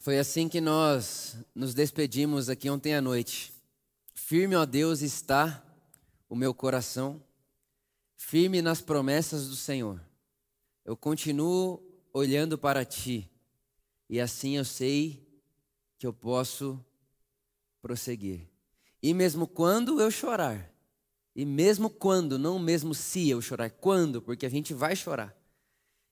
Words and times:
Foi 0.00 0.16
assim 0.16 0.48
que 0.48 0.60
nós 0.60 1.36
nos 1.52 1.74
despedimos 1.74 2.48
aqui 2.48 2.70
ontem 2.70 2.94
à 2.94 3.00
noite. 3.00 3.52
Firme, 4.14 4.54
ó 4.54 4.64
Deus, 4.64 5.02
está 5.02 5.64
o 6.28 6.36
meu 6.36 6.54
coração, 6.54 7.20
firme 8.16 8.62
nas 8.62 8.80
promessas 8.80 9.48
do 9.48 9.56
Senhor. 9.56 10.00
Eu 10.84 10.96
continuo 10.96 11.82
olhando 12.12 12.56
para 12.56 12.84
ti, 12.84 13.28
e 14.08 14.20
assim 14.20 14.56
eu 14.56 14.64
sei 14.64 15.26
que 15.98 16.06
eu 16.06 16.12
posso 16.12 16.82
prosseguir. 17.82 18.48
E 19.02 19.12
mesmo 19.12 19.48
quando 19.48 20.00
eu 20.00 20.12
chorar, 20.12 20.72
e 21.34 21.44
mesmo 21.44 21.90
quando, 21.90 22.38
não 22.38 22.58
mesmo 22.58 22.94
se 22.94 23.28
eu 23.28 23.42
chorar, 23.42 23.70
quando, 23.70 24.22
porque 24.22 24.46
a 24.46 24.50
gente 24.50 24.72
vai 24.72 24.94
chorar. 24.94 25.36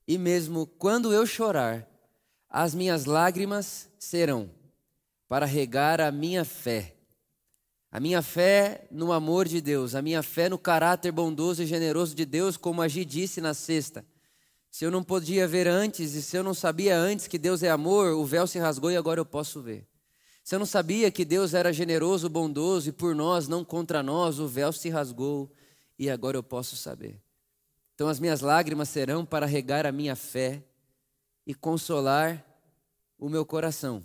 E 0.08 0.18
mesmo 0.18 0.66
quando 0.66 1.12
eu 1.12 1.24
chorar, 1.24 1.88
as 2.48 2.74
minhas 2.74 3.04
lágrimas 3.04 3.88
serão 3.98 4.50
para 5.28 5.46
regar 5.46 6.00
a 6.00 6.10
minha 6.10 6.44
fé. 6.44 6.94
A 7.90 8.00
minha 8.00 8.20
fé 8.22 8.86
no 8.90 9.12
amor 9.12 9.48
de 9.48 9.60
Deus, 9.60 9.94
a 9.94 10.02
minha 10.02 10.22
fé 10.22 10.48
no 10.48 10.58
caráter 10.58 11.10
bondoso 11.10 11.62
e 11.62 11.66
generoso 11.66 12.14
de 12.14 12.24
Deus, 12.24 12.56
como 12.56 12.82
a 12.82 12.88
Gi 12.88 13.04
disse 13.04 13.40
na 13.40 13.54
sexta. 13.54 14.04
Se 14.70 14.84
eu 14.84 14.90
não 14.90 15.02
podia 15.02 15.48
ver 15.48 15.66
antes 15.66 16.14
e 16.14 16.22
se 16.22 16.36
eu 16.36 16.44
não 16.44 16.52
sabia 16.52 16.98
antes 16.98 17.26
que 17.26 17.38
Deus 17.38 17.62
é 17.62 17.70
amor, 17.70 18.12
o 18.12 18.24
véu 18.24 18.46
se 18.46 18.58
rasgou 18.58 18.90
e 18.90 18.96
agora 18.96 19.20
eu 19.20 19.24
posso 19.24 19.62
ver. 19.62 19.86
Se 20.44 20.54
eu 20.54 20.58
não 20.58 20.66
sabia 20.66 21.10
que 21.10 21.24
Deus 21.24 21.54
era 21.54 21.72
generoso, 21.72 22.28
bondoso 22.28 22.90
e 22.90 22.92
por 22.92 23.14
nós, 23.14 23.48
não 23.48 23.64
contra 23.64 24.02
nós, 24.02 24.38
o 24.38 24.46
véu 24.46 24.72
se 24.72 24.88
rasgou 24.88 25.50
e 25.98 26.10
agora 26.10 26.36
eu 26.36 26.42
posso 26.42 26.76
saber. 26.76 27.20
Então 27.94 28.08
as 28.08 28.20
minhas 28.20 28.42
lágrimas 28.42 28.90
serão 28.90 29.24
para 29.24 29.46
regar 29.46 29.86
a 29.86 29.92
minha 29.92 30.14
fé 30.14 30.62
e 31.46 31.54
consolar 31.54 32.44
o 33.18 33.28
meu 33.28 33.46
coração. 33.46 34.02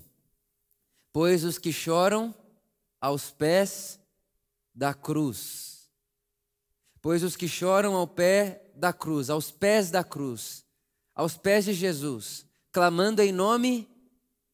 Pois 1.11 1.43
os 1.43 1.57
que 1.57 1.73
choram 1.73 2.33
aos 2.99 3.31
pés 3.31 3.99
da 4.73 4.93
cruz, 4.93 5.89
pois 7.01 7.23
os 7.23 7.35
que 7.35 7.47
choram 7.47 7.95
ao 7.95 8.07
pé 8.07 8.69
da 8.75 8.93
cruz, 8.93 9.29
aos 9.29 9.51
pés 9.51 9.89
da 9.89 10.03
cruz, 10.03 10.63
aos 11.15 11.35
pés 11.35 11.65
de 11.65 11.73
Jesus, 11.73 12.45
clamando 12.71 13.21
em 13.21 13.31
nome 13.31 13.89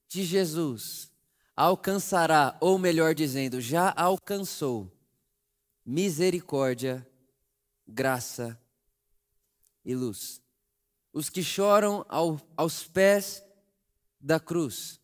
de 0.07 0.23
Jesus, 0.23 1.11
alcançará, 1.55 2.57
ou 2.61 2.79
melhor 2.79 3.13
dizendo, 3.13 3.59
já 3.59 3.93
alcançou 3.95 4.91
misericórdia, 5.85 7.07
graça 7.85 8.59
e 9.85 9.93
luz 9.93 10.41
os 11.17 11.31
que 11.31 11.43
choram 11.43 12.05
ao, 12.07 12.39
aos 12.55 12.83
pés 12.83 13.43
da 14.21 14.39
cruz. 14.39 14.99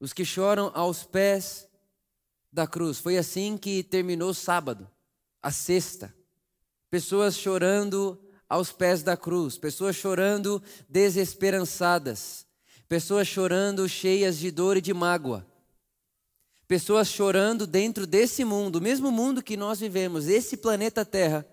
Os 0.00 0.14
que 0.14 0.24
choram 0.24 0.70
aos 0.72 1.04
pés 1.04 1.68
da 2.50 2.66
cruz. 2.66 2.98
Foi 2.98 3.18
assim 3.18 3.58
que 3.58 3.82
terminou 3.82 4.30
o 4.30 4.34
sábado, 4.34 4.90
a 5.42 5.50
sexta. 5.50 6.14
Pessoas 6.88 7.36
chorando 7.36 8.18
aos 8.48 8.72
pés 8.72 9.02
da 9.02 9.18
cruz, 9.18 9.58
pessoas 9.58 9.96
chorando 9.96 10.62
desesperançadas, 10.88 12.46
pessoas 12.88 13.28
chorando 13.28 13.86
cheias 13.86 14.38
de 14.38 14.50
dor 14.50 14.78
e 14.78 14.80
de 14.80 14.94
mágoa. 14.94 15.46
Pessoas 16.66 17.08
chorando 17.08 17.66
dentro 17.66 18.06
desse 18.06 18.46
mundo, 18.46 18.76
o 18.76 18.82
mesmo 18.82 19.12
mundo 19.12 19.42
que 19.42 19.58
nós 19.58 19.80
vivemos, 19.80 20.26
esse 20.26 20.56
planeta 20.56 21.04
Terra, 21.04 21.46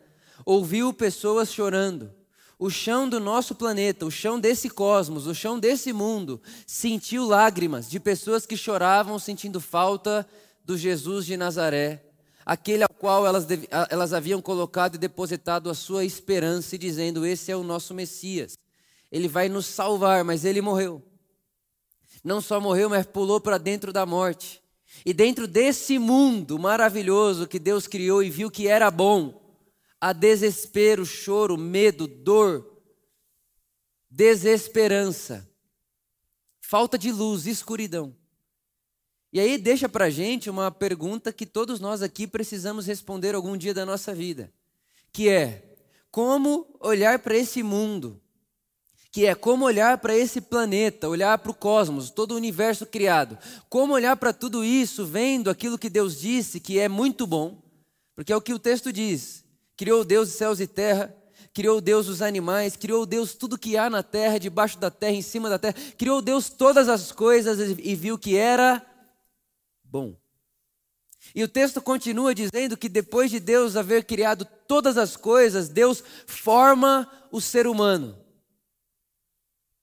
ouviu 0.46 0.94
pessoas 0.94 1.52
chorando 1.52 2.21
o 2.62 2.70
chão 2.70 3.10
do 3.10 3.20
nosso 3.20 3.56
planeta, 3.56 4.06
o 4.06 4.12
chão 4.12 4.40
desse 4.40 4.70
cosmos, 4.70 5.26
o 5.26 5.34
chão 5.34 5.60
desse 5.60 5.92
mundo, 5.92 6.40
sentiu 6.68 7.26
lágrimas 7.26 7.90
de 7.90 8.00
pessoas 8.00 8.46
que 8.46 8.56
choravam 8.56 9.18
sentindo 9.18 9.60
falta 9.60 10.28
do 10.64 10.78
Jesus 10.78 11.26
de 11.26 11.36
Nazaré, 11.36 12.06
aquele 12.46 12.84
ao 12.84 12.90
qual 12.90 13.26
elas, 13.26 13.48
elas 13.90 14.14
haviam 14.14 14.40
colocado 14.44 14.94
e 14.94 15.00
depositado 15.00 15.72
a 15.72 15.74
sua 15.74 16.06
esperança, 16.06 16.76
e 16.76 16.78
dizendo: 16.78 17.26
Esse 17.26 17.52
é 17.52 17.56
o 17.56 17.64
nosso 17.64 17.96
Messias, 17.96 18.56
ele 19.12 19.28
vai 19.28 19.50
nos 19.50 19.66
salvar, 19.66 20.24
mas 20.24 20.46
ele 20.46 20.62
morreu. 20.62 21.02
Não 22.24 22.42
só 22.42 22.62
morreu, 22.62 22.92
mas 22.92 23.08
pulou 23.08 23.42
para 23.42 23.58
dentro 23.58 23.92
da 23.92 24.06
morte. 24.06 24.62
E 25.04 25.16
dentro 25.16 25.48
desse 25.48 25.98
mundo 25.98 26.60
maravilhoso 26.60 27.48
que 27.48 27.58
Deus 27.58 27.88
criou 27.88 28.22
e 28.22 28.30
viu 28.30 28.52
que 28.52 28.68
era 28.68 28.92
bom, 28.92 29.41
há 30.02 30.12
desespero, 30.12 31.06
choro, 31.06 31.56
medo, 31.56 32.08
dor, 32.08 32.82
desesperança, 34.10 35.48
falta 36.60 36.98
de 36.98 37.12
luz, 37.12 37.46
escuridão. 37.46 38.16
E 39.32 39.40
aí 39.40 39.58
deixa 39.60 39.88
para 39.88 40.10
gente 40.10 40.50
uma 40.50 40.72
pergunta 40.72 41.32
que 41.32 41.46
todos 41.46 41.80
nós 41.80 42.02
aqui 42.02 42.26
precisamos 42.26 42.88
responder 42.88 43.36
algum 43.36 43.56
dia 43.56 43.74
da 43.74 43.86
nossa 43.86 44.14
vida, 44.14 44.52
que 45.14 45.30
é 45.30 45.76
como 46.10 46.68
olhar 46.80 47.20
para 47.20 47.38
esse 47.38 47.64
mundo, 47.64 48.20
que 49.12 49.26
é 49.26 49.36
como 49.36 49.66
olhar 49.66 50.00
para 50.00 50.18
esse 50.18 50.42
planeta, 50.42 51.08
olhar 51.08 51.38
para 51.38 51.52
o 51.52 51.56
cosmos, 51.56 52.10
todo 52.10 52.32
o 52.32 52.38
universo 52.38 52.86
criado, 52.86 53.38
como 53.70 53.94
olhar 53.94 54.18
para 54.18 54.34
tudo 54.34 54.66
isso, 54.66 55.06
vendo 55.06 55.50
aquilo 55.50 55.78
que 55.78 55.90
Deus 55.90 56.20
disse 56.20 56.60
que 56.60 56.80
é 56.80 56.90
muito 56.90 57.26
bom, 57.28 57.62
porque 58.16 58.34
é 58.34 58.36
o 58.36 58.42
que 58.42 58.54
o 58.54 58.60
texto 58.60 58.92
diz. 58.92 59.46
Criou 59.82 60.06
Deus 60.06 60.30
os 60.30 60.36
céus 60.36 60.60
e 60.60 60.68
terra, 60.68 61.12
criou 61.56 61.82
Deus 61.82 62.08
os 62.08 62.22
animais, 62.22 62.76
criou 62.76 63.04
Deus 63.04 63.34
tudo 63.34 63.58
que 63.58 63.76
há 63.76 63.90
na 63.90 64.04
terra, 64.04 64.38
debaixo 64.38 64.78
da 64.78 64.92
terra, 64.92 65.14
em 65.14 65.24
cima 65.24 65.50
da 65.50 65.58
terra, 65.58 65.74
criou 65.98 66.22
Deus 66.22 66.52
todas 66.52 66.88
as 66.88 67.12
coisas 67.12 67.58
e 67.80 67.96
viu 67.96 68.16
que 68.16 68.38
era 68.38 68.86
bom. 69.84 70.16
E 71.34 71.44
o 71.44 71.48
texto 71.48 71.82
continua 71.82 72.36
dizendo 72.36 72.78
que 72.78 72.88
depois 72.88 73.32
de 73.32 73.40
Deus 73.40 73.76
haver 73.76 74.04
criado 74.04 74.46
todas 74.68 75.00
as 75.00 75.18
coisas, 75.18 75.68
Deus 75.68 76.04
forma 76.28 77.12
o 77.32 77.42
ser 77.42 77.66
humano. 77.66 78.16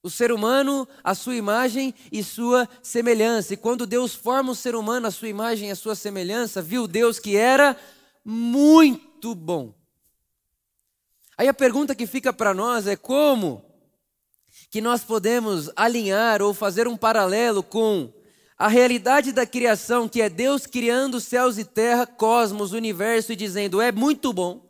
O 0.01 0.09
ser 0.09 0.31
humano, 0.31 0.87
a 1.03 1.13
sua 1.13 1.35
imagem 1.35 1.93
e 2.09 2.23
sua 2.23 2.69
semelhança. 2.81 3.53
E 3.53 3.57
quando 3.57 3.85
Deus 3.85 4.15
forma 4.15 4.53
o 4.53 4.55
ser 4.55 4.75
humano, 4.75 5.07
a 5.07 5.11
sua 5.11 5.27
imagem 5.27 5.67
e 5.67 5.71
a 5.71 5.75
sua 5.75 5.93
semelhança, 5.93 6.61
viu 6.61 6.87
Deus 6.87 7.19
que 7.19 7.35
era 7.35 7.75
muito 8.23 9.35
bom. 9.35 9.77
Aí 11.39 11.47
a 11.47 11.53
pergunta 11.53 11.95
que 11.95 12.05
fica 12.05 12.33
para 12.33 12.53
nós 12.53 12.85
é 12.85 12.97
como 12.97 13.63
que 14.69 14.81
nós 14.81 15.05
podemos 15.05 15.71
alinhar 15.73 16.41
ou 16.41 16.53
fazer 16.53 16.85
um 16.85 16.97
paralelo 16.97 17.63
com 17.63 18.11
a 18.57 18.67
realidade 18.67 19.31
da 19.31 19.45
criação, 19.45 20.09
que 20.09 20.21
é 20.21 20.29
Deus 20.29 20.65
criando 20.65 21.21
céus 21.21 21.57
e 21.57 21.63
terra, 21.63 22.05
cosmos, 22.05 22.73
universo 22.73 23.31
e 23.31 23.37
dizendo 23.37 23.79
é 23.79 23.89
muito 23.89 24.33
bom, 24.33 24.69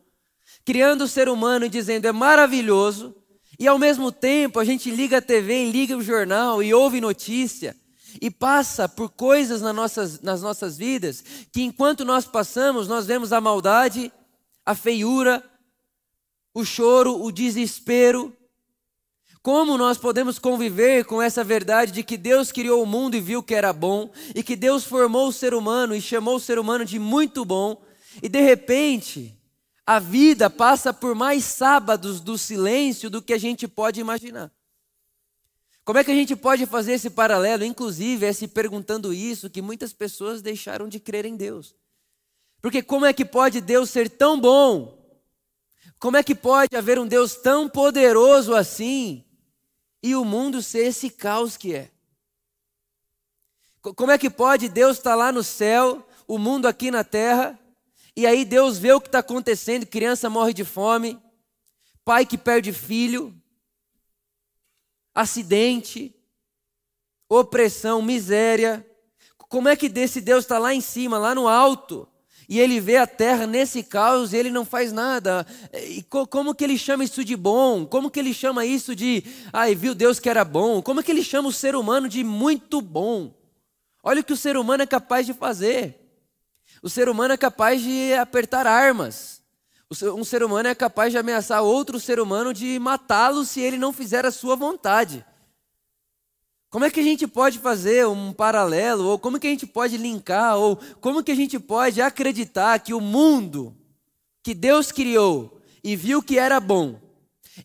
criando 0.63 1.05
o 1.05 1.07
ser 1.07 1.27
humano 1.27 1.65
e 1.65 1.69
dizendo 1.69 2.05
é 2.05 2.11
maravilhoso, 2.11 3.15
e 3.57 3.67
ao 3.67 3.79
mesmo 3.79 4.11
tempo 4.11 4.59
a 4.59 4.63
gente 4.63 4.91
liga 4.91 5.17
a 5.17 5.21
TV 5.23 5.71
liga 5.71 5.97
o 5.97 6.03
jornal 6.03 6.61
e 6.61 6.71
ouve 6.71 7.01
notícia 7.01 7.75
e 8.21 8.29
passa 8.29 8.87
por 8.87 9.09
coisas 9.09 9.59
nas 9.59 9.75
nossas, 9.75 10.21
nas 10.21 10.43
nossas 10.43 10.77
vidas 10.77 11.23
que 11.51 11.63
enquanto 11.63 12.05
nós 12.05 12.27
passamos, 12.27 12.87
nós 12.87 13.07
vemos 13.07 13.33
a 13.33 13.41
maldade, 13.41 14.13
a 14.63 14.75
feiura, 14.75 15.43
o 16.53 16.65
choro, 16.65 17.23
o 17.23 17.31
desespero. 17.31 18.35
Como 19.41 19.77
nós 19.77 19.97
podemos 19.97 20.37
conviver 20.37 21.05
com 21.05 21.21
essa 21.21 21.43
verdade 21.43 21.91
de 21.91 22.03
que 22.03 22.17
Deus 22.17 22.51
criou 22.51 22.83
o 22.83 22.85
mundo 22.85 23.15
e 23.15 23.21
viu 23.21 23.41
que 23.41 23.55
era 23.55 23.71
bom, 23.71 24.11
e 24.35 24.43
que 24.43 24.55
Deus 24.55 24.83
formou 24.83 25.29
o 25.29 25.33
ser 25.33 25.53
humano 25.53 25.95
e 25.95 26.01
chamou 26.01 26.35
o 26.35 26.39
ser 26.39 26.59
humano 26.59 26.83
de 26.83 26.99
muito 26.99 27.45
bom, 27.45 27.81
e 28.21 28.27
de 28.27 28.41
repente 28.41 29.37
a 29.85 29.97
vida 29.97 30.49
passa 30.49 30.93
por 30.93 31.15
mais 31.15 31.43
sábados 31.45 32.19
do 32.19 32.37
silêncio 32.37 33.09
do 33.09 33.21
que 33.21 33.33
a 33.33 33.37
gente 33.37 33.67
pode 33.67 33.99
imaginar. 33.99 34.51
Como 35.83 35.97
é 35.97 36.03
que 36.03 36.11
a 36.11 36.15
gente 36.15 36.35
pode 36.35 36.67
fazer 36.67 36.91
esse 36.93 37.09
paralelo? 37.09 37.63
Inclusive, 37.63 38.27
é 38.27 38.31
se 38.31 38.47
perguntando 38.47 39.11
isso 39.11 39.49
que 39.49 39.59
muitas 39.59 39.91
pessoas 39.91 40.39
deixaram 40.39 40.87
de 40.87 40.99
crer 40.99 41.25
em 41.25 41.35
Deus. 41.35 41.73
Porque 42.61 42.83
como 42.83 43.07
é 43.07 43.13
que 43.13 43.25
pode 43.25 43.59
Deus 43.59 43.89
ser 43.89 44.07
tão 44.07 44.39
bom 44.39 44.98
como 45.99 46.15
é 46.15 46.23
que 46.23 46.33
pode 46.33 46.75
haver 46.77 46.97
um 46.97 47.05
Deus 47.05 47.35
tão 47.35 47.67
poderoso 47.67 48.55
assim 48.55 49.25
e 50.01 50.15
o 50.15 50.23
mundo 50.23 50.63
ser 50.63 50.87
esse 50.87 51.09
caos 51.09 51.57
que 51.57 51.75
é? 51.75 51.91
Como 53.81 54.11
é 54.11 54.17
que 54.17 54.29
pode 54.29 54.69
Deus 54.69 54.97
estar 54.97 55.15
lá 55.15 55.31
no 55.31 55.43
céu, 55.43 56.05
o 56.27 56.37
mundo 56.37 56.67
aqui 56.67 56.89
na 56.89 57.03
terra, 57.03 57.59
e 58.15 58.25
aí 58.25 58.43
Deus 58.43 58.77
vê 58.77 58.91
o 58.91 58.99
que 58.99 59.07
está 59.07 59.19
acontecendo: 59.19 59.85
criança 59.85 60.29
morre 60.29 60.53
de 60.53 60.65
fome, 60.65 61.21
pai 62.03 62.25
que 62.25 62.37
perde 62.37 62.73
filho, 62.73 63.33
acidente, 65.13 66.15
opressão, 67.29 68.01
miséria. 68.01 68.85
Como 69.37 69.67
é 69.69 69.75
que 69.75 69.87
desse 69.87 70.21
Deus 70.21 70.43
está 70.43 70.57
lá 70.57 70.73
em 70.73 70.81
cima, 70.81 71.17
lá 71.17 71.33
no 71.33 71.47
alto, 71.47 72.08
E 72.49 72.59
ele 72.59 72.79
vê 72.79 72.97
a 72.97 73.05
terra 73.05 73.45
nesse 73.45 73.83
caos 73.83 74.33
e 74.33 74.37
ele 74.37 74.49
não 74.49 74.65
faz 74.65 74.91
nada. 74.91 75.45
E 75.71 76.01
como 76.01 76.55
que 76.55 76.63
ele 76.63 76.79
chama 76.79 77.03
isso 77.03 77.23
de 77.23 77.35
bom? 77.35 77.85
Como 77.85 78.09
que 78.09 78.19
ele 78.19 78.33
chama 78.33 78.65
isso 78.65 78.95
de, 78.95 79.23
ai, 79.53 79.75
viu 79.75 79.93
Deus 79.93 80.19
que 80.19 80.27
era 80.27 80.43
bom? 80.43 80.81
Como 80.81 81.03
que 81.03 81.11
ele 81.11 81.23
chama 81.23 81.47
o 81.47 81.53
ser 81.53 81.75
humano 81.75 82.09
de 82.09 82.23
muito 82.23 82.81
bom? 82.81 83.31
Olha 84.01 84.21
o 84.21 84.23
que 84.23 84.33
o 84.33 84.37
ser 84.37 84.57
humano 84.57 84.81
é 84.81 84.87
capaz 84.87 85.27
de 85.27 85.33
fazer. 85.33 85.95
O 86.81 86.89
ser 86.89 87.07
humano 87.07 87.35
é 87.35 87.37
capaz 87.37 87.83
de 87.83 88.13
apertar 88.13 88.65
armas. 88.65 89.43
Um 90.17 90.23
ser 90.23 90.41
humano 90.41 90.69
é 90.69 90.73
capaz 90.73 91.11
de 91.11 91.19
ameaçar 91.19 91.61
outro 91.61 91.99
ser 91.99 92.19
humano 92.19 92.51
de 92.51 92.79
matá-lo 92.79 93.45
se 93.45 93.61
ele 93.61 93.77
não 93.77 93.93
fizer 93.93 94.25
a 94.25 94.31
sua 94.31 94.55
vontade. 94.55 95.23
Como 96.69 96.85
é 96.85 96.91
que 96.91 96.99
a 96.99 97.03
gente 97.03 97.27
pode 97.27 97.57
fazer 97.57 98.07
um 98.07 98.31
paralelo, 98.31 99.05
ou 99.05 99.19
como 99.19 99.39
que 99.39 99.47
a 99.47 99.49
gente 99.49 99.65
pode 99.65 99.97
linkar, 99.97 100.57
ou 100.57 100.77
como 101.01 101.23
que 101.23 101.31
a 101.31 101.35
gente 101.35 101.59
pode 101.59 102.01
acreditar 102.01 102.79
que 102.79 102.93
o 102.93 103.01
mundo 103.01 103.75
que 104.43 104.53
Deus 104.53 104.91
criou 104.91 105.59
e 105.83 105.95
viu 105.95 106.21
que 106.21 106.37
era 106.37 106.59
bom, 106.59 106.99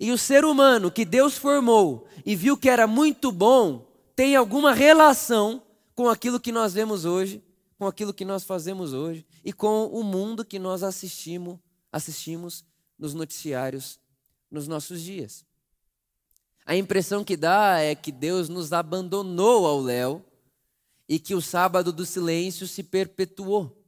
e 0.01 0.11
o 0.11 0.19
ser 0.19 0.45
humano 0.45 0.91
que 0.91 1.05
Deus 1.05 1.37
formou 1.37 2.07
e 2.25 2.35
viu 2.35 2.57
que 2.57 2.69
era 2.69 2.87
muito 2.87 3.31
bom, 3.31 3.87
tem 4.17 4.35
alguma 4.37 4.73
relação 4.73 5.63
com 5.95 6.09
aquilo 6.09 6.41
que 6.41 6.51
nós 6.51 6.73
vemos 6.73 7.05
hoje, 7.05 7.43
com 7.79 7.87
aquilo 7.87 8.15
que 8.15 8.25
nós 8.25 8.45
fazemos 8.45 8.93
hoje 8.93 9.27
e 9.45 9.53
com 9.53 9.87
o 9.87 10.03
mundo 10.03 10.45
que 10.45 10.59
nós 10.59 10.83
assistimos, 10.83 11.59
assistimos 11.93 12.65
nos 12.99 13.15
noticiários 13.15 13.99
nos 14.51 14.69
nossos 14.69 15.03
dias. 15.03 15.45
A 16.67 16.75
impressão 16.75 17.23
que 17.23 17.37
dá 17.37 17.79
é 17.79 17.95
que 17.95 18.11
Deus 18.11 18.49
nos 18.49 18.73
abandonou 18.73 19.67
ao 19.67 19.81
léu 19.81 20.25
e 21.09 21.19
que 21.19 21.35
o 21.35 21.41
sábado 21.41 21.93
do 21.93 22.07
silêncio 22.07 22.67
se 22.67 22.83
perpetuou. 22.83 23.85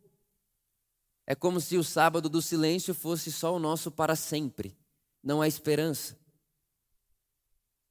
É 1.26 1.34
como 1.34 1.60
se 1.60 1.76
o 1.76 1.82
sábado 1.82 2.28
do 2.28 2.42
silêncio 2.42 2.94
fosse 2.94 3.32
só 3.32 3.54
o 3.54 3.58
nosso 3.58 3.90
para 3.90 4.14
sempre. 4.14 4.76
Não 5.22 5.40
há 5.40 5.48
esperança. 5.48 6.16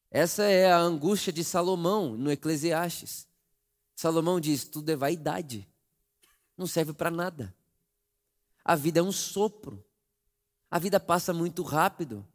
Essa 0.10 0.44
é 0.44 0.72
a 0.72 0.80
angústia 0.80 1.34
de 1.34 1.44
Salomão 1.44 2.16
no 2.16 2.32
Eclesiastes. 2.32 3.28
Salomão 3.96 4.40
diz: 4.40 4.64
tudo 4.64 4.90
é 4.90 4.96
vaidade, 4.96 5.68
não 6.56 6.68
serve 6.68 6.94
para 6.94 7.12
nada. 7.12 7.54
A 8.64 8.76
vida 8.76 9.00
é 9.00 9.04
um 9.04 9.12
sopro, 9.12 9.84
a 10.70 10.80
vida 10.80 11.00
passa 11.00 11.34
muito 11.34 11.64
rápido. 11.64 12.26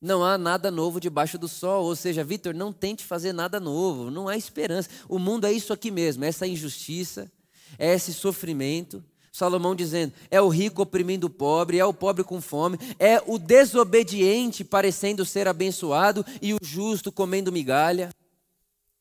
Não 0.00 0.24
há 0.24 0.38
nada 0.38 0.70
novo 0.70 1.00
debaixo 1.00 1.38
do 1.38 1.48
sol. 1.48 1.84
Ou 1.84 1.96
seja, 1.96 2.22
Vitor, 2.22 2.54
não 2.54 2.72
tente 2.72 3.04
fazer 3.04 3.32
nada 3.32 3.58
novo. 3.58 4.10
Não 4.10 4.28
há 4.28 4.36
esperança. 4.36 4.88
O 5.08 5.18
mundo 5.18 5.46
é 5.46 5.52
isso 5.52 5.72
aqui 5.72 5.90
mesmo: 5.90 6.24
essa 6.24 6.46
injustiça, 6.46 7.30
é 7.78 7.94
esse 7.94 8.12
sofrimento. 8.14 9.02
Salomão 9.32 9.74
dizendo: 9.74 10.12
é 10.30 10.40
o 10.40 10.48
rico 10.48 10.82
oprimindo 10.82 11.26
o 11.26 11.30
pobre, 11.30 11.78
é 11.78 11.84
o 11.84 11.94
pobre 11.94 12.24
com 12.24 12.40
fome, 12.40 12.78
é 12.98 13.22
o 13.26 13.38
desobediente 13.38 14.64
parecendo 14.64 15.24
ser 15.24 15.46
abençoado 15.46 16.24
e 16.40 16.54
o 16.54 16.58
justo 16.60 17.12
comendo 17.12 17.52
migalha. 17.52 18.10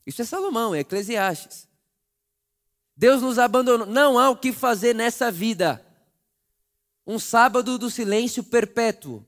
Isso 0.06 0.22
é 0.22 0.26
Salomão, 0.26 0.74
é 0.74 0.80
Eclesiastes. 0.80 1.68
Deus 2.96 3.22
nos 3.22 3.38
abandonou. 3.38 3.86
Não 3.86 4.18
há 4.18 4.30
o 4.30 4.38
que 4.38 4.52
fazer 4.52 4.96
nessa 4.96 5.32
vida. 5.32 5.84
Um 7.06 7.20
sábado 7.20 7.78
do 7.78 7.90
silêncio 7.90 8.44
perpétuo. 8.44 9.26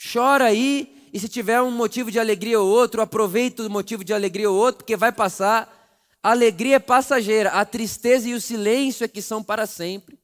Chora 0.00 0.44
aí, 0.44 1.10
e 1.12 1.18
se 1.18 1.28
tiver 1.28 1.60
um 1.60 1.70
motivo 1.70 2.10
de 2.10 2.20
alegria 2.20 2.60
ou 2.60 2.68
outro, 2.68 3.02
aproveita 3.02 3.66
o 3.66 3.70
motivo 3.70 4.04
de 4.04 4.12
alegria 4.12 4.50
ou 4.50 4.56
outro, 4.56 4.78
porque 4.78 4.96
vai 4.96 5.10
passar. 5.10 5.74
A 6.22 6.30
alegria 6.30 6.76
é 6.76 6.80
passageira, 6.80 7.50
a 7.50 7.64
tristeza 7.64 8.28
e 8.28 8.34
o 8.34 8.40
silêncio 8.40 9.04
é 9.04 9.08
que 9.08 9.22
são 9.22 9.42
para 9.42 9.66
sempre. 9.66 10.18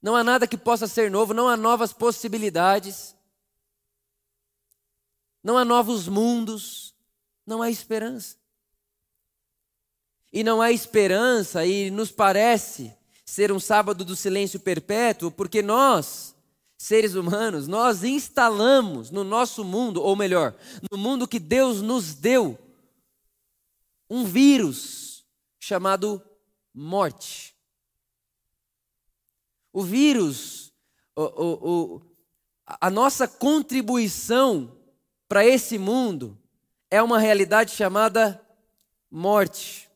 Não 0.00 0.14
há 0.14 0.22
nada 0.22 0.46
que 0.46 0.56
possa 0.56 0.86
ser 0.86 1.10
novo, 1.10 1.34
não 1.34 1.48
há 1.48 1.56
novas 1.56 1.92
possibilidades, 1.92 3.14
não 5.42 5.58
há 5.58 5.64
novos 5.64 6.06
mundos, 6.06 6.94
não 7.46 7.60
há 7.60 7.70
esperança. 7.70 8.36
E 10.32 10.44
não 10.44 10.62
há 10.62 10.70
esperança, 10.70 11.64
e 11.66 11.90
nos 11.90 12.10
parece 12.10 12.94
ser 13.24 13.50
um 13.50 13.58
sábado 13.58 14.04
do 14.04 14.14
silêncio 14.14 14.60
perpétuo, 14.60 15.30
porque 15.30 15.62
nós 15.62 16.35
seres 16.76 17.14
humanos, 17.14 17.66
nós 17.66 18.04
instalamos 18.04 19.10
no 19.10 19.24
nosso 19.24 19.64
mundo, 19.64 20.02
ou 20.02 20.14
melhor, 20.14 20.54
no 20.90 20.98
mundo 20.98 21.26
que 21.26 21.38
Deus 21.38 21.80
nos 21.80 22.14
deu, 22.14 22.58
um 24.08 24.24
vírus 24.24 25.24
chamado 25.58 26.22
morte. 26.72 27.56
O 29.72 29.82
vírus, 29.82 30.72
o, 31.14 31.22
o, 31.22 31.70
o, 31.70 32.02
a 32.66 32.90
nossa 32.90 33.26
contribuição 33.26 34.76
para 35.28 35.44
esse 35.44 35.76
mundo 35.78 36.38
é 36.90 37.02
uma 37.02 37.18
realidade 37.18 37.72
chamada 37.72 38.40
morte. 39.10 39.90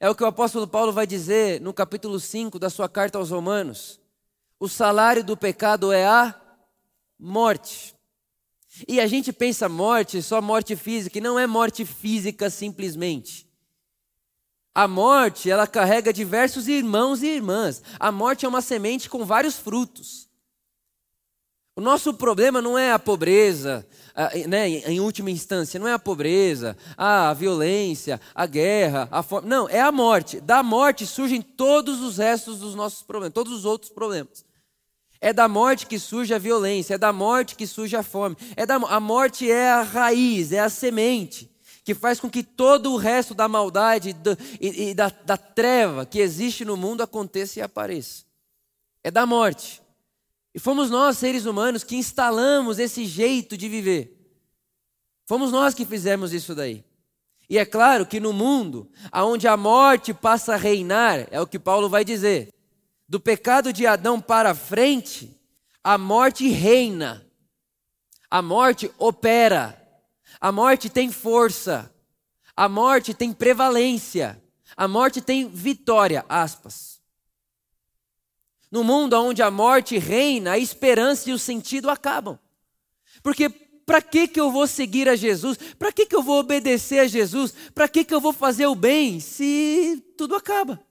É 0.00 0.08
o 0.08 0.14
que 0.14 0.24
o 0.24 0.26
apóstolo 0.26 0.66
Paulo 0.66 0.92
vai 0.92 1.06
dizer 1.06 1.60
no 1.60 1.72
capítulo 1.72 2.18
5 2.18 2.58
da 2.58 2.70
sua 2.70 2.88
carta 2.88 3.18
aos 3.18 3.30
Romanos 3.30 4.01
o 4.62 4.68
salário 4.68 5.24
do 5.24 5.36
pecado 5.36 5.90
é 5.90 6.06
a 6.06 6.32
morte. 7.18 7.96
E 8.86 9.00
a 9.00 9.08
gente 9.08 9.32
pensa 9.32 9.68
morte, 9.68 10.22
só 10.22 10.40
morte 10.40 10.76
física, 10.76 11.18
e 11.18 11.20
não 11.20 11.36
é 11.36 11.48
morte 11.48 11.84
física 11.84 12.48
simplesmente. 12.48 13.44
A 14.72 14.86
morte, 14.86 15.50
ela 15.50 15.66
carrega 15.66 16.12
diversos 16.12 16.68
irmãos 16.68 17.24
e 17.24 17.26
irmãs. 17.26 17.82
A 17.98 18.12
morte 18.12 18.46
é 18.46 18.48
uma 18.48 18.60
semente 18.60 19.10
com 19.10 19.24
vários 19.24 19.58
frutos. 19.58 20.28
O 21.74 21.80
nosso 21.80 22.14
problema 22.14 22.62
não 22.62 22.78
é 22.78 22.92
a 22.92 23.00
pobreza, 23.00 23.84
né, 24.46 24.68
em 24.68 25.00
última 25.00 25.32
instância, 25.32 25.80
não 25.80 25.88
é 25.88 25.92
a 25.92 25.98
pobreza, 25.98 26.76
a 26.96 27.34
violência, 27.34 28.20
a 28.32 28.46
guerra, 28.46 29.08
a 29.10 29.24
fome. 29.24 29.48
Não, 29.48 29.68
é 29.68 29.80
a 29.80 29.90
morte. 29.90 30.40
Da 30.40 30.62
morte 30.62 31.04
surgem 31.04 31.42
todos 31.42 32.00
os 32.00 32.18
restos 32.18 32.60
dos 32.60 32.76
nossos 32.76 33.02
problemas, 33.02 33.34
todos 33.34 33.52
os 33.52 33.64
outros 33.64 33.90
problemas. 33.90 34.51
É 35.24 35.32
da 35.32 35.46
morte 35.46 35.86
que 35.86 36.00
surge 36.00 36.34
a 36.34 36.38
violência, 36.38 36.94
é 36.94 36.98
da 36.98 37.12
morte 37.12 37.54
que 37.54 37.66
surge 37.66 37.94
a 37.94 38.02
fome. 38.02 38.36
É 38.56 38.66
da, 38.66 38.74
a 38.74 38.98
morte 38.98 39.48
é 39.48 39.70
a 39.70 39.80
raiz, 39.80 40.50
é 40.50 40.58
a 40.58 40.68
semente 40.68 41.52
que 41.84 41.94
faz 41.94 42.20
com 42.20 42.30
que 42.30 42.42
todo 42.42 42.92
o 42.92 42.96
resto 42.96 43.34
da 43.34 43.48
maldade 43.48 44.12
do, 44.12 44.36
e, 44.60 44.90
e 44.90 44.94
da, 44.94 45.08
da 45.08 45.36
treva 45.36 46.06
que 46.06 46.20
existe 46.20 46.64
no 46.64 46.76
mundo 46.76 47.02
aconteça 47.02 47.58
e 47.58 47.62
apareça. 47.62 48.24
É 49.02 49.10
da 49.10 49.26
morte. 49.26 49.82
E 50.54 50.60
fomos 50.60 50.90
nós, 50.90 51.18
seres 51.18 51.44
humanos, 51.44 51.82
que 51.82 51.96
instalamos 51.96 52.78
esse 52.78 53.04
jeito 53.04 53.56
de 53.56 53.68
viver. 53.68 54.16
Fomos 55.26 55.50
nós 55.50 55.74
que 55.74 55.84
fizemos 55.84 56.32
isso 56.32 56.54
daí. 56.54 56.84
E 57.48 57.58
é 57.58 57.64
claro 57.64 58.06
que 58.06 58.20
no 58.20 58.32
mundo, 58.32 58.88
onde 59.12 59.48
a 59.48 59.56
morte 59.56 60.14
passa 60.14 60.54
a 60.54 60.56
reinar, 60.56 61.26
é 61.30 61.40
o 61.40 61.46
que 61.46 61.58
Paulo 61.58 61.88
vai 61.88 62.04
dizer, 62.04 62.52
do 63.12 63.20
pecado 63.20 63.74
de 63.74 63.86
Adão 63.86 64.18
para 64.18 64.54
frente, 64.54 65.38
a 65.84 65.98
morte 65.98 66.48
reina, 66.48 67.22
a 68.30 68.40
morte 68.40 68.90
opera, 68.96 69.78
a 70.40 70.50
morte 70.50 70.88
tem 70.88 71.12
força, 71.12 71.94
a 72.56 72.70
morte 72.70 73.12
tem 73.12 73.30
prevalência, 73.30 74.42
a 74.74 74.88
morte 74.88 75.20
tem 75.20 75.46
vitória, 75.46 76.24
aspas. 76.26 77.02
No 78.70 78.82
mundo 78.82 79.12
onde 79.20 79.42
a 79.42 79.50
morte 79.50 79.98
reina, 79.98 80.52
a 80.52 80.58
esperança 80.58 81.28
e 81.28 81.34
o 81.34 81.38
sentido 81.38 81.90
acabam. 81.90 82.38
Porque 83.22 83.50
para 83.84 84.00
que, 84.00 84.26
que 84.26 84.40
eu 84.40 84.50
vou 84.50 84.66
seguir 84.66 85.06
a 85.06 85.16
Jesus? 85.16 85.58
Para 85.78 85.92
que, 85.92 86.06
que 86.06 86.16
eu 86.16 86.22
vou 86.22 86.40
obedecer 86.40 87.00
a 87.00 87.06
Jesus? 87.06 87.52
Para 87.74 87.86
que, 87.88 88.04
que 88.04 88.14
eu 88.14 88.22
vou 88.22 88.32
fazer 88.32 88.68
o 88.68 88.74
bem 88.74 89.20
se 89.20 90.02
tudo 90.16 90.34
acaba? 90.34 90.82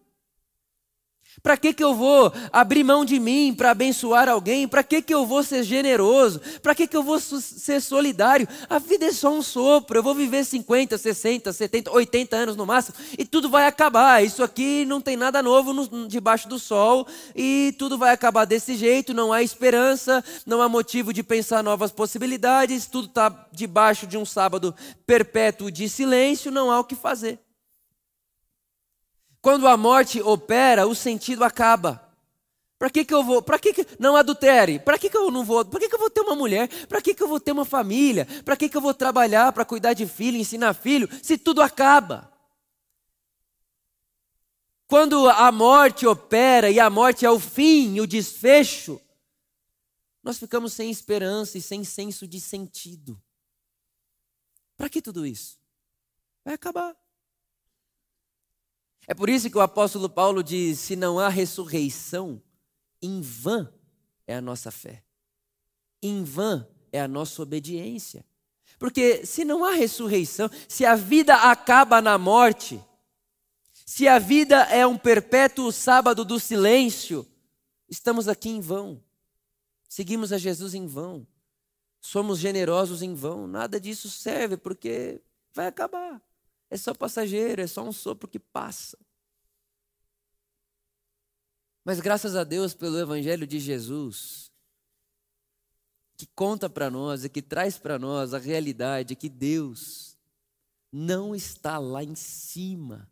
Para 1.43 1.57
que, 1.57 1.73
que 1.73 1.83
eu 1.83 1.95
vou 1.95 2.31
abrir 2.51 2.83
mão 2.83 3.03
de 3.03 3.19
mim 3.19 3.53
para 3.55 3.71
abençoar 3.71 4.29
alguém? 4.29 4.67
Para 4.67 4.83
que, 4.83 5.01
que 5.01 5.13
eu 5.13 5.25
vou 5.25 5.41
ser 5.41 5.63
generoso? 5.63 6.39
Para 6.61 6.75
que, 6.75 6.85
que 6.85 6.95
eu 6.95 7.01
vou 7.01 7.19
ser 7.19 7.81
solidário? 7.81 8.47
A 8.69 8.77
vida 8.77 9.05
é 9.05 9.11
só 9.11 9.33
um 9.33 9.41
sopro. 9.41 9.97
Eu 9.97 10.03
vou 10.03 10.13
viver 10.13 10.45
50, 10.45 10.97
60, 10.97 11.51
70, 11.51 11.91
80 11.91 12.35
anos 12.35 12.55
no 12.55 12.65
máximo 12.65 12.95
e 13.17 13.25
tudo 13.25 13.49
vai 13.49 13.65
acabar. 13.65 14.23
Isso 14.23 14.43
aqui 14.43 14.85
não 14.85 15.01
tem 15.01 15.17
nada 15.17 15.41
novo 15.41 15.73
no, 15.73 16.07
debaixo 16.07 16.47
do 16.47 16.59
sol 16.59 17.07
e 17.35 17.73
tudo 17.79 17.97
vai 17.97 18.13
acabar 18.13 18.45
desse 18.45 18.75
jeito. 18.75 19.13
Não 19.13 19.33
há 19.33 19.41
esperança, 19.41 20.23
não 20.45 20.61
há 20.61 20.69
motivo 20.69 21.11
de 21.11 21.23
pensar 21.23 21.63
novas 21.63 21.91
possibilidades. 21.91 22.85
Tudo 22.85 23.07
está 23.07 23.47
debaixo 23.51 24.05
de 24.05 24.17
um 24.17 24.25
sábado 24.25 24.75
perpétuo 25.07 25.71
de 25.71 25.89
silêncio. 25.89 26.51
Não 26.51 26.69
há 26.69 26.79
o 26.79 26.83
que 26.83 26.95
fazer. 26.95 27.39
Quando 29.41 29.67
a 29.67 29.75
morte 29.75 30.21
opera, 30.21 30.87
o 30.87 30.93
sentido 30.93 31.43
acaba. 31.43 32.07
Para 32.77 32.89
que, 32.89 33.05
que 33.05 33.13
eu 33.13 33.23
vou? 33.23 33.41
Para 33.41 33.59
que, 33.59 33.73
que 33.73 33.85
não 33.99 34.15
adultere? 34.15 34.79
Para 34.79 34.97
que, 34.97 35.09
que 35.09 35.17
eu 35.17 35.29
não 35.31 35.43
vou? 35.43 35.63
Para 35.65 35.79
que, 35.79 35.89
que 35.89 35.95
eu 35.95 35.99
vou 35.99 36.09
ter 36.09 36.21
uma 36.21 36.35
mulher? 36.35 36.67
Para 36.87 37.01
que, 37.01 37.13
que 37.13 37.21
eu 37.21 37.27
vou 37.27 37.39
ter 37.39 37.51
uma 37.51 37.65
família? 37.65 38.27
Para 38.43 38.55
que, 38.55 38.69
que 38.69 38.77
eu 38.77 38.81
vou 38.81 38.93
trabalhar 38.93 39.51
para 39.51 39.65
cuidar 39.65 39.93
de 39.93 40.05
filho, 40.07 40.37
ensinar 40.37 40.73
filho, 40.73 41.09
se 41.21 41.37
tudo 41.37 41.61
acaba? 41.61 42.31
quando 44.91 45.29
a 45.29 45.49
morte 45.53 46.05
opera 46.05 46.69
e 46.69 46.77
a 46.77 46.89
morte 46.89 47.25
é 47.25 47.31
o 47.31 47.39
fim, 47.39 48.01
o 48.01 48.05
desfecho, 48.05 48.99
nós 50.21 50.37
ficamos 50.37 50.73
sem 50.73 50.91
esperança 50.91 51.57
e 51.57 51.61
sem 51.61 51.85
senso 51.85 52.27
de 52.27 52.41
sentido. 52.41 53.17
Para 54.75 54.89
que 54.89 55.01
tudo 55.01 55.25
isso? 55.25 55.57
Vai 56.43 56.55
acabar. 56.55 56.93
É 59.07 59.13
por 59.13 59.29
isso 59.29 59.49
que 59.49 59.57
o 59.57 59.61
apóstolo 59.61 60.09
Paulo 60.09 60.43
diz: 60.43 60.79
se 60.79 60.95
não 60.95 61.19
há 61.19 61.29
ressurreição, 61.29 62.41
em 63.01 63.21
vão 63.21 63.71
é 64.27 64.35
a 64.35 64.41
nossa 64.41 64.71
fé, 64.71 65.03
em 66.01 66.23
vão 66.23 66.67
é 66.91 67.01
a 67.01 67.07
nossa 67.07 67.41
obediência. 67.41 68.25
Porque 68.77 69.25
se 69.25 69.45
não 69.45 69.63
há 69.63 69.73
ressurreição, 69.73 70.49
se 70.67 70.85
a 70.85 70.95
vida 70.95 71.35
acaba 71.35 72.01
na 72.01 72.17
morte, 72.17 72.83
se 73.85 74.07
a 74.07 74.17
vida 74.17 74.63
é 74.63 74.87
um 74.87 74.97
perpétuo 74.97 75.71
sábado 75.71 76.25
do 76.25 76.39
silêncio, 76.39 77.27
estamos 77.89 78.27
aqui 78.27 78.49
em 78.49 78.59
vão. 78.59 79.03
Seguimos 79.87 80.31
a 80.31 80.37
Jesus 80.37 80.73
em 80.73 80.87
vão. 80.87 81.27
Somos 81.99 82.39
generosos 82.39 83.01
em 83.01 83.13
vão. 83.13 83.45
Nada 83.45 83.79
disso 83.79 84.09
serve 84.09 84.57
porque 84.57 85.21
vai 85.53 85.67
acabar. 85.67 86.21
É 86.71 86.77
só 86.77 86.93
passageiro, 86.93 87.61
é 87.61 87.67
só 87.67 87.83
um 87.83 87.91
sopro 87.91 88.29
que 88.29 88.39
passa. 88.39 88.97
Mas 91.83 91.99
graças 91.99 92.33
a 92.33 92.45
Deus 92.45 92.73
pelo 92.73 92.97
Evangelho 92.97 93.45
de 93.45 93.59
Jesus, 93.59 94.49
que 96.15 96.25
conta 96.27 96.69
para 96.69 96.89
nós 96.89 97.25
e 97.25 97.29
que 97.29 97.41
traz 97.41 97.77
para 97.77 97.99
nós 97.99 98.33
a 98.33 98.37
realidade 98.37 99.17
que 99.17 99.27
Deus 99.27 100.17
não 100.89 101.35
está 101.35 101.77
lá 101.77 102.03
em 102.03 102.15
cima, 102.15 103.09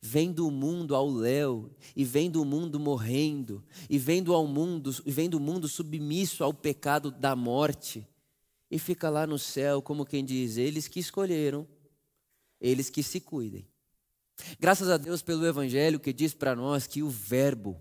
vendo 0.00 0.44
o 0.44 0.50
mundo 0.50 0.96
ao 0.96 1.08
léu, 1.08 1.70
e 1.94 2.04
vendo 2.04 2.42
o 2.42 2.44
mundo 2.44 2.80
morrendo, 2.80 3.62
e 3.88 3.98
vendo 3.98 4.34
ao 4.34 4.48
mundo, 4.48 4.90
vendo 5.06 5.34
o 5.34 5.40
mundo 5.40 5.68
submisso 5.68 6.42
ao 6.42 6.52
pecado 6.52 7.12
da 7.12 7.36
morte, 7.36 8.04
e 8.68 8.80
fica 8.80 9.08
lá 9.08 9.28
no 9.28 9.38
céu 9.38 9.80
como 9.80 10.04
quem 10.04 10.24
diz: 10.24 10.56
eles 10.56 10.88
que 10.88 10.98
escolheram, 10.98 11.68
eles 12.60 12.90
que 12.90 13.02
se 13.02 13.20
cuidem. 13.20 13.66
Graças 14.58 14.88
a 14.88 14.96
Deus 14.96 15.22
pelo 15.22 15.46
Evangelho 15.46 16.00
que 16.00 16.12
diz 16.12 16.34
para 16.34 16.56
nós 16.56 16.86
que 16.86 17.02
o 17.02 17.08
Verbo, 17.08 17.80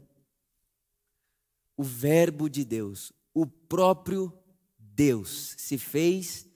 o 1.75 1.83
Verbo 1.83 2.49
de 2.49 2.63
Deus, 2.63 3.11
o 3.33 3.45
próprio 3.45 4.31
Deus, 4.77 5.55
se 5.57 5.77
fez 5.77 6.47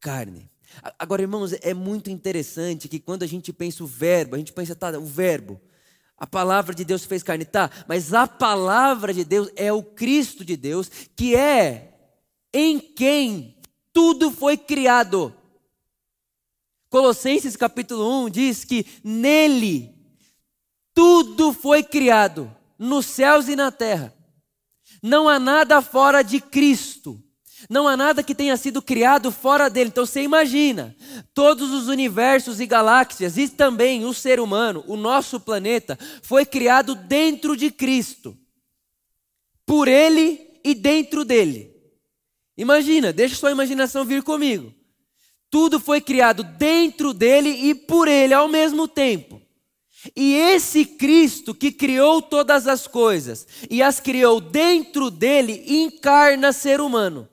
carne. 0.00 0.50
Agora, 0.98 1.20
irmãos, 1.20 1.52
é 1.60 1.74
muito 1.74 2.10
interessante 2.10 2.88
que 2.88 2.98
quando 2.98 3.22
a 3.22 3.26
gente 3.26 3.52
pensa 3.52 3.84
o 3.84 3.86
Verbo, 3.86 4.34
a 4.34 4.38
gente 4.38 4.52
pensa, 4.52 4.74
tá, 4.74 4.98
o 4.98 5.04
Verbo, 5.04 5.60
a 6.16 6.26
palavra 6.26 6.74
de 6.74 6.84
Deus 6.84 7.04
fez 7.04 7.22
carne, 7.22 7.44
tá, 7.44 7.70
mas 7.86 8.14
a 8.14 8.26
palavra 8.26 9.12
de 9.12 9.24
Deus 9.24 9.50
é 9.54 9.72
o 9.72 9.82
Cristo 9.82 10.44
de 10.44 10.56
Deus, 10.56 10.88
que 11.14 11.36
é 11.36 11.92
em 12.54 12.78
quem 12.78 13.56
tudo 13.92 14.30
foi 14.30 14.56
criado. 14.56 15.34
Colossenses 16.92 17.56
capítulo 17.56 18.26
1 18.26 18.28
diz 18.28 18.64
que 18.66 18.84
nele 19.02 19.94
tudo 20.92 21.50
foi 21.50 21.82
criado, 21.82 22.54
nos 22.78 23.06
céus 23.06 23.48
e 23.48 23.56
na 23.56 23.72
terra. 23.72 24.14
Não 25.02 25.26
há 25.26 25.38
nada 25.38 25.80
fora 25.80 26.20
de 26.20 26.38
Cristo. 26.38 27.18
Não 27.70 27.88
há 27.88 27.96
nada 27.96 28.22
que 28.22 28.34
tenha 28.34 28.58
sido 28.58 28.82
criado 28.82 29.32
fora 29.32 29.70
dele. 29.70 29.88
Então 29.88 30.04
você 30.04 30.20
imagina, 30.20 30.94
todos 31.32 31.72
os 31.72 31.88
universos 31.88 32.60
e 32.60 32.66
galáxias, 32.66 33.38
e 33.38 33.48
também 33.48 34.04
o 34.04 34.12
ser 34.12 34.38
humano, 34.38 34.84
o 34.86 34.94
nosso 34.94 35.40
planeta, 35.40 35.98
foi 36.22 36.44
criado 36.44 36.94
dentro 36.94 37.56
de 37.56 37.70
Cristo. 37.70 38.36
Por 39.64 39.88
ele 39.88 40.60
e 40.62 40.74
dentro 40.74 41.24
dele. 41.24 41.74
Imagina, 42.54 43.14
deixa 43.14 43.34
sua 43.34 43.50
imaginação 43.50 44.04
vir 44.04 44.22
comigo. 44.22 44.81
Tudo 45.52 45.78
foi 45.78 46.00
criado 46.00 46.42
dentro 46.42 47.12
dele 47.12 47.50
e 47.50 47.74
por 47.74 48.08
ele 48.08 48.32
ao 48.32 48.48
mesmo 48.48 48.88
tempo. 48.88 49.38
E 50.16 50.34
esse 50.34 50.86
Cristo 50.86 51.54
que 51.54 51.70
criou 51.70 52.22
todas 52.22 52.66
as 52.66 52.86
coisas 52.86 53.46
e 53.68 53.82
as 53.82 54.00
criou 54.00 54.40
dentro 54.40 55.10
dele, 55.10 55.62
encarna 55.66 56.54
ser 56.54 56.80
humano. 56.80 57.28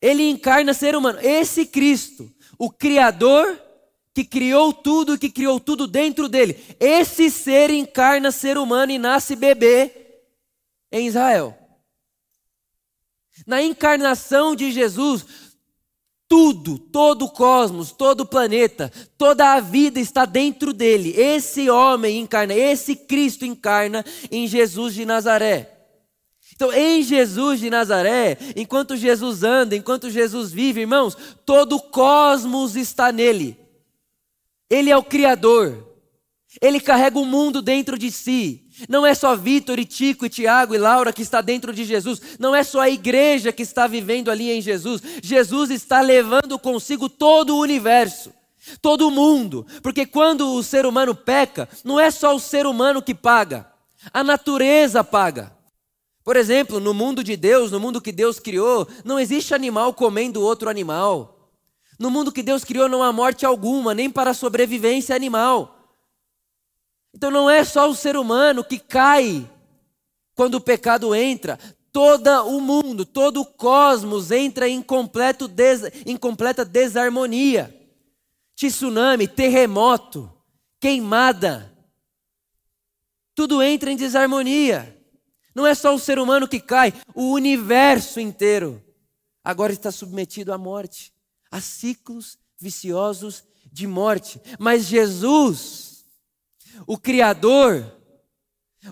Ele 0.00 0.22
encarna 0.30 0.72
ser 0.72 0.96
humano. 0.96 1.18
Esse 1.20 1.66
Cristo, 1.66 2.32
o 2.58 2.70
Criador 2.70 3.60
que 4.14 4.24
criou 4.24 4.72
tudo, 4.72 5.18
que 5.18 5.28
criou 5.28 5.60
tudo 5.60 5.86
dentro 5.86 6.30
dele. 6.30 6.64
Esse 6.80 7.30
ser 7.30 7.68
encarna 7.68 8.32
ser 8.32 8.56
humano 8.56 8.90
e 8.90 8.98
nasce 8.98 9.36
bebê 9.36 9.90
em 10.90 11.08
Israel. 11.08 11.63
Na 13.46 13.62
encarnação 13.62 14.54
de 14.54 14.70
Jesus, 14.70 15.26
tudo, 16.28 16.78
todo 16.78 17.26
o 17.26 17.30
cosmos, 17.30 17.92
todo 17.92 18.22
o 18.22 18.26
planeta, 18.26 18.90
toda 19.18 19.54
a 19.54 19.60
vida 19.60 20.00
está 20.00 20.24
dentro 20.24 20.72
dele. 20.72 21.14
Esse 21.16 21.68
homem 21.68 22.20
encarna, 22.20 22.54
esse 22.54 22.96
Cristo 22.96 23.44
encarna 23.44 24.04
em 24.30 24.46
Jesus 24.46 24.94
de 24.94 25.04
Nazaré. 25.04 25.70
Então, 26.54 26.72
em 26.72 27.02
Jesus 27.02 27.58
de 27.58 27.68
Nazaré, 27.68 28.38
enquanto 28.54 28.96
Jesus 28.96 29.42
anda, 29.42 29.76
enquanto 29.76 30.08
Jesus 30.08 30.52
vive, 30.52 30.82
irmãos, 30.82 31.16
todo 31.44 31.76
o 31.76 31.80
cosmos 31.80 32.76
está 32.76 33.10
nele. 33.10 33.58
Ele 34.70 34.90
é 34.90 34.96
o 34.96 35.02
Criador. 35.02 35.84
Ele 36.60 36.80
carrega 36.80 37.18
o 37.18 37.26
mundo 37.26 37.60
dentro 37.60 37.98
de 37.98 38.10
si. 38.10 38.63
Não 38.88 39.06
é 39.06 39.14
só 39.14 39.36
Vitor 39.36 39.78
e 39.78 39.84
Tico 39.84 40.26
e 40.26 40.28
Tiago 40.28 40.74
e 40.74 40.78
Laura 40.78 41.12
que 41.12 41.22
está 41.22 41.40
dentro 41.40 41.72
de 41.72 41.84
Jesus. 41.84 42.20
Não 42.38 42.54
é 42.54 42.64
só 42.64 42.80
a 42.80 42.90
igreja 42.90 43.52
que 43.52 43.62
está 43.62 43.86
vivendo 43.86 44.30
ali 44.30 44.50
em 44.50 44.60
Jesus. 44.60 45.00
Jesus 45.22 45.70
está 45.70 46.00
levando 46.00 46.58
consigo 46.58 47.08
todo 47.08 47.54
o 47.54 47.60
universo, 47.60 48.32
todo 48.82 49.06
o 49.06 49.10
mundo. 49.10 49.64
Porque 49.82 50.04
quando 50.04 50.52
o 50.54 50.62
ser 50.62 50.86
humano 50.86 51.14
peca, 51.14 51.68
não 51.84 52.00
é 52.00 52.10
só 52.10 52.34
o 52.34 52.40
ser 52.40 52.66
humano 52.66 53.00
que 53.00 53.14
paga, 53.14 53.70
a 54.12 54.24
natureza 54.24 55.04
paga. 55.04 55.52
Por 56.24 56.36
exemplo, 56.36 56.80
no 56.80 56.94
mundo 56.94 57.22
de 57.22 57.36
Deus, 57.36 57.70
no 57.70 57.78
mundo 57.78 58.00
que 58.00 58.10
Deus 58.10 58.40
criou, 58.40 58.88
não 59.04 59.20
existe 59.20 59.54
animal 59.54 59.92
comendo 59.92 60.42
outro 60.42 60.70
animal. 60.70 61.52
No 61.98 62.10
mundo 62.10 62.32
que 62.32 62.42
Deus 62.42 62.64
criou 62.64 62.88
não 62.88 63.02
há 63.02 63.12
morte 63.12 63.46
alguma, 63.46 63.94
nem 63.94 64.10
para 64.10 64.30
a 64.30 64.34
sobrevivência 64.34 65.14
animal. 65.14 65.73
Então 67.14 67.30
não 67.30 67.48
é 67.48 67.64
só 67.64 67.88
o 67.88 67.94
ser 67.94 68.16
humano 68.16 68.64
que 68.64 68.78
cai 68.78 69.48
quando 70.34 70.56
o 70.56 70.60
pecado 70.60 71.14
entra, 71.14 71.58
todo 71.92 72.28
o 72.48 72.60
mundo, 72.60 73.06
todo 73.06 73.40
o 73.40 73.46
cosmos 73.46 74.32
entra 74.32 74.68
em, 74.68 74.82
completo 74.82 75.46
des, 75.46 75.82
em 76.04 76.16
completa 76.16 76.64
desarmonia. 76.64 77.72
Tsunami, 78.56 79.28
terremoto, 79.28 80.32
queimada, 80.80 81.72
tudo 83.34 83.62
entra 83.62 83.90
em 83.90 83.96
desarmonia. 83.96 84.96
Não 85.54 85.66
é 85.66 85.74
só 85.74 85.94
o 85.94 85.98
ser 85.98 86.18
humano 86.18 86.48
que 86.48 86.60
cai, 86.60 86.92
o 87.14 87.32
universo 87.32 88.18
inteiro 88.20 88.82
agora 89.42 89.72
está 89.72 89.92
submetido 89.92 90.52
à 90.52 90.58
morte, 90.58 91.12
a 91.50 91.60
ciclos 91.60 92.38
viciosos 92.58 93.44
de 93.70 93.86
morte. 93.86 94.40
Mas 94.58 94.86
Jesus, 94.86 95.93
o 96.86 96.98
Criador, 96.98 97.84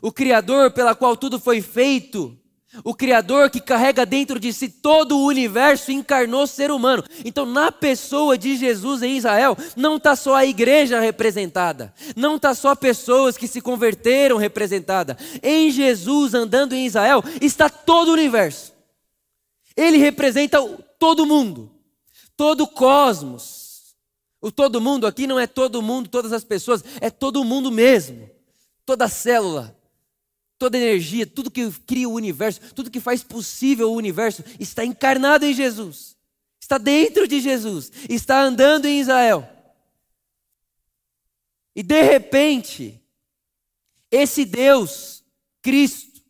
o 0.00 0.12
Criador 0.12 0.70
pela 0.70 0.94
qual 0.94 1.16
tudo 1.16 1.38
foi 1.38 1.60
feito, 1.60 2.38
o 2.84 2.94
Criador 2.94 3.50
que 3.50 3.60
carrega 3.60 4.06
dentro 4.06 4.40
de 4.40 4.50
si 4.50 4.68
todo 4.68 5.18
o 5.18 5.26
universo 5.26 5.92
encarnou 5.92 6.46
ser 6.46 6.70
humano. 6.70 7.04
Então, 7.22 7.44
na 7.44 7.70
pessoa 7.70 8.38
de 8.38 8.56
Jesus 8.56 9.02
em 9.02 9.16
Israel, 9.18 9.56
não 9.76 9.96
está 9.96 10.16
só 10.16 10.34
a 10.34 10.46
igreja 10.46 10.98
representada, 10.98 11.92
não 12.16 12.36
está 12.36 12.54
só 12.54 12.74
pessoas 12.74 13.36
que 13.36 13.46
se 13.46 13.60
converteram 13.60 14.38
representada. 14.38 15.18
Em 15.42 15.70
Jesus, 15.70 16.32
andando 16.32 16.74
em 16.74 16.86
Israel, 16.86 17.22
está 17.42 17.68
todo 17.68 18.08
o 18.08 18.14
universo. 18.14 18.72
Ele 19.76 19.98
representa 19.98 20.62
todo 20.98 21.26
mundo, 21.26 21.70
todo 22.36 22.62
o 22.62 22.68
cosmos. 22.68 23.61
O 24.42 24.50
todo 24.50 24.80
mundo 24.80 25.06
aqui 25.06 25.24
não 25.24 25.38
é 25.38 25.46
todo 25.46 25.80
mundo, 25.80 26.08
todas 26.08 26.32
as 26.32 26.42
pessoas, 26.42 26.84
é 27.00 27.08
todo 27.08 27.44
mundo 27.44 27.70
mesmo. 27.70 28.28
Toda 28.84 29.08
célula, 29.08 29.78
toda 30.58 30.76
energia, 30.76 31.24
tudo 31.24 31.48
que 31.48 31.70
cria 31.86 32.08
o 32.08 32.14
universo, 32.14 32.60
tudo 32.74 32.90
que 32.90 32.98
faz 32.98 33.22
possível 33.22 33.92
o 33.92 33.96
universo 33.96 34.42
está 34.58 34.84
encarnado 34.84 35.46
em 35.46 35.54
Jesus. 35.54 36.16
Está 36.60 36.76
dentro 36.76 37.28
de 37.28 37.40
Jesus, 37.40 37.92
está 38.08 38.42
andando 38.42 38.86
em 38.86 38.98
Israel. 39.00 39.48
E 41.74 41.82
de 41.82 42.02
repente, 42.02 43.00
esse 44.10 44.44
Deus, 44.44 45.22
Cristo, 45.62 46.20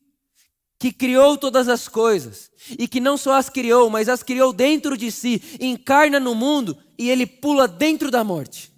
que 0.79 0.93
criou 0.93 1.39
todas 1.39 1.69
as 1.69 1.89
coisas, 1.89 2.51
e 2.79 2.87
que 2.87 3.01
não 3.01 3.17
só 3.17 3.35
as 3.35 3.49
criou, 3.49 3.89
mas 3.89 4.09
as 4.09 4.23
criou 4.23 4.53
dentro 4.53 4.97
de 4.97 5.11
si, 5.11 5.43
encarna 5.61 6.21
no 6.21 6.35
mundo 6.35 6.77
e 7.03 7.11
ele 7.11 7.27
pula 7.27 7.67
dentro 7.67 8.13
da 8.13 8.23
morte. 8.23 8.73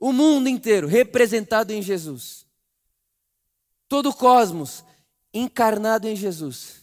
O 0.00 0.12
mundo 0.12 0.48
inteiro 0.48 0.88
representado 0.88 1.72
em 1.72 1.80
Jesus. 1.80 2.44
Todo 3.86 4.10
o 4.10 4.14
cosmos 4.14 4.82
encarnado 5.32 6.08
em 6.08 6.16
Jesus. 6.16 6.82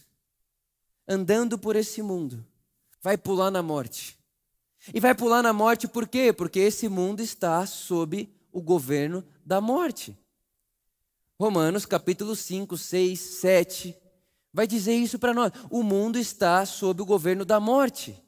Andando 1.06 1.58
por 1.58 1.76
esse 1.76 2.00
mundo, 2.00 2.44
vai 3.02 3.18
pular 3.18 3.50
na 3.50 3.62
morte. 3.62 4.18
E 4.94 4.98
vai 4.98 5.14
pular 5.14 5.42
na 5.42 5.52
morte 5.52 5.86
por 5.86 6.08
quê? 6.08 6.32
Porque 6.32 6.60
esse 6.60 6.88
mundo 6.88 7.20
está 7.20 7.66
sob 7.66 8.34
o 8.50 8.62
governo 8.62 9.22
da 9.44 9.60
morte. 9.60 10.16
Romanos 11.38 11.84
capítulo 11.84 12.34
5, 12.34 12.78
6, 12.78 13.20
7, 13.20 13.96
vai 14.56 14.66
dizer 14.66 14.94
isso 14.94 15.18
para 15.18 15.34
nós. 15.34 15.52
O 15.68 15.82
mundo 15.82 16.18
está 16.18 16.64
sob 16.64 17.02
o 17.02 17.04
governo 17.04 17.44
da 17.44 17.60
morte. 17.60 18.18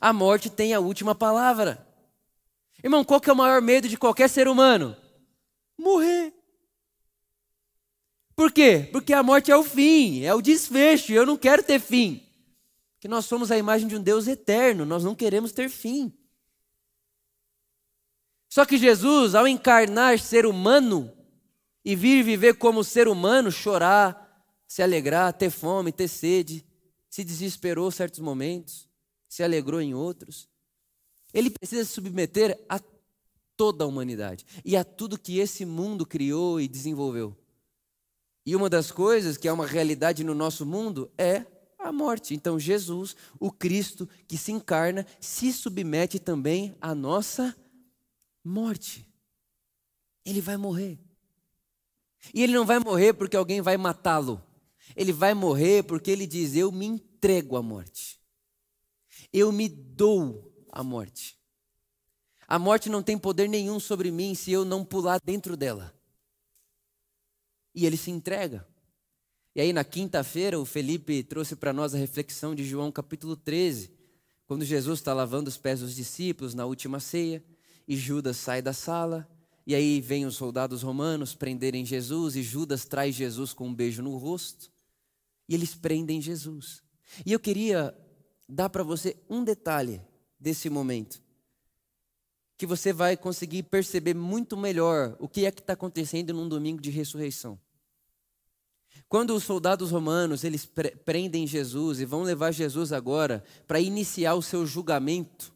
A 0.00 0.10
morte 0.10 0.48
tem 0.48 0.72
a 0.72 0.80
última 0.80 1.14
palavra. 1.14 1.86
Irmão, 2.82 3.04
qual 3.04 3.20
que 3.20 3.28
é 3.28 3.32
o 3.34 3.36
maior 3.36 3.60
medo 3.60 3.86
de 3.86 3.98
qualquer 3.98 4.30
ser 4.30 4.48
humano? 4.48 4.96
Morrer. 5.76 6.32
Por 8.34 8.50
quê? 8.50 8.88
Porque 8.90 9.12
a 9.12 9.22
morte 9.22 9.52
é 9.52 9.56
o 9.56 9.62
fim, 9.62 10.22
é 10.22 10.34
o 10.34 10.40
desfecho, 10.40 11.12
eu 11.12 11.26
não 11.26 11.36
quero 11.36 11.62
ter 11.62 11.78
fim. 11.78 12.26
Que 12.98 13.06
nós 13.06 13.26
somos 13.26 13.50
a 13.50 13.58
imagem 13.58 13.86
de 13.86 13.96
um 13.96 14.02
Deus 14.02 14.26
eterno, 14.26 14.86
nós 14.86 15.04
não 15.04 15.14
queremos 15.14 15.52
ter 15.52 15.68
fim. 15.68 16.10
Só 18.48 18.64
que 18.64 18.78
Jesus, 18.78 19.34
ao 19.34 19.46
encarnar 19.46 20.18
ser 20.18 20.46
humano 20.46 21.12
e 21.84 21.94
vir 21.94 22.22
viver 22.24 22.54
como 22.54 22.82
ser 22.82 23.08
humano, 23.08 23.52
chorar, 23.52 24.19
se 24.70 24.84
alegrar, 24.84 25.32
ter 25.32 25.50
fome, 25.50 25.90
ter 25.90 26.06
sede, 26.06 26.64
se 27.08 27.24
desesperou 27.24 27.90
certos 27.90 28.20
momentos, 28.20 28.88
se 29.28 29.42
alegrou 29.42 29.80
em 29.80 29.94
outros. 29.94 30.48
Ele 31.34 31.50
precisa 31.50 31.84
se 31.84 31.90
submeter 31.90 32.56
a 32.68 32.80
toda 33.56 33.82
a 33.82 33.86
humanidade 33.88 34.46
e 34.64 34.76
a 34.76 34.84
tudo 34.84 35.18
que 35.18 35.40
esse 35.40 35.64
mundo 35.64 36.06
criou 36.06 36.60
e 36.60 36.68
desenvolveu. 36.68 37.36
E 38.46 38.54
uma 38.54 38.70
das 38.70 38.92
coisas 38.92 39.36
que 39.36 39.48
é 39.48 39.52
uma 39.52 39.66
realidade 39.66 40.22
no 40.22 40.36
nosso 40.36 40.64
mundo 40.64 41.10
é 41.18 41.44
a 41.76 41.90
morte. 41.90 42.32
Então, 42.32 42.56
Jesus, 42.56 43.16
o 43.40 43.50
Cristo 43.50 44.08
que 44.28 44.38
se 44.38 44.52
encarna, 44.52 45.04
se 45.18 45.52
submete 45.52 46.20
também 46.20 46.76
à 46.80 46.94
nossa 46.94 47.56
morte. 48.44 49.04
Ele 50.24 50.40
vai 50.40 50.56
morrer. 50.56 50.96
E 52.32 52.40
ele 52.40 52.52
não 52.52 52.64
vai 52.64 52.78
morrer 52.78 53.14
porque 53.14 53.36
alguém 53.36 53.60
vai 53.60 53.76
matá-lo. 53.76 54.40
Ele 54.96 55.12
vai 55.12 55.34
morrer 55.34 55.82
porque 55.84 56.10
ele 56.10 56.26
diz: 56.26 56.54
Eu 56.54 56.70
me 56.72 56.86
entrego 56.86 57.56
à 57.56 57.62
morte. 57.62 58.20
Eu 59.32 59.52
me 59.52 59.68
dou 59.68 60.52
à 60.70 60.82
morte. 60.82 61.38
A 62.46 62.58
morte 62.58 62.88
não 62.88 63.02
tem 63.02 63.16
poder 63.16 63.48
nenhum 63.48 63.78
sobre 63.78 64.10
mim 64.10 64.34
se 64.34 64.50
eu 64.50 64.64
não 64.64 64.84
pular 64.84 65.20
dentro 65.24 65.56
dela. 65.56 65.94
E 67.74 67.86
ele 67.86 67.96
se 67.96 68.10
entrega. 68.10 68.66
E 69.54 69.60
aí, 69.60 69.72
na 69.72 69.84
quinta-feira, 69.84 70.58
o 70.58 70.64
Felipe 70.64 71.22
trouxe 71.22 71.54
para 71.54 71.72
nós 71.72 71.94
a 71.94 71.98
reflexão 71.98 72.54
de 72.54 72.64
João 72.64 72.90
capítulo 72.90 73.36
13, 73.36 73.92
quando 74.46 74.64
Jesus 74.64 75.00
está 75.00 75.12
lavando 75.12 75.48
os 75.48 75.56
pés 75.56 75.80
dos 75.80 75.94
discípulos 75.94 76.54
na 76.54 76.66
última 76.66 76.98
ceia 77.00 77.44
e 77.90 77.96
Judas 77.96 78.36
sai 78.36 78.62
da 78.62 78.72
sala, 78.72 79.28
e 79.66 79.74
aí 79.74 80.00
vem 80.00 80.24
os 80.24 80.36
soldados 80.36 80.82
romanos 80.82 81.34
prenderem 81.34 81.84
Jesus, 81.84 82.36
e 82.36 82.42
Judas 82.42 82.84
traz 82.84 83.16
Jesus 83.16 83.52
com 83.52 83.66
um 83.66 83.74
beijo 83.74 84.00
no 84.00 84.16
rosto, 84.16 84.70
e 85.50 85.54
eles 85.54 85.74
prendem 85.74 86.22
Jesus. 86.22 86.80
E 87.26 87.32
eu 87.32 87.40
queria 87.40 87.92
dar 88.48 88.70
para 88.70 88.84
você 88.84 89.16
um 89.28 89.42
detalhe 89.42 90.00
desse 90.38 90.70
momento, 90.70 91.20
que 92.56 92.64
você 92.64 92.92
vai 92.92 93.16
conseguir 93.16 93.64
perceber 93.64 94.14
muito 94.14 94.56
melhor 94.56 95.16
o 95.18 95.28
que 95.28 95.44
é 95.44 95.50
que 95.50 95.60
está 95.60 95.72
acontecendo 95.72 96.32
num 96.32 96.48
domingo 96.48 96.80
de 96.80 96.90
ressurreição. 96.90 97.58
Quando 99.08 99.34
os 99.34 99.42
soldados 99.42 99.90
romanos 99.90 100.44
eles 100.44 100.70
prendem 101.04 101.48
Jesus 101.48 101.98
e 101.98 102.04
vão 102.04 102.22
levar 102.22 102.52
Jesus 102.52 102.92
agora 102.92 103.42
para 103.66 103.80
iniciar 103.80 104.34
o 104.34 104.42
seu 104.42 104.64
julgamento, 104.64 105.52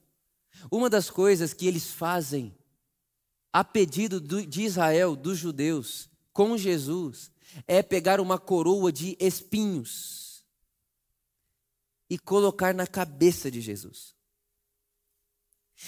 uma 0.73 0.91
das 0.91 1.09
coisas 1.09 1.55
que 1.55 1.69
eles 1.69 1.93
fazem, 1.93 2.53
a 3.53 3.63
pedido 3.63 4.21
de 4.21 4.63
Israel, 4.63 5.15
dos 5.15 5.39
judeus, 5.39 6.11
com 6.33 6.59
Jesus, 6.59 7.31
é 7.67 7.83
pegar 7.83 8.21
uma 8.21 8.39
coroa 8.39 8.93
de 8.93 9.17
espinhos 9.21 10.45
e 12.09 12.19
colocar 12.19 12.75
na 12.75 12.87
cabeça 12.87 13.51
de 13.51 13.61
Jesus. 13.61 14.15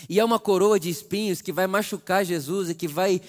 E 0.08 0.18
é 0.18 0.24
uma 0.24 0.38
coroa 0.38 0.78
de 0.78 0.90
espinhos 0.90 1.40
que 1.40 1.52
vai 1.52 1.66
machucar 1.66 2.24
Jesus 2.24 2.70
e 2.70 2.74
que 2.74 2.88
vai 2.88 3.20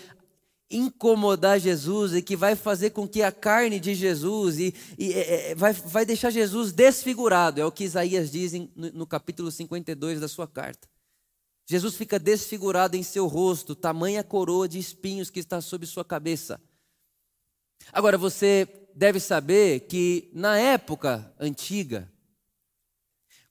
incomodar 0.69 1.59
Jesus 1.59 2.13
e 2.13 2.21
que 2.21 2.35
vai 2.35 2.55
fazer 2.55 2.89
com 2.89 3.07
que 3.07 3.21
a 3.21 3.31
carne 3.31 3.79
de 3.79 3.95
Jesus 3.95 4.59
e, 4.59 4.73
e 4.97 5.13
é, 5.13 5.51
é 5.51 5.55
vai, 5.55 5.71
vai 5.71 6.05
deixar 6.05 6.29
Jesus 6.29 6.73
desfigurado, 6.73 7.61
é 7.61 7.65
o 7.65 7.71
que 7.71 7.85
Isaías 7.85 8.29
diz 8.29 8.51
no, 8.53 8.91
no 8.91 9.07
capítulo 9.07 9.49
52 9.49 10.19
da 10.19 10.27
sua 10.27 10.47
carta. 10.47 10.89
Jesus 11.65 11.95
fica 11.95 12.17
desfigurado 12.17 12.95
em 12.95 13.03
seu 13.03 13.27
rosto, 13.27 13.75
tamanha 13.75 14.23
coroa 14.23 14.67
de 14.67 14.79
espinhos 14.79 15.29
que 15.29 15.39
está 15.39 15.59
sobre 15.61 15.85
sua 15.85 16.03
cabeça. 16.03 16.59
Agora, 17.91 18.17
você 18.17 18.67
deve 18.93 19.19
saber 19.19 19.81
que 19.81 20.29
na 20.33 20.57
época 20.57 21.33
antiga, 21.39 22.11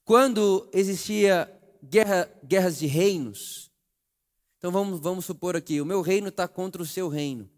quando 0.03 0.69
existia 0.73 1.51
guerra, 1.83 2.29
guerras 2.43 2.79
de 2.79 2.85
reinos, 2.85 3.71
então 4.57 4.71
vamos, 4.71 4.99
vamos 4.99 5.25
supor 5.25 5.55
aqui, 5.55 5.79
o 5.79 5.85
meu 5.85 6.01
reino 6.01 6.29
está 6.29 6.47
contra 6.47 6.81
o 6.81 6.85
seu 6.85 7.07
reino. 7.07 7.49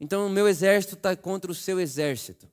Então 0.00 0.26
o 0.26 0.30
meu 0.30 0.48
exército 0.48 0.94
está 0.94 1.14
contra 1.14 1.52
o 1.52 1.54
seu 1.54 1.78
exército. 1.78 2.50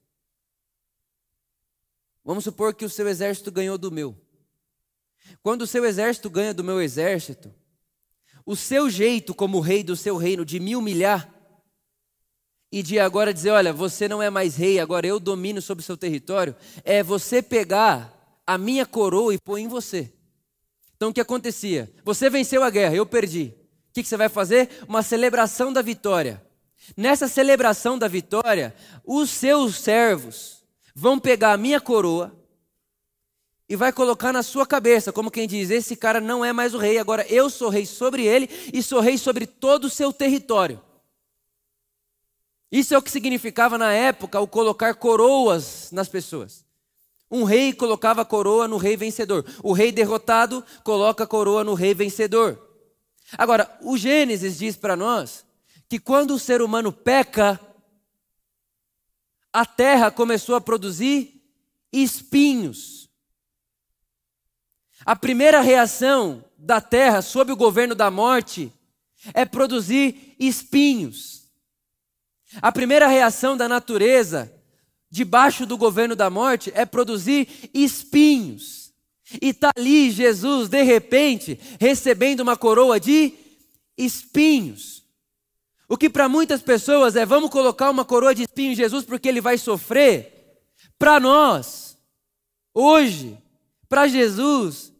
Vamos 2.23 2.43
supor 2.43 2.73
que 2.73 2.83
o 2.83 2.89
seu 2.89 3.07
exército 3.07 3.51
ganhou 3.51 3.77
do 3.77 3.89
meu. 3.89 4.15
Quando 5.41 5.61
o 5.61 5.67
seu 5.67 5.85
exército 5.85 6.29
ganha 6.29 6.53
do 6.53 6.63
meu 6.63 6.81
exército, 6.81 7.53
o 8.45 8.55
seu 8.55 8.89
jeito 8.89 9.33
como 9.33 9.61
rei 9.61 9.81
do 9.83 9.95
seu 9.95 10.17
reino 10.17 10.43
de 10.43 10.59
me 10.59 10.75
humilhar 10.75 11.36
e 12.71 12.83
de 12.83 12.99
agora 12.99 13.33
dizer, 13.33 13.51
olha, 13.51 13.71
você 13.71 14.07
não 14.07 14.21
é 14.21 14.29
mais 14.29 14.55
rei, 14.55 14.79
agora 14.79 15.07
eu 15.07 15.19
domino 15.19 15.61
sobre 15.61 15.81
o 15.81 15.85
seu 15.85 15.97
território, 15.97 16.55
é 16.83 17.01
você 17.01 17.41
pegar 17.41 18.13
a 18.45 18.57
minha 18.57 18.85
coroa 18.85 19.33
e 19.33 19.39
pôr 19.39 19.57
em 19.57 19.67
você. 19.67 20.11
Então 20.95 21.09
o 21.09 21.13
que 21.13 21.21
acontecia? 21.21 21.91
Você 22.03 22.29
venceu 22.29 22.63
a 22.63 22.69
guerra, 22.69 22.95
eu 22.95 23.05
perdi. 23.05 23.53
O 23.89 23.93
que 23.93 24.03
você 24.03 24.17
vai 24.17 24.29
fazer? 24.29 24.69
Uma 24.87 25.01
celebração 25.01 25.71
da 25.71 25.81
vitória. 25.81 26.43
Nessa 26.95 27.27
celebração 27.27 27.97
da 27.97 28.07
vitória, 28.07 28.75
os 29.05 29.29
seus 29.29 29.75
servos 29.75 30.63
vão 30.93 31.19
pegar 31.19 31.53
a 31.53 31.57
minha 31.57 31.81
coroa, 31.81 32.37
e 33.69 33.75
vai 33.75 33.91
colocar 33.91 34.31
na 34.31 34.41
sua 34.43 34.65
cabeça, 34.65 35.11
como 35.11 35.31
quem 35.31 35.47
diz: 35.47 35.69
esse 35.69 35.95
cara 35.95 36.21
não 36.21 36.43
é 36.43 36.53
mais 36.53 36.73
o 36.73 36.77
rei, 36.77 36.97
agora 36.97 37.25
eu 37.29 37.49
sou 37.49 37.69
rei 37.69 37.85
sobre 37.85 38.25
ele 38.25 38.49
e 38.73 38.81
sou 38.81 39.01
rei 39.01 39.17
sobre 39.17 39.45
todo 39.45 39.85
o 39.85 39.89
seu 39.89 40.13
território. 40.13 40.81
Isso 42.71 42.93
é 42.93 42.97
o 42.97 43.01
que 43.01 43.11
significava 43.11 43.77
na 43.77 43.93
época 43.93 44.39
o 44.39 44.47
colocar 44.47 44.93
coroas 44.95 45.89
nas 45.91 46.09
pessoas. 46.09 46.65
Um 47.29 47.43
rei 47.43 47.73
colocava 47.73 48.21
a 48.21 48.25
coroa 48.25 48.67
no 48.67 48.77
rei 48.77 48.95
vencedor. 48.95 49.45
O 49.63 49.73
rei 49.73 49.91
derrotado 49.91 50.63
coloca 50.83 51.23
a 51.23 51.27
coroa 51.27 51.63
no 51.63 51.73
rei 51.73 51.93
vencedor. 51.93 52.61
Agora, 53.37 53.77
o 53.81 53.97
Gênesis 53.97 54.57
diz 54.57 54.77
para 54.77 54.95
nós 54.95 55.45
que 55.89 55.99
quando 55.99 56.31
o 56.31 56.39
ser 56.39 56.61
humano 56.61 56.91
peca, 56.91 57.59
a 59.51 59.65
terra 59.65 60.11
começou 60.11 60.55
a 60.55 60.61
produzir 60.61 61.41
espinhos. 61.91 63.09
A 65.05 65.15
primeira 65.15 65.61
reação 65.61 66.43
da 66.57 66.81
terra 66.81 67.21
sob 67.21 67.51
o 67.51 67.57
governo 67.57 67.95
da 67.95 68.09
morte 68.11 68.71
é 69.33 69.45
produzir 69.45 70.35
espinhos. 70.39 71.36
A 72.61 72.71
primeira 72.71 73.07
reação 73.07 73.57
da 73.57 73.67
natureza 73.67 74.51
debaixo 75.09 75.65
do 75.65 75.77
governo 75.77 76.15
da 76.15 76.29
morte 76.29 76.71
é 76.75 76.85
produzir 76.85 77.69
espinhos. 77.73 78.93
E 79.41 79.49
está 79.49 79.71
ali 79.75 80.09
Jesus, 80.09 80.69
de 80.69 80.81
repente, 80.83 81.59
recebendo 81.79 82.41
uma 82.41 82.55
coroa 82.55 82.99
de 82.99 83.33
espinhos. 83.97 85.03
O 85.89 85.97
que 85.97 86.09
para 86.09 86.29
muitas 86.29 86.61
pessoas 86.61 87.15
é 87.15 87.25
vamos 87.25 87.49
colocar 87.49 87.89
uma 87.89 88.05
coroa 88.05 88.35
de 88.35 88.43
espinhos 88.43 88.73
em 88.73 88.75
Jesus 88.75 89.05
porque 89.05 89.27
ele 89.27 89.41
vai 89.41 89.57
sofrer. 89.57 90.33
Para 90.99 91.19
nós, 91.19 91.97
hoje, 92.73 93.37
para 93.87 94.07
Jesus, 94.07 94.91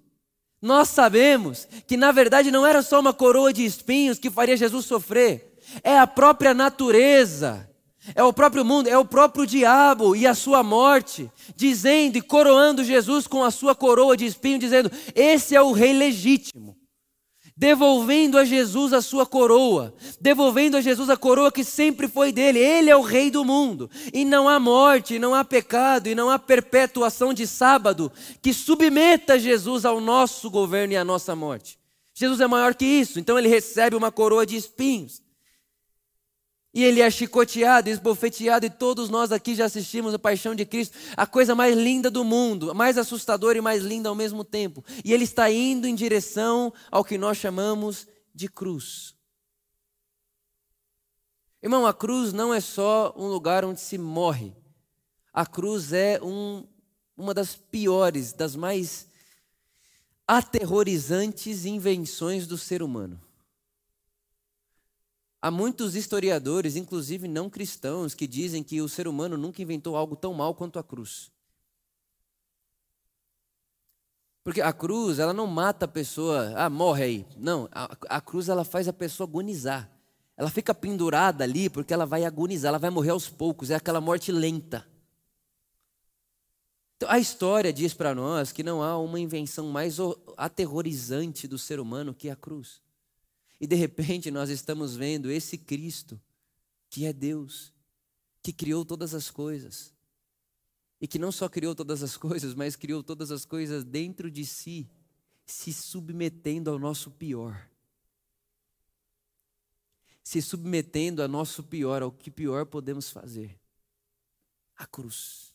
nós 0.62 0.90
sabemos 0.90 1.68
que 1.86 1.98
na 1.98 2.12
verdade 2.12 2.52
não 2.52 2.66
era 2.66 2.82
só 2.82 3.00
uma 3.00 3.14
coroa 3.14 3.54
de 3.54 3.66
espinhos 3.66 4.18
que 4.18 4.30
faria 4.30 4.58
Jesus 4.58 4.86
sofrer, 4.86 5.47
é 5.84 5.98
a 5.98 6.08
própria 6.08 6.54
natureza, 6.54 7.70
é 8.16 8.24
o 8.24 8.32
próprio 8.32 8.64
mundo, 8.64 8.88
é 8.88 8.98
o 8.98 9.06
próprio 9.06 9.46
diabo 9.46 10.16
e 10.16 10.26
a 10.26 10.34
sua 10.34 10.64
morte, 10.64 11.30
dizendo 11.56 12.18
e 12.18 12.22
coroando 12.22 12.84
Jesus 12.84 13.28
com 13.28 13.44
a 13.44 13.52
sua 13.52 13.76
coroa 13.76 14.16
de 14.16 14.26
espinho, 14.26 14.60
dizendo: 14.60 14.92
Esse 15.14 15.56
é 15.56 15.62
o 15.62 15.72
rei 15.72 15.94
legítimo. 15.94 16.78
devolvendo 17.60 18.38
a 18.38 18.46
Jesus 18.46 18.94
a 18.94 19.02
sua 19.02 19.26
coroa, 19.26 19.92
devolvendo 20.22 20.78
a 20.78 20.82
Jesus 20.82 21.10
a 21.10 21.18
coroa 21.18 21.52
que 21.52 21.64
sempre 21.64 22.08
foi 22.08 22.32
dele. 22.32 22.60
Ele 22.60 22.92
é 22.92 22.96
o 22.96 23.02
rei 23.02 23.32
do 23.32 23.44
mundo. 23.44 23.90
E 24.14 24.24
não 24.24 24.48
há 24.48 24.60
morte, 24.60 25.18
não 25.18 25.34
há 25.34 25.44
pecado 25.44 26.08
e 26.08 26.14
não 26.14 26.30
há 26.30 26.38
perpetuação 26.38 27.34
de 27.34 27.48
sábado 27.48 28.12
que 28.44 28.54
submeta 28.54 29.40
Jesus 29.40 29.86
ao 29.86 30.00
nosso 30.00 30.52
governo 30.52 30.94
e 30.94 30.98
à 30.98 31.04
nossa 31.04 31.36
morte. 31.36 31.80
Jesus 32.14 32.40
é 32.40 32.48
maior 32.48 32.76
que 32.76 32.86
isso, 32.86 33.20
então 33.20 33.40
ele 33.40 33.48
recebe 33.48 33.96
uma 33.96 34.12
coroa 34.12 34.46
de 34.46 34.56
espinhos. 34.56 35.22
E 36.78 36.84
ele 36.84 37.02
é 37.02 37.10
chicoteado, 37.10 37.90
esbofeteado, 37.90 38.68
e 38.68 38.70
todos 38.70 39.10
nós 39.10 39.32
aqui 39.32 39.56
já 39.56 39.66
assistimos 39.66 40.14
a 40.14 40.20
Paixão 40.20 40.54
de 40.54 40.64
Cristo, 40.64 40.96
a 41.18 41.26
coisa 41.26 41.56
mais 41.56 41.76
linda 41.76 42.12
do 42.12 42.24
mundo, 42.24 42.76
mais 42.76 43.00
assustadora 43.00 43.58
e 43.58 43.62
mais 43.62 43.82
linda 43.82 44.10
ao 44.10 44.14
mesmo 44.14 44.44
tempo. 44.44 44.86
E 45.04 45.12
ele 45.12 45.24
está 45.24 45.50
indo 45.50 45.88
em 45.88 45.96
direção 45.96 46.72
ao 46.92 47.04
que 47.04 47.18
nós 47.18 47.38
chamamos 47.38 48.06
de 48.32 48.48
cruz. 48.48 49.16
Irmão, 51.64 51.88
a 51.88 51.96
cruz 51.96 52.32
não 52.32 52.54
é 52.54 52.62
só 52.62 53.12
um 53.18 53.26
lugar 53.26 53.66
onde 53.66 53.82
se 53.82 53.98
morre. 53.98 54.56
A 55.34 55.48
cruz 55.48 55.94
é 55.94 56.22
um, 56.22 56.64
uma 57.18 57.34
das 57.34 57.56
piores, 57.56 58.34
das 58.34 58.56
mais 58.56 59.08
aterrorizantes 60.28 61.66
invenções 61.66 62.46
do 62.46 62.56
ser 62.56 62.84
humano. 62.84 63.20
Há 65.42 65.52
muitos 65.52 65.96
historiadores, 65.96 66.76
inclusive 66.76 67.28
não 67.28 67.50
cristãos, 67.50 68.16
que 68.16 68.26
dizem 68.26 68.64
que 68.64 68.82
o 68.82 68.90
ser 68.90 69.08
humano 69.08 69.38
nunca 69.38 69.62
inventou 69.62 69.96
algo 69.96 70.16
tão 70.16 70.34
mal 70.34 70.56
quanto 70.56 70.80
a 70.80 70.84
cruz. 70.84 71.32
Porque 74.44 74.62
a 74.62 74.74
cruz, 74.74 75.20
ela 75.20 75.34
não 75.34 75.46
mata 75.46 75.86
a 75.86 75.88
pessoa, 75.88 76.54
ah, 76.56 76.70
morre 76.70 77.04
aí. 77.04 77.26
Não, 77.38 77.68
a, 77.72 77.98
a 78.10 78.22
cruz 78.22 78.50
ela 78.50 78.64
faz 78.64 78.88
a 78.88 78.94
pessoa 78.94 79.28
agonizar. 79.28 79.92
Ela 80.38 80.50
fica 80.50 80.74
pendurada 80.74 81.44
ali 81.44 81.70
porque 81.70 81.94
ela 81.94 82.06
vai 82.06 82.24
agonizar, 82.24 82.70
ela 82.70 82.80
vai 82.80 82.90
morrer 82.90 83.10
aos 83.10 83.28
poucos, 83.28 83.70
é 83.70 83.76
aquela 83.76 84.00
morte 84.00 84.32
lenta. 84.32 84.88
Então, 86.96 87.12
a 87.12 87.20
história 87.20 87.72
diz 87.72 87.94
para 87.94 88.16
nós 88.16 88.52
que 88.52 88.64
não 88.64 88.82
há 88.82 88.98
uma 88.98 89.20
invenção 89.20 89.68
mais 89.68 89.98
aterrorizante 90.36 91.48
do 91.48 91.58
ser 91.58 91.80
humano 91.80 92.14
que 92.14 92.30
a 92.30 92.36
cruz. 92.36 92.82
E 93.60 93.66
de 93.66 93.76
repente 93.76 94.30
nós 94.30 94.50
estamos 94.50 94.96
vendo 94.96 95.32
esse 95.32 95.58
Cristo, 95.58 96.20
que 96.90 97.06
é 97.06 97.14
Deus, 97.14 97.74
que 98.42 98.54
criou 98.54 98.86
todas 98.86 99.14
as 99.14 99.30
coisas. 99.30 99.94
E 101.02 101.08
que 101.08 101.20
não 101.20 101.32
só 101.32 101.48
criou 101.50 101.76
todas 101.76 102.02
as 102.04 102.18
coisas, 102.18 102.54
mas 102.54 102.76
criou 102.76 103.04
todas 103.04 103.32
as 103.32 103.46
coisas 103.46 103.84
dentro 103.84 104.32
de 104.32 104.46
si, 104.46 104.90
se 105.46 105.74
submetendo 105.74 106.70
ao 106.70 106.80
nosso 106.80 107.12
pior. 107.12 107.70
Se 110.24 110.42
submetendo 110.42 111.22
ao 111.22 111.28
nosso 111.28 111.64
pior, 111.64 112.02
ao 112.02 112.12
que 112.12 112.30
pior 112.30 112.66
podemos 112.66 113.10
fazer 113.10 113.60
a 114.76 114.86
cruz. 114.86 115.54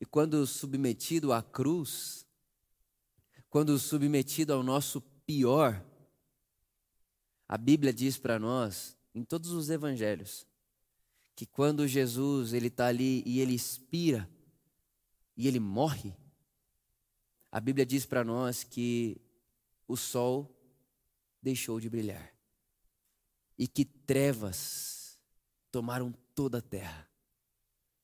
E 0.00 0.06
quando 0.06 0.46
submetido 0.46 1.32
à 1.32 1.42
cruz, 1.42 2.27
quando 3.50 3.78
submetido 3.78 4.52
ao 4.52 4.62
nosso 4.62 5.00
pior, 5.26 5.84
a 7.48 7.56
Bíblia 7.56 7.92
diz 7.92 8.18
para 8.18 8.38
nós, 8.38 8.96
em 9.14 9.24
todos 9.24 9.50
os 9.50 9.70
evangelhos, 9.70 10.46
que 11.34 11.46
quando 11.46 11.86
Jesus 11.86 12.52
ele 12.52 12.68
está 12.68 12.88
ali 12.88 13.22
e 13.24 13.40
ele 13.40 13.54
expira 13.54 14.28
e 15.36 15.48
ele 15.48 15.60
morre, 15.60 16.14
a 17.50 17.60
Bíblia 17.60 17.86
diz 17.86 18.04
para 18.04 18.22
nós 18.22 18.64
que 18.64 19.20
o 19.86 19.96
sol 19.96 20.54
deixou 21.40 21.80
de 21.80 21.88
brilhar 21.88 22.34
e 23.56 23.66
que 23.66 23.84
trevas 23.84 25.18
tomaram 25.70 26.12
toda 26.34 26.58
a 26.58 26.62
terra. 26.62 27.08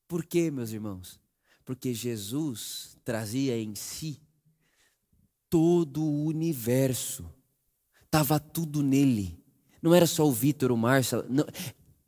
Por 0.08 0.24
quê, 0.24 0.50
meus 0.50 0.70
irmãos? 0.70 1.20
Porque 1.64 1.92
Jesus 1.92 2.96
trazia 3.04 3.58
em 3.58 3.74
si 3.74 4.23
todo 5.54 6.02
o 6.02 6.24
universo. 6.24 7.24
Estava 8.04 8.40
tudo 8.40 8.82
nele. 8.82 9.38
Não 9.80 9.94
era 9.94 10.04
só 10.04 10.26
o 10.26 10.32
Vitor, 10.32 10.72
o 10.72 10.76
Márcio, 10.76 11.24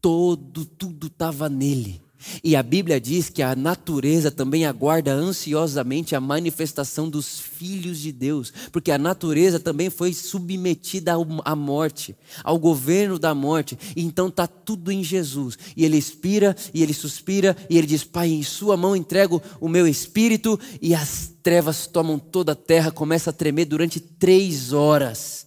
todo, 0.01 0.67
tudo 0.67 1.07
estava 1.07 1.49
nele. 1.49 2.03
E 2.43 2.57
a 2.57 2.63
Bíblia 2.63 3.01
diz 3.01 3.29
que 3.29 3.43
a 3.43 3.55
natureza 3.55 4.31
também 4.31 4.65
aguarda 4.67 5.13
ansiosamente 5.13 6.15
a 6.15 6.21
manifestação 6.21 7.09
dos 7.09 7.39
filhos 7.39 7.99
de 7.99 8.13
Deus, 8.13 8.53
porque 8.73 8.91
a 8.91 8.99
natureza 8.99 9.61
também 9.61 9.91
foi 9.91 10.13
submetida 10.13 11.13
à 11.45 11.57
morte, 11.57 12.17
ao 12.43 12.59
governo 12.59 13.19
da 13.19 13.35
morte. 13.35 13.79
Então 13.97 14.29
está 14.29 14.47
tudo 14.47 14.91
em 14.91 15.03
Jesus. 15.03 15.59
E 15.77 15.85
ele 15.85 15.97
expira, 15.97 16.57
e 16.73 16.83
ele 16.83 16.95
suspira, 16.95 17.57
e 17.69 17.77
ele 17.79 17.87
diz: 17.87 18.05
Pai, 18.05 18.29
em 18.29 18.43
Sua 18.43 18.77
mão 18.77 18.97
entrego 18.97 19.43
o 19.61 19.69
meu 19.69 19.87
espírito, 19.87 20.59
e 20.81 20.95
as 20.95 21.33
trevas 21.43 21.87
tomam 21.87 22.19
toda 22.19 22.53
a 22.53 22.57
terra, 22.57 22.91
começa 22.91 23.31
a 23.31 23.33
tremer 23.33 23.67
durante 23.67 24.01
três 24.01 24.73
horas. 24.73 25.47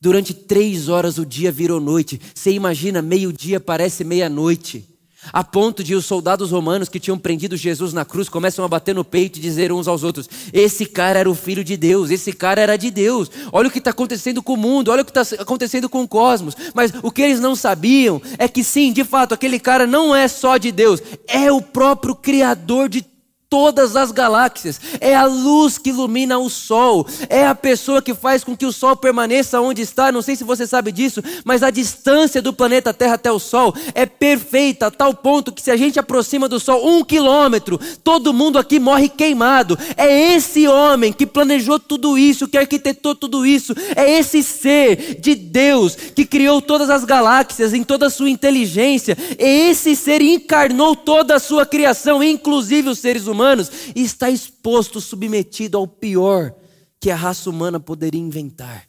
Durante 0.00 0.32
três 0.32 0.88
horas 0.88 1.18
o 1.18 1.26
dia 1.26 1.52
virou 1.52 1.80
noite. 1.80 2.20
Você 2.34 2.52
imagina, 2.52 3.02
meio-dia 3.02 3.60
parece 3.60 4.02
meia-noite. 4.02 4.89
A 5.32 5.44
ponto 5.44 5.84
de 5.84 5.94
os 5.94 6.06
soldados 6.06 6.50
romanos 6.50 6.88
que 6.88 6.98
tinham 6.98 7.18
prendido 7.18 7.56
Jesus 7.56 7.92
na 7.92 8.04
cruz 8.04 8.28
começam 8.28 8.64
a 8.64 8.68
bater 8.68 8.94
no 8.94 9.04
peito 9.04 9.38
e 9.38 9.42
dizer 9.42 9.70
uns 9.72 9.86
aos 9.86 10.02
outros: 10.02 10.28
Esse 10.52 10.86
cara 10.86 11.18
era 11.18 11.30
o 11.30 11.34
filho 11.34 11.62
de 11.62 11.76
Deus, 11.76 12.10
esse 12.10 12.32
cara 12.32 12.60
era 12.60 12.76
de 12.76 12.90
Deus. 12.90 13.30
Olha 13.52 13.68
o 13.68 13.70
que 13.70 13.78
está 13.78 13.90
acontecendo 13.90 14.42
com 14.42 14.54
o 14.54 14.56
mundo, 14.56 14.90
olha 14.90 15.02
o 15.02 15.04
que 15.04 15.18
está 15.18 15.42
acontecendo 15.42 15.88
com 15.88 16.02
o 16.02 16.08
cosmos. 16.08 16.56
Mas 16.74 16.92
o 17.02 17.10
que 17.10 17.22
eles 17.22 17.40
não 17.40 17.54
sabiam 17.54 18.20
é 18.38 18.48
que 18.48 18.64
sim, 18.64 18.92
de 18.92 19.04
fato, 19.04 19.34
aquele 19.34 19.60
cara 19.60 19.86
não 19.86 20.14
é 20.14 20.26
só 20.26 20.56
de 20.56 20.72
Deus, 20.72 21.02
é 21.28 21.52
o 21.52 21.60
próprio 21.60 22.14
Criador 22.14 22.88
de 22.88 23.04
todas 23.50 23.96
as 23.96 24.12
galáxias, 24.12 24.80
é 25.00 25.12
a 25.12 25.24
luz 25.24 25.76
que 25.76 25.90
ilumina 25.90 26.38
o 26.38 26.48
Sol, 26.48 27.04
é 27.28 27.44
a 27.44 27.54
pessoa 27.54 28.00
que 28.00 28.14
faz 28.14 28.44
com 28.44 28.56
que 28.56 28.64
o 28.64 28.72
Sol 28.72 28.94
permaneça 28.94 29.60
onde 29.60 29.82
está. 29.82 30.12
Não 30.12 30.22
sei 30.22 30.36
se 30.36 30.44
você 30.44 30.68
sabe 30.68 30.92
disso, 30.92 31.20
mas 31.44 31.64
a 31.64 31.70
distância 31.70 32.40
do 32.40 32.52
planeta 32.52 32.94
Terra 32.94 33.14
até 33.14 33.32
o 33.32 33.40
Sol 33.40 33.74
é 33.92 34.06
perfeita, 34.06 34.86
a 34.86 34.90
tal 34.90 35.12
ponto 35.12 35.50
que 35.50 35.60
se 35.60 35.70
a 35.72 35.76
gente 35.76 35.98
aproxima 35.98 36.48
do 36.48 36.60
Sol 36.60 36.88
um 36.88 37.02
quilômetro, 37.02 37.78
todo 38.04 38.32
mundo 38.32 38.56
aqui 38.56 38.78
morre 38.78 39.08
queimado. 39.08 39.76
É 39.96 40.32
esse 40.32 40.68
homem 40.68 41.12
que 41.12 41.26
planejou 41.26 41.80
tudo 41.80 42.16
isso, 42.16 42.46
que 42.46 42.56
arquitetou 42.56 43.16
tudo 43.16 43.44
isso, 43.44 43.74
é 43.96 44.12
esse 44.12 44.44
ser 44.44 45.16
de 45.20 45.34
Deus 45.34 45.96
que 45.96 46.24
criou 46.24 46.62
todas 46.62 46.88
as 46.88 47.04
galáxias 47.04 47.74
em 47.74 47.82
toda 47.82 48.06
a 48.06 48.10
sua 48.10 48.30
inteligência, 48.30 49.18
é 49.36 49.70
esse 49.70 49.96
ser 49.96 50.22
encarnou 50.22 50.94
toda 50.94 51.34
a 51.34 51.40
sua 51.40 51.66
criação, 51.66 52.22
inclusive 52.22 52.88
os 52.88 53.00
seres 53.00 53.26
humanos 53.26 53.39
humanos 53.40 53.70
e 53.96 54.02
está 54.02 54.30
exposto, 54.30 55.00
submetido 55.00 55.78
ao 55.78 55.86
pior 55.86 56.54
que 57.00 57.10
a 57.10 57.16
raça 57.16 57.48
humana 57.48 57.80
poderia 57.80 58.20
inventar. 58.20 58.86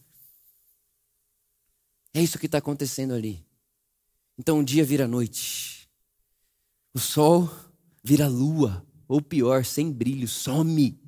É 2.13 2.21
isso 2.21 2.37
que 2.37 2.45
está 2.45 2.57
acontecendo 2.57 3.13
ali. 3.13 3.45
Então 4.37 4.59
um 4.59 4.63
dia 4.63 4.83
vira 4.83 5.07
noite, 5.07 5.89
o 6.93 6.99
sol 6.99 7.49
vira 8.03 8.27
lua, 8.27 8.85
ou 9.07 9.21
pior, 9.21 9.63
sem 9.63 9.91
brilho, 9.91 10.27
some. 10.27 10.99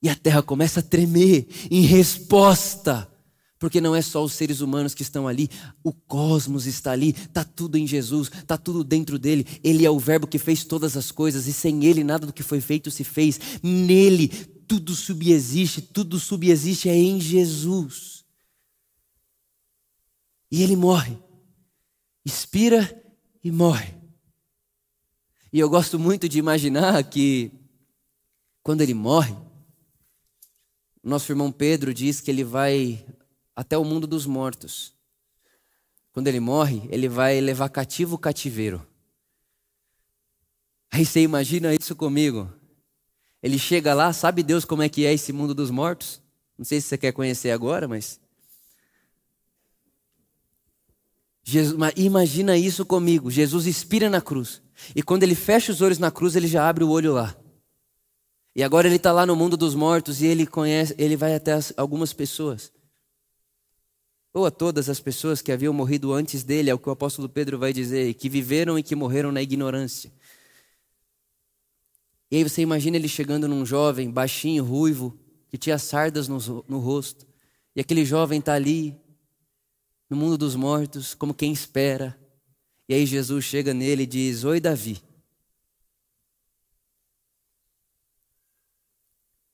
E 0.00 0.08
a 0.08 0.14
terra 0.14 0.42
começa 0.42 0.80
a 0.80 0.82
tremer 0.82 1.48
em 1.70 1.82
resposta 1.82 3.10
porque 3.64 3.80
não 3.80 3.96
é 3.96 4.02
só 4.02 4.22
os 4.22 4.34
seres 4.34 4.60
humanos 4.60 4.92
que 4.92 5.00
estão 5.00 5.26
ali, 5.26 5.48
o 5.82 5.90
cosmos 5.90 6.66
está 6.66 6.90
ali, 6.90 7.12
está 7.12 7.42
tudo 7.42 7.78
em 7.78 7.86
Jesus, 7.86 8.30
está 8.30 8.58
tudo 8.58 8.84
dentro 8.84 9.18
dele. 9.18 9.46
Ele 9.64 9.86
é 9.86 9.90
o 9.90 9.98
Verbo 9.98 10.26
que 10.26 10.38
fez 10.38 10.64
todas 10.64 10.98
as 10.98 11.10
coisas, 11.10 11.46
e 11.46 11.52
sem 11.54 11.82
ele 11.82 12.04
nada 12.04 12.26
do 12.26 12.32
que 12.34 12.42
foi 12.42 12.60
feito 12.60 12.90
se 12.90 13.02
fez. 13.04 13.40
Nele 13.62 14.28
tudo 14.28 14.94
subexiste, 14.94 15.80
tudo 15.80 16.20
subexiste 16.20 16.90
é 16.90 16.94
em 16.94 17.18
Jesus. 17.18 18.26
E 20.50 20.62
ele 20.62 20.76
morre, 20.76 21.16
expira 22.22 23.02
e 23.42 23.50
morre. 23.50 23.94
E 25.50 25.58
eu 25.58 25.70
gosto 25.70 25.98
muito 25.98 26.28
de 26.28 26.38
imaginar 26.38 27.02
que, 27.04 27.50
quando 28.62 28.82
ele 28.82 28.92
morre, 28.92 29.34
nosso 31.02 31.32
irmão 31.32 31.50
Pedro 31.50 31.94
diz 31.94 32.20
que 32.20 32.30
ele 32.30 32.44
vai 32.44 33.02
até 33.54 33.76
o 33.78 33.84
mundo 33.84 34.06
dos 34.06 34.26
mortos. 34.26 34.94
Quando 36.12 36.28
ele 36.28 36.40
morre, 36.40 36.88
ele 36.90 37.08
vai 37.08 37.40
levar 37.40 37.68
cativo 37.68 38.14
o 38.16 38.18
cativeiro. 38.18 38.86
Aí 40.90 41.04
você 41.04 41.20
imagina 41.20 41.74
isso 41.74 41.96
comigo. 41.96 42.48
Ele 43.42 43.58
chega 43.58 43.92
lá, 43.92 44.12
sabe 44.12 44.42
Deus 44.42 44.64
como 44.64 44.82
é 44.82 44.88
que 44.88 45.04
é 45.04 45.12
esse 45.12 45.32
mundo 45.32 45.54
dos 45.54 45.70
mortos? 45.70 46.22
Não 46.56 46.64
sei 46.64 46.80
se 46.80 46.86
você 46.86 46.96
quer 46.96 47.12
conhecer 47.12 47.50
agora, 47.50 47.88
mas. 47.88 48.20
Jesus, 51.42 51.76
imagina 51.96 52.56
isso 52.56 52.86
comigo. 52.86 53.30
Jesus 53.30 53.66
expira 53.66 54.08
na 54.08 54.20
cruz. 54.20 54.62
E 54.94 55.02
quando 55.02 55.24
ele 55.24 55.34
fecha 55.34 55.72
os 55.72 55.80
olhos 55.82 55.98
na 55.98 56.10
cruz, 56.10 56.36
ele 56.36 56.46
já 56.46 56.68
abre 56.68 56.84
o 56.84 56.90
olho 56.90 57.12
lá. 57.12 57.36
E 58.56 58.62
agora 58.62 58.86
ele 58.86 58.96
está 58.96 59.10
lá 59.10 59.26
no 59.26 59.34
mundo 59.34 59.56
dos 59.56 59.74
mortos 59.74 60.22
e 60.22 60.26
ele 60.26 60.46
conhece, 60.46 60.94
ele 60.96 61.16
vai 61.16 61.34
até 61.34 61.52
as, 61.52 61.74
algumas 61.76 62.12
pessoas. 62.12 62.72
Ou 64.34 64.44
a 64.44 64.50
todas 64.50 64.88
as 64.88 64.98
pessoas 64.98 65.40
que 65.40 65.52
haviam 65.52 65.72
morrido 65.72 66.12
antes 66.12 66.42
dele, 66.42 66.68
é 66.68 66.74
o 66.74 66.78
que 66.78 66.88
o 66.88 66.92
apóstolo 66.92 67.28
Pedro 67.28 67.56
vai 67.56 67.72
dizer, 67.72 68.12
que 68.14 68.28
viveram 68.28 68.76
e 68.76 68.82
que 68.82 68.96
morreram 68.96 69.30
na 69.30 69.40
ignorância. 69.40 70.12
E 72.28 72.38
aí 72.38 72.42
você 72.42 72.60
imagina 72.60 72.96
ele 72.96 73.06
chegando 73.06 73.46
num 73.46 73.64
jovem, 73.64 74.10
baixinho, 74.10 74.64
ruivo, 74.64 75.16
que 75.48 75.56
tinha 75.56 75.78
sardas 75.78 76.26
no, 76.26 76.64
no 76.68 76.80
rosto. 76.80 77.24
E 77.76 77.80
aquele 77.80 78.04
jovem 78.04 78.40
está 78.40 78.54
ali, 78.54 79.00
no 80.10 80.16
mundo 80.16 80.36
dos 80.36 80.56
mortos, 80.56 81.14
como 81.14 81.32
quem 81.32 81.52
espera. 81.52 82.18
E 82.88 82.94
aí 82.94 83.06
Jesus 83.06 83.44
chega 83.44 83.72
nele 83.72 84.02
e 84.02 84.06
diz: 84.06 84.42
Oi, 84.42 84.58
Davi. 84.58 85.00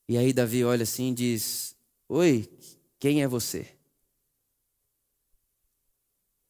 E 0.09 0.17
aí 0.17 0.33
Davi 0.33 0.65
olha 0.65 0.85
assim 0.85 1.11
e 1.11 1.15
diz: 1.15 1.77
Oi, 2.09 2.51
quem 2.99 3.23
é 3.23 3.29
você? 3.29 3.80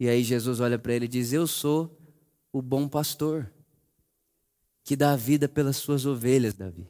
E 0.01 0.09
aí 0.09 0.25
Jesus 0.25 0.61
olha 0.61 0.79
para 0.79 0.95
ele 0.95 1.05
e 1.05 1.09
diz: 1.09 1.31
Eu 1.31 1.47
sou 1.47 2.01
o 2.51 2.63
bom 2.63 2.89
pastor 2.89 3.53
que 4.83 4.97
dá 4.97 5.13
a 5.13 5.17
vida 5.17 5.47
pelas 5.47 5.77
suas 5.77 6.07
ovelhas, 6.07 6.55
Davi. 6.55 6.89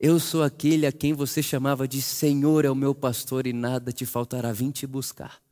Eu 0.00 0.18
sou 0.18 0.42
aquele 0.42 0.86
a 0.86 0.92
quem 0.92 1.12
você 1.12 1.42
chamava 1.42 1.86
de 1.86 2.00
Senhor 2.00 2.64
é 2.64 2.70
o 2.70 2.74
meu 2.74 2.94
pastor 2.94 3.46
e 3.46 3.52
nada 3.52 3.92
te 3.92 4.06
faltará. 4.06 4.50
Vim 4.50 4.70
te 4.70 4.86
buscar. 4.86 5.42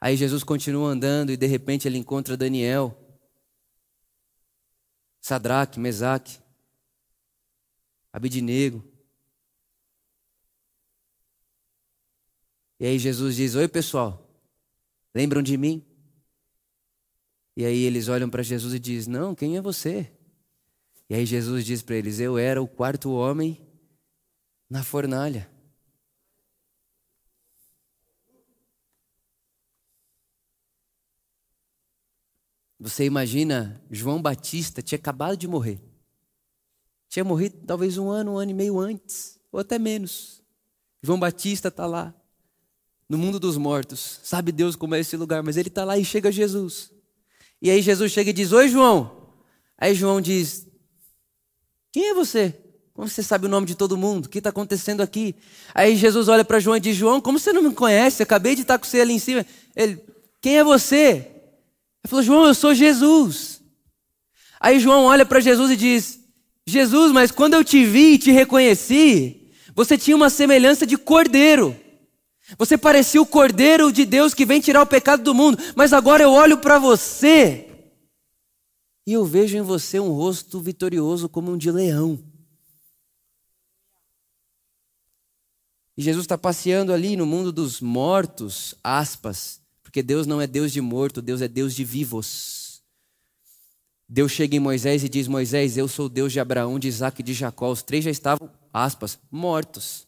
Aí 0.00 0.16
Jesus 0.16 0.42
continua 0.42 0.88
andando 0.88 1.30
e 1.30 1.36
de 1.36 1.46
repente 1.46 1.86
ele 1.86 1.98
encontra 1.98 2.34
Daniel, 2.34 2.96
Sadraque, 5.20 5.78
Mesaque, 5.78 6.38
Abidinego. 8.10 8.82
E 12.78 12.86
aí 12.86 12.98
Jesus 12.98 13.36
diz: 13.36 13.54
Oi 13.54 13.68
pessoal, 13.68 14.29
lembram 15.14 15.42
de 15.42 15.56
mim? 15.56 15.84
E 17.56 17.64
aí 17.64 17.82
eles 17.82 18.08
olham 18.08 18.30
para 18.30 18.42
Jesus 18.42 18.74
e 18.74 18.78
dizem: 18.78 19.12
Não, 19.12 19.34
quem 19.34 19.56
é 19.56 19.60
você? 19.60 20.10
E 21.08 21.14
aí 21.14 21.26
Jesus 21.26 21.64
diz 21.64 21.82
para 21.82 21.96
eles: 21.96 22.20
Eu 22.20 22.38
era 22.38 22.62
o 22.62 22.68
quarto 22.68 23.10
homem 23.10 23.60
na 24.68 24.82
fornalha. 24.82 25.50
Você 32.78 33.04
imagina, 33.04 33.84
João 33.90 34.22
Batista 34.22 34.80
tinha 34.80 34.98
acabado 34.98 35.36
de 35.36 35.46
morrer. 35.46 35.78
Tinha 37.10 37.24
morrido 37.24 37.58
talvez 37.66 37.98
um 37.98 38.08
ano, 38.08 38.32
um 38.32 38.38
ano 38.38 38.52
e 38.52 38.54
meio 38.54 38.78
antes, 38.78 39.38
ou 39.52 39.60
até 39.60 39.78
menos. 39.78 40.42
João 41.02 41.20
Batista 41.20 41.68
está 41.68 41.84
lá, 41.84 42.14
no 43.10 43.18
mundo 43.18 43.40
dos 43.40 43.56
mortos. 43.56 44.20
Sabe 44.22 44.52
Deus 44.52 44.76
como 44.76 44.94
é 44.94 45.00
esse 45.00 45.16
lugar, 45.16 45.42
mas 45.42 45.56
ele 45.56 45.66
está 45.66 45.84
lá 45.84 45.98
e 45.98 46.04
chega 46.04 46.30
Jesus. 46.30 46.92
E 47.60 47.68
aí 47.68 47.82
Jesus 47.82 48.12
chega 48.12 48.30
e 48.30 48.32
diz: 48.32 48.52
Oi, 48.52 48.68
João. 48.68 49.26
Aí 49.76 49.96
João 49.96 50.20
diz: 50.20 50.64
Quem 51.92 52.10
é 52.10 52.14
você? 52.14 52.56
Como 52.94 53.08
você 53.08 53.20
sabe 53.20 53.46
o 53.46 53.48
nome 53.48 53.66
de 53.66 53.74
todo 53.74 53.96
mundo? 53.96 54.26
O 54.26 54.28
que 54.28 54.38
está 54.38 54.50
acontecendo 54.50 55.00
aqui? 55.00 55.34
Aí 55.74 55.96
Jesus 55.96 56.28
olha 56.28 56.44
para 56.44 56.60
João 56.60 56.76
e 56.76 56.80
diz: 56.80 56.96
João, 56.96 57.20
como 57.20 57.36
você 57.36 57.52
não 57.52 57.62
me 57.62 57.74
conhece? 57.74 58.22
Acabei 58.22 58.54
de 58.54 58.62
estar 58.62 58.78
com 58.78 58.86
você 58.86 59.00
ali 59.00 59.14
em 59.14 59.18
cima. 59.18 59.44
Ele: 59.74 60.00
Quem 60.40 60.58
é 60.58 60.62
você? 60.62 61.04
Ele 61.04 62.08
falou: 62.08 62.22
João, 62.22 62.46
eu 62.46 62.54
sou 62.54 62.72
Jesus. 62.72 63.60
Aí 64.60 64.78
João 64.78 65.06
olha 65.06 65.26
para 65.26 65.40
Jesus 65.40 65.72
e 65.72 65.76
diz: 65.76 66.20
Jesus, 66.64 67.10
mas 67.10 67.32
quando 67.32 67.54
eu 67.54 67.64
te 67.64 67.84
vi 67.84 68.12
e 68.12 68.18
te 68.18 68.30
reconheci, 68.30 69.50
você 69.74 69.98
tinha 69.98 70.16
uma 70.16 70.30
semelhança 70.30 70.86
de 70.86 70.96
cordeiro. 70.96 71.76
Você 72.58 72.76
parecia 72.76 73.20
o 73.20 73.26
Cordeiro 73.26 73.92
de 73.92 74.04
Deus 74.04 74.34
que 74.34 74.46
vem 74.46 74.60
tirar 74.60 74.82
o 74.82 74.86
pecado 74.86 75.22
do 75.22 75.34
mundo, 75.34 75.58
mas 75.74 75.92
agora 75.92 76.22
eu 76.22 76.32
olho 76.32 76.58
para 76.58 76.78
você 76.78 77.66
e 79.06 79.12
eu 79.12 79.24
vejo 79.24 79.56
em 79.56 79.62
você 79.62 79.98
um 79.98 80.12
rosto 80.12 80.60
vitorioso 80.60 81.28
como 81.28 81.50
um 81.50 81.58
de 81.58 81.68
leão. 81.70 82.16
E 85.96 86.02
Jesus 86.02 86.24
está 86.24 86.38
passeando 86.38 86.92
ali 86.92 87.16
no 87.16 87.26
mundo 87.26 87.50
dos 87.50 87.80
mortos, 87.80 88.74
aspas, 88.84 89.60
porque 89.82 90.02
Deus 90.02 90.28
não 90.28 90.40
é 90.40 90.46
Deus 90.46 90.70
de 90.70 90.80
morto, 90.80 91.20
Deus 91.20 91.42
é 91.42 91.48
Deus 91.48 91.74
de 91.74 91.84
vivos. 91.84 92.82
Deus 94.08 94.30
chega 94.32 94.56
em 94.56 94.60
Moisés 94.60 95.02
e 95.02 95.08
diz: 95.08 95.26
Moisés, 95.26 95.76
eu 95.76 95.88
sou 95.88 96.08
Deus 96.08 96.32
de 96.32 96.40
Abraão, 96.40 96.78
de 96.78 96.86
Isaac 96.86 97.20
e 97.20 97.24
de 97.24 97.34
Jacó. 97.34 97.70
Os 97.72 97.82
três 97.82 98.04
já 98.04 98.10
estavam, 98.10 98.50
aspas, 98.72 99.18
mortos. 99.30 100.06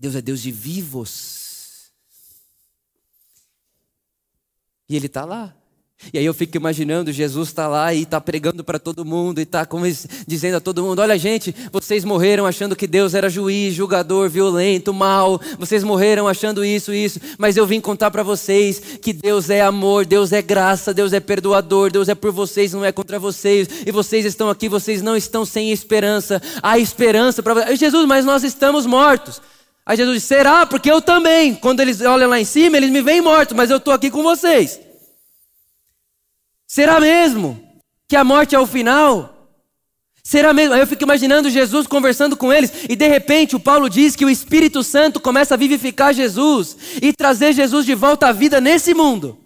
Deus 0.00 0.16
é 0.16 0.22
Deus 0.22 0.40
de 0.40 0.50
vivos. 0.50 1.90
E 4.88 4.96
Ele 4.96 5.06
está 5.06 5.26
lá. 5.26 5.54
E 6.14 6.18
aí 6.18 6.24
eu 6.24 6.32
fico 6.32 6.56
imaginando, 6.56 7.12
Jesus 7.12 7.50
está 7.50 7.68
lá 7.68 7.92
e 7.92 8.04
está 8.04 8.18
pregando 8.18 8.64
para 8.64 8.78
todo 8.78 9.04
mundo 9.04 9.38
e 9.38 9.42
está 9.42 9.68
dizendo 10.26 10.56
a 10.56 10.60
todo 10.60 10.82
mundo: 10.82 11.00
olha, 11.00 11.18
gente, 11.18 11.54
vocês 11.70 12.06
morreram 12.06 12.46
achando 12.46 12.74
que 12.74 12.86
Deus 12.86 13.12
era 13.12 13.28
juiz, 13.28 13.74
julgador, 13.74 14.30
violento, 14.30 14.94
mal, 14.94 15.38
vocês 15.58 15.84
morreram 15.84 16.26
achando 16.26 16.64
isso, 16.64 16.94
isso, 16.94 17.20
mas 17.36 17.58
eu 17.58 17.66
vim 17.66 17.82
contar 17.82 18.10
para 18.10 18.22
vocês 18.22 18.80
que 19.02 19.12
Deus 19.12 19.50
é 19.50 19.60
amor, 19.60 20.06
Deus 20.06 20.32
é 20.32 20.40
graça, 20.40 20.94
Deus 20.94 21.12
é 21.12 21.20
perdoador, 21.20 21.92
Deus 21.92 22.08
é 22.08 22.14
por 22.14 22.32
vocês, 22.32 22.72
não 22.72 22.82
é 22.82 22.90
contra 22.90 23.18
vocês, 23.18 23.68
e 23.84 23.92
vocês 23.92 24.24
estão 24.24 24.48
aqui, 24.48 24.70
vocês 24.70 25.02
não 25.02 25.14
estão 25.14 25.44
sem 25.44 25.70
esperança, 25.70 26.40
há 26.62 26.78
esperança 26.78 27.42
para 27.42 27.52
vocês. 27.52 27.78
Jesus, 27.78 28.06
mas 28.06 28.24
nós 28.24 28.42
estamos 28.42 28.86
mortos. 28.86 29.42
Aí 29.84 29.96
Jesus 29.96 30.16
diz: 30.16 30.24
será? 30.24 30.66
Porque 30.66 30.90
eu 30.90 31.00
também. 31.00 31.54
Quando 31.54 31.80
eles 31.80 32.00
olham 32.00 32.30
lá 32.30 32.38
em 32.38 32.44
cima, 32.44 32.76
eles 32.76 32.90
me 32.90 33.02
veem 33.02 33.20
morto, 33.20 33.54
mas 33.54 33.70
eu 33.70 33.78
estou 33.78 33.92
aqui 33.92 34.10
com 34.10 34.22
vocês. 34.22 34.80
Será 36.66 37.00
mesmo 37.00 37.60
que 38.08 38.16
a 38.16 38.22
morte 38.22 38.54
é 38.54 38.58
o 38.58 38.66
final? 38.66 39.40
Será 40.22 40.52
mesmo? 40.52 40.74
Aí 40.74 40.80
eu 40.80 40.86
fico 40.86 41.02
imaginando 41.02 41.50
Jesus 41.50 41.86
conversando 41.86 42.36
com 42.36 42.52
eles, 42.52 42.72
e 42.88 42.94
de 42.94 43.08
repente 43.08 43.56
o 43.56 43.60
Paulo 43.60 43.88
diz 43.88 44.14
que 44.14 44.24
o 44.24 44.30
Espírito 44.30 44.84
Santo 44.84 45.18
começa 45.18 45.54
a 45.54 45.56
vivificar 45.56 46.14
Jesus 46.14 46.76
e 47.02 47.12
trazer 47.12 47.52
Jesus 47.52 47.84
de 47.84 47.94
volta 47.94 48.28
à 48.28 48.32
vida 48.32 48.60
nesse 48.60 48.94
mundo. 48.94 49.38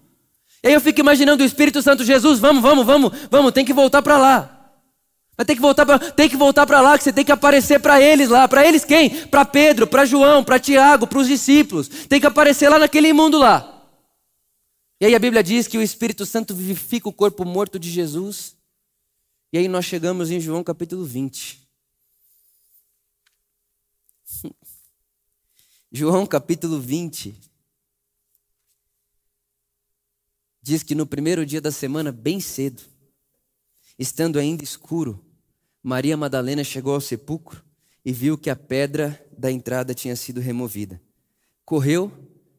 E 0.62 0.68
aí 0.68 0.74
eu 0.74 0.80
fico 0.80 1.00
imaginando 1.00 1.42
o 1.42 1.46
Espírito 1.46 1.80
Santo, 1.80 2.04
Jesus, 2.04 2.38
vamos, 2.38 2.62
vamos, 2.62 2.84
vamos, 2.84 3.12
vamos, 3.30 3.52
tem 3.52 3.64
que 3.64 3.72
voltar 3.72 4.02
para 4.02 4.18
lá. 4.18 4.53
Vai 5.36 5.44
ter 5.44 5.56
que 5.56 5.60
voltar 5.60 5.84
para, 5.84 5.98
tem 6.12 6.28
que 6.28 6.36
voltar 6.36 6.64
para 6.64 6.80
lá, 6.80 6.96
que 6.96 7.02
você 7.02 7.12
tem 7.12 7.24
que 7.24 7.32
aparecer 7.32 7.80
para 7.80 8.00
eles 8.00 8.28
lá. 8.28 8.46
Para 8.46 8.64
eles 8.66 8.84
quem? 8.84 9.26
Para 9.26 9.44
Pedro, 9.44 9.86
para 9.86 10.04
João, 10.04 10.44
para 10.44 10.60
Tiago, 10.60 11.06
para 11.06 11.18
os 11.18 11.26
discípulos. 11.26 11.88
Tem 11.88 12.20
que 12.20 12.26
aparecer 12.26 12.68
lá 12.68 12.78
naquele 12.78 13.12
mundo 13.12 13.38
lá. 13.38 13.70
E 15.00 15.06
aí 15.06 15.14
a 15.14 15.18
Bíblia 15.18 15.42
diz 15.42 15.66
que 15.66 15.76
o 15.76 15.82
Espírito 15.82 16.24
Santo 16.24 16.54
vivifica 16.54 17.08
o 17.08 17.12
corpo 17.12 17.44
morto 17.44 17.80
de 17.80 17.90
Jesus. 17.90 18.56
E 19.52 19.58
aí 19.58 19.66
nós 19.66 19.84
chegamos 19.84 20.30
em 20.30 20.38
João 20.38 20.62
capítulo 20.62 21.04
20. 21.04 21.68
João 25.90 26.24
capítulo 26.26 26.80
20. 26.80 27.34
Diz 30.62 30.84
que 30.84 30.94
no 30.94 31.06
primeiro 31.06 31.44
dia 31.44 31.60
da 31.60 31.72
semana, 31.72 32.12
bem 32.12 32.40
cedo, 32.40 32.82
Estando 33.98 34.38
ainda 34.38 34.64
escuro, 34.64 35.23
Maria 35.84 36.16
Madalena 36.16 36.64
chegou 36.64 36.94
ao 36.94 37.00
sepulcro 37.00 37.62
e 38.02 38.10
viu 38.10 38.38
que 38.38 38.48
a 38.48 38.56
pedra 38.56 39.22
da 39.36 39.52
entrada 39.52 39.92
tinha 39.92 40.16
sido 40.16 40.40
removida. 40.40 40.98
Correu, 41.62 42.10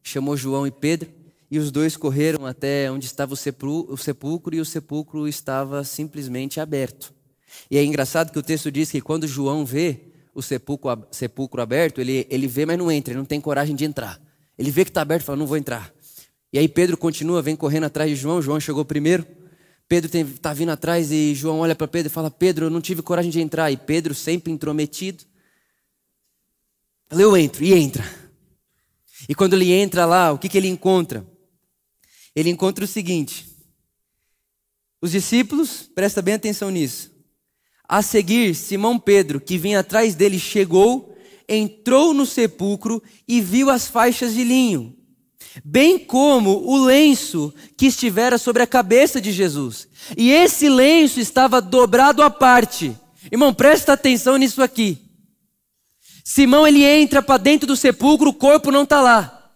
chamou 0.04 0.38
João 0.38 0.68
e 0.68 0.72
Pedro, 0.72 1.12
e 1.50 1.58
os 1.58 1.72
dois 1.72 1.98
correram 1.98 2.46
até 2.46 2.92
onde 2.92 3.08
estava 3.08 3.34
o 3.34 3.98
sepulcro, 3.98 4.56
e 4.56 4.62
o 4.62 4.66
sepulcro 4.66 5.28
estava 5.28 5.84
simplesmente 5.84 6.60
aberto. 6.60 7.12
E 7.70 7.80
é 7.80 7.84
engraçado 7.84 8.32
que 8.32 8.38
o 8.38 8.44
texto 8.44 8.72
diz 8.72 8.92
que 8.92 9.02
quando 9.02 9.28
João 9.28 9.66
vê 9.66 10.02
o 10.32 10.44
sepulcro, 10.44 11.08
sepulcro 11.10 11.64
aberto, 11.64 12.00
ele, 12.00 12.28
ele 12.30 12.48
vê, 12.48 12.64
mas 12.64 12.78
não 12.78 12.92
entra, 12.92 13.12
ele 13.12 13.18
não 13.18 13.26
tem 13.26 13.42
coragem 13.42 13.76
de 13.76 13.86
entrar. 13.86 14.22
Ele 14.56 14.70
vê 14.70 14.84
que 14.84 14.92
está 14.92 15.02
aberto 15.02 15.24
e 15.24 15.26
fala: 15.26 15.40
Não 15.40 15.48
vou 15.48 15.58
entrar. 15.58 15.92
E 16.54 16.60
aí 16.60 16.68
Pedro 16.68 16.96
continua, 16.96 17.42
vem 17.42 17.56
correndo 17.56 17.86
atrás 17.86 18.08
de 18.08 18.16
João. 18.16 18.40
João 18.40 18.60
chegou 18.60 18.86
primeiro. 18.86 19.26
Pedro 19.88 20.10
está 20.17 20.52
vindo 20.54 20.71
atrás 20.71 21.12
e 21.12 21.36
João 21.36 21.60
olha 21.60 21.76
para 21.76 21.88
Pedro 21.88 22.08
e 22.08 22.13
fala: 22.13 22.32
Pedro, 22.32 22.65
eu 22.65 22.69
não 22.69 22.82
tive 22.82 23.02
coragem 23.02 23.32
de 23.32 23.39
entrar. 23.39 23.71
E 23.71 23.78
Pedro, 23.78 24.15
sempre 24.15 24.52
intrometido, 24.52 25.24
fala: 27.08 27.21
Eu 27.21 27.38
entro, 27.38 27.63
e 27.63 27.74
entra. 27.74 28.04
E 29.30 29.36
quando 29.36 29.54
ele 29.54 29.71
entra 29.71 30.06
lá, 30.06 30.32
o 30.32 30.39
que, 30.39 30.50
que 30.50 30.58
ele 30.58 30.67
encontra? 30.67 31.26
Ele 32.36 32.50
encontra 32.50 32.84
o 32.84 32.88
seguinte: 32.88 33.48
os 35.00 35.12
discípulos, 35.12 35.84
presta 35.93 36.21
bem 36.21 36.34
atenção 36.34 36.71
nisso. 36.71 37.13
A 37.88 38.02
seguir, 38.02 38.56
Simão 38.56 38.98
Pedro, 38.98 39.39
que 39.39 39.60
vinha 39.60 39.82
atrás 39.82 40.15
dele, 40.15 40.39
chegou, 40.39 41.15
entrou 41.48 42.12
no 42.12 42.26
sepulcro 42.26 43.04
e 43.28 43.39
viu 43.39 43.69
as 43.69 43.88
faixas 43.88 44.34
de 44.34 44.43
linho 44.43 44.94
bem 45.63 45.98
como 45.98 46.68
o 46.68 46.84
lenço 46.86 47.54
que 47.78 47.88
estivera 47.88 48.38
sobre 48.38 48.63
a 48.63 48.68
cabeça 48.68 49.22
de 49.22 49.32
Jesus. 49.32 49.88
E 50.18 50.32
esse 50.32 50.68
lenço 50.70 51.20
estava 51.20 51.62
dobrado 51.62 52.22
à 52.22 52.30
parte. 52.30 52.98
Irmão, 53.32 53.54
presta 53.54 53.94
atenção 53.94 54.38
nisso 54.38 54.62
aqui. 54.62 55.02
Simão 56.24 56.68
ele 56.68 56.84
entra 56.84 57.22
para 57.22 57.38
dentro 57.38 57.68
do 57.68 57.76
sepulcro, 57.76 58.30
o 58.30 58.34
corpo 58.34 58.72
não 58.72 58.84
está 58.84 59.00
lá. 59.02 59.54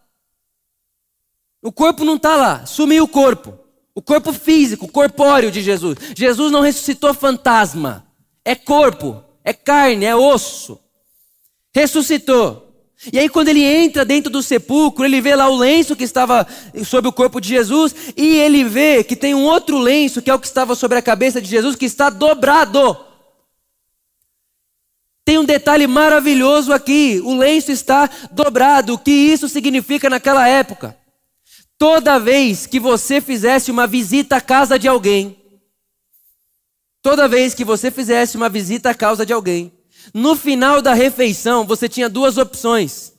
O 1.62 1.72
corpo 1.72 2.06
não 2.06 2.16
está 2.16 2.36
lá, 2.36 2.66
sumiu 2.66 3.04
o 3.04 3.08
corpo. 3.08 3.58
O 3.94 4.02
corpo 4.02 4.32
físico, 4.32 4.88
corpóreo 4.88 5.52
de 5.52 5.62
Jesus. 5.62 5.98
Jesus 6.16 6.52
não 6.52 6.62
ressuscitou 6.62 7.14
fantasma. 7.14 8.08
É 8.46 8.56
corpo, 8.56 9.24
é 9.44 9.52
carne, 9.52 10.06
é 10.06 10.16
osso. 10.16 10.80
Ressuscitou. 11.74 12.69
E 13.14 13.18
aí, 13.18 13.30
quando 13.30 13.48
ele 13.48 13.64
entra 13.64 14.04
dentro 14.04 14.30
do 14.30 14.44
sepulcro, 14.44 15.06
ele 15.06 15.22
vê 15.22 15.34
lá 15.34 15.48
o 15.48 15.56
lenço 15.56 15.96
que 15.96 16.04
estava 16.04 16.46
sobre 16.84 17.10
o 17.10 17.14
corpo 17.14 17.40
de 17.40 17.48
Jesus, 17.48 17.96
e 18.18 18.38
ele 18.38 18.66
vê 18.66 19.04
que 19.06 19.16
tem 19.16 19.34
um 19.34 19.46
outro 19.46 19.78
lenço, 19.78 20.22
que 20.22 20.30
é 20.30 20.34
o 20.34 20.40
que 20.40 20.48
estava 20.48 20.76
sobre 20.76 20.98
a 20.98 21.02
cabeça 21.02 21.42
de 21.42 21.48
Jesus, 21.48 21.78
que 21.78 21.86
está 21.86 22.10
dobrado. 22.10 22.98
Tem 25.24 25.38
um 25.38 25.46
detalhe 25.46 25.88
maravilhoso 25.88 26.74
aqui: 26.74 27.22
o 27.24 27.38
lenço 27.38 27.72
está 27.72 28.10
dobrado. 28.32 28.96
O 28.96 29.00
que 29.00 29.12
isso 29.12 29.48
significa 29.48 30.10
naquela 30.10 30.46
época? 30.48 30.98
Toda 31.78 32.20
vez 32.20 32.68
que 32.68 32.82
você 32.82 33.22
fizesse 33.22 33.72
uma 33.72 33.88
visita 33.88 34.36
à 34.36 34.42
casa 34.42 34.78
de 34.78 34.90
alguém, 34.90 35.42
toda 37.02 37.30
vez 37.30 37.54
que 37.54 37.64
você 37.64 37.90
fizesse 37.90 38.36
uma 38.36 38.50
visita 38.50 38.90
à 38.90 38.94
casa 38.94 39.26
de 39.26 39.32
alguém, 39.32 39.79
no 40.14 40.36
final 40.36 40.82
da 40.82 40.94
refeição, 40.94 41.66
você 41.66 41.88
tinha 41.88 42.10
duas 42.10 42.38
opções. 42.38 43.14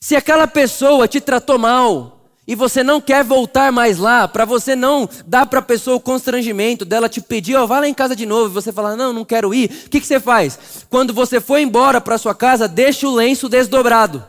Se 0.00 0.14
aquela 0.14 0.46
pessoa 0.46 1.08
te 1.08 1.20
tratou 1.20 1.58
mal 1.58 2.30
e 2.46 2.54
você 2.54 2.82
não 2.82 3.00
quer 3.00 3.24
voltar 3.24 3.72
mais 3.72 3.98
lá, 3.98 4.28
para 4.28 4.44
você 4.44 4.76
não 4.76 5.08
dar 5.26 5.46
para 5.46 5.58
a 5.58 5.62
pessoa 5.62 5.96
o 5.96 6.00
constrangimento 6.00 6.84
dela 6.84 7.08
te 7.08 7.20
pedir, 7.20 7.56
ó, 7.56 7.64
oh, 7.64 7.66
vá 7.66 7.80
lá 7.80 7.88
em 7.88 7.94
casa 7.94 8.14
de 8.14 8.24
novo, 8.24 8.50
e 8.50 8.54
você 8.54 8.72
falar, 8.72 8.96
não, 8.96 9.12
não 9.12 9.24
quero 9.24 9.52
ir, 9.52 9.84
o 9.86 9.90
que, 9.90 10.00
que 10.00 10.06
você 10.06 10.20
faz? 10.20 10.86
Quando 10.88 11.12
você 11.12 11.40
for 11.40 11.58
embora 11.58 12.00
para 12.00 12.18
sua 12.18 12.34
casa, 12.34 12.68
deixe 12.68 13.04
o 13.04 13.14
lenço 13.14 13.48
desdobrado. 13.48 14.24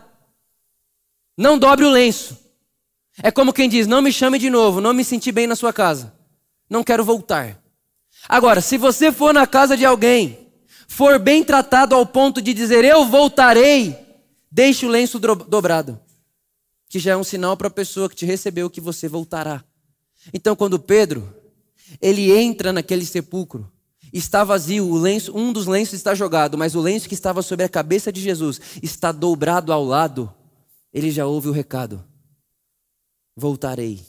Não 1.37 1.59
dobre 1.59 1.85
o 1.85 1.91
lenço. 1.91 2.37
É 3.21 3.29
como 3.29 3.53
quem 3.53 3.69
diz, 3.69 3.85
não 3.85 4.01
me 4.01 4.11
chame 4.11 4.39
de 4.39 4.49
novo, 4.49 4.81
não 4.81 4.93
me 4.93 5.03
senti 5.03 5.31
bem 5.31 5.45
na 5.45 5.55
sua 5.55 5.71
casa. 5.71 6.13
Não 6.69 6.83
quero 6.83 7.03
voltar. 7.05 7.59
Agora, 8.27 8.61
se 8.61 8.77
você 8.77 9.11
for 9.11 9.33
na 9.33 9.45
casa 9.45 9.77
de 9.77 9.85
alguém 9.85 10.46
for 10.87 11.19
bem 11.19 11.43
tratado 11.43 11.93
ao 11.93 12.05
ponto 12.05 12.41
de 12.41 12.53
dizer 12.53 12.83
eu 12.83 13.05
voltarei, 13.05 13.95
deixe 14.49 14.85
o 14.85 14.89
lenço 14.89 15.19
dobrado, 15.19 15.99
que 16.89 16.97
já 16.97 17.11
é 17.11 17.17
um 17.17 17.23
sinal 17.23 17.57
para 17.57 17.67
a 17.67 17.71
pessoa 17.71 18.09
que 18.09 18.15
te 18.15 18.25
recebeu 18.25 18.69
que 18.69 18.81
você 18.81 19.07
voltará. 19.07 19.63
Então, 20.33 20.55
quando 20.55 20.79
Pedro 20.79 21.31
ele 22.01 22.31
entra 22.31 22.73
naquele 22.73 23.05
sepulcro, 23.05 23.71
está 24.11 24.43
vazio, 24.43 24.93
lenço, 24.95 25.37
um 25.37 25.53
dos 25.53 25.67
lenços 25.67 25.93
está 25.93 26.15
jogado, 26.15 26.57
mas 26.57 26.75
o 26.75 26.81
lenço 26.81 27.07
que 27.07 27.13
estava 27.13 27.41
sobre 27.41 27.65
a 27.65 27.69
cabeça 27.69 28.11
de 28.11 28.21
Jesus 28.21 28.59
está 28.81 29.11
dobrado 29.11 29.71
ao 29.71 29.83
lado. 29.83 30.33
Ele 30.93 31.11
já 31.11 31.25
ouve 31.25 31.49
o 31.49 31.53
recado: 31.53 32.03
voltarei. 33.35 34.03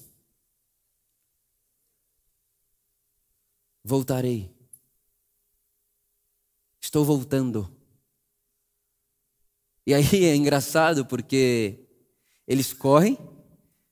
Voltarei. 3.84 4.57
Estou 6.80 7.04
voltando. 7.04 7.70
E 9.86 9.94
aí 9.94 10.24
é 10.24 10.36
engraçado 10.36 11.06
porque 11.06 11.86
eles 12.46 12.72
correm 12.72 13.18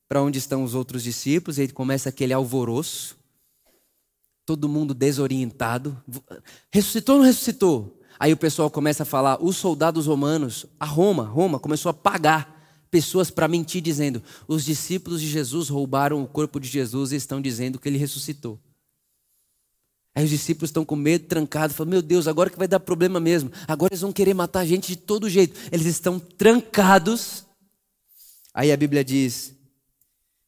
para 0.09 0.23
onde 0.23 0.39
estão 0.39 0.63
os 0.63 0.75
outros 0.75 1.03
discípulos, 1.03 1.59
e 1.59 1.63
aí 1.63 1.69
começa 1.69 2.09
aquele 2.09 2.33
alvoroço, 2.33 3.17
todo 4.45 4.69
mundo 4.69 4.95
desorientado. 4.95 6.01
Ressuscitou 6.71 7.17
ou 7.17 7.21
não 7.21 7.27
ressuscitou? 7.27 8.01
Aí 8.19 8.33
o 8.33 8.37
pessoal 8.37 8.71
começa 8.71 9.03
a 9.03 9.07
falar, 9.07 9.43
os 9.43 9.57
soldados 9.57 10.07
romanos, 10.07 10.65
a 10.79 10.87
Roma, 10.87 11.25
Roma 11.25 11.59
começou 11.59 11.91
a 11.91 11.95
pagar 11.95 12.57
pessoas 12.91 13.31
para 13.31 13.49
mentir, 13.49 13.83
dizendo: 13.83 14.23
os 14.49 14.65
discípulos 14.65 15.21
de 15.21 15.29
Jesus 15.29 15.69
roubaram 15.69 16.23
o 16.23 16.27
corpo 16.27 16.59
de 16.59 16.69
Jesus 16.69 17.13
e 17.13 17.17
estão 17.17 17.41
dizendo 17.41 17.79
que 17.79 17.89
ele 17.89 17.99
ressuscitou. 17.99 18.59
Aí 20.17 20.25
os 20.25 20.31
discípulos 20.31 20.71
estão 20.71 20.83
com 20.83 20.97
medo, 20.97 21.27
trancados, 21.27 21.77
falam: 21.77 21.91
Meu 21.91 22.01
Deus, 22.01 22.27
agora 22.27 22.49
que 22.49 22.57
vai 22.57 22.67
dar 22.67 22.81
problema 22.81 23.21
mesmo. 23.21 23.53
Agora 23.69 23.93
eles 23.93 24.01
vão 24.01 24.15
querer 24.15 24.33
matar 24.33 24.61
a 24.61 24.65
gente 24.65 24.89
de 24.89 24.97
todo 24.97 25.29
jeito. 25.29 25.61
Eles 25.71 25.87
estão 25.87 26.19
trancados. 26.19 27.45
Aí 28.55 28.73
a 28.73 28.77
Bíblia 28.79 29.05
diz 29.05 29.55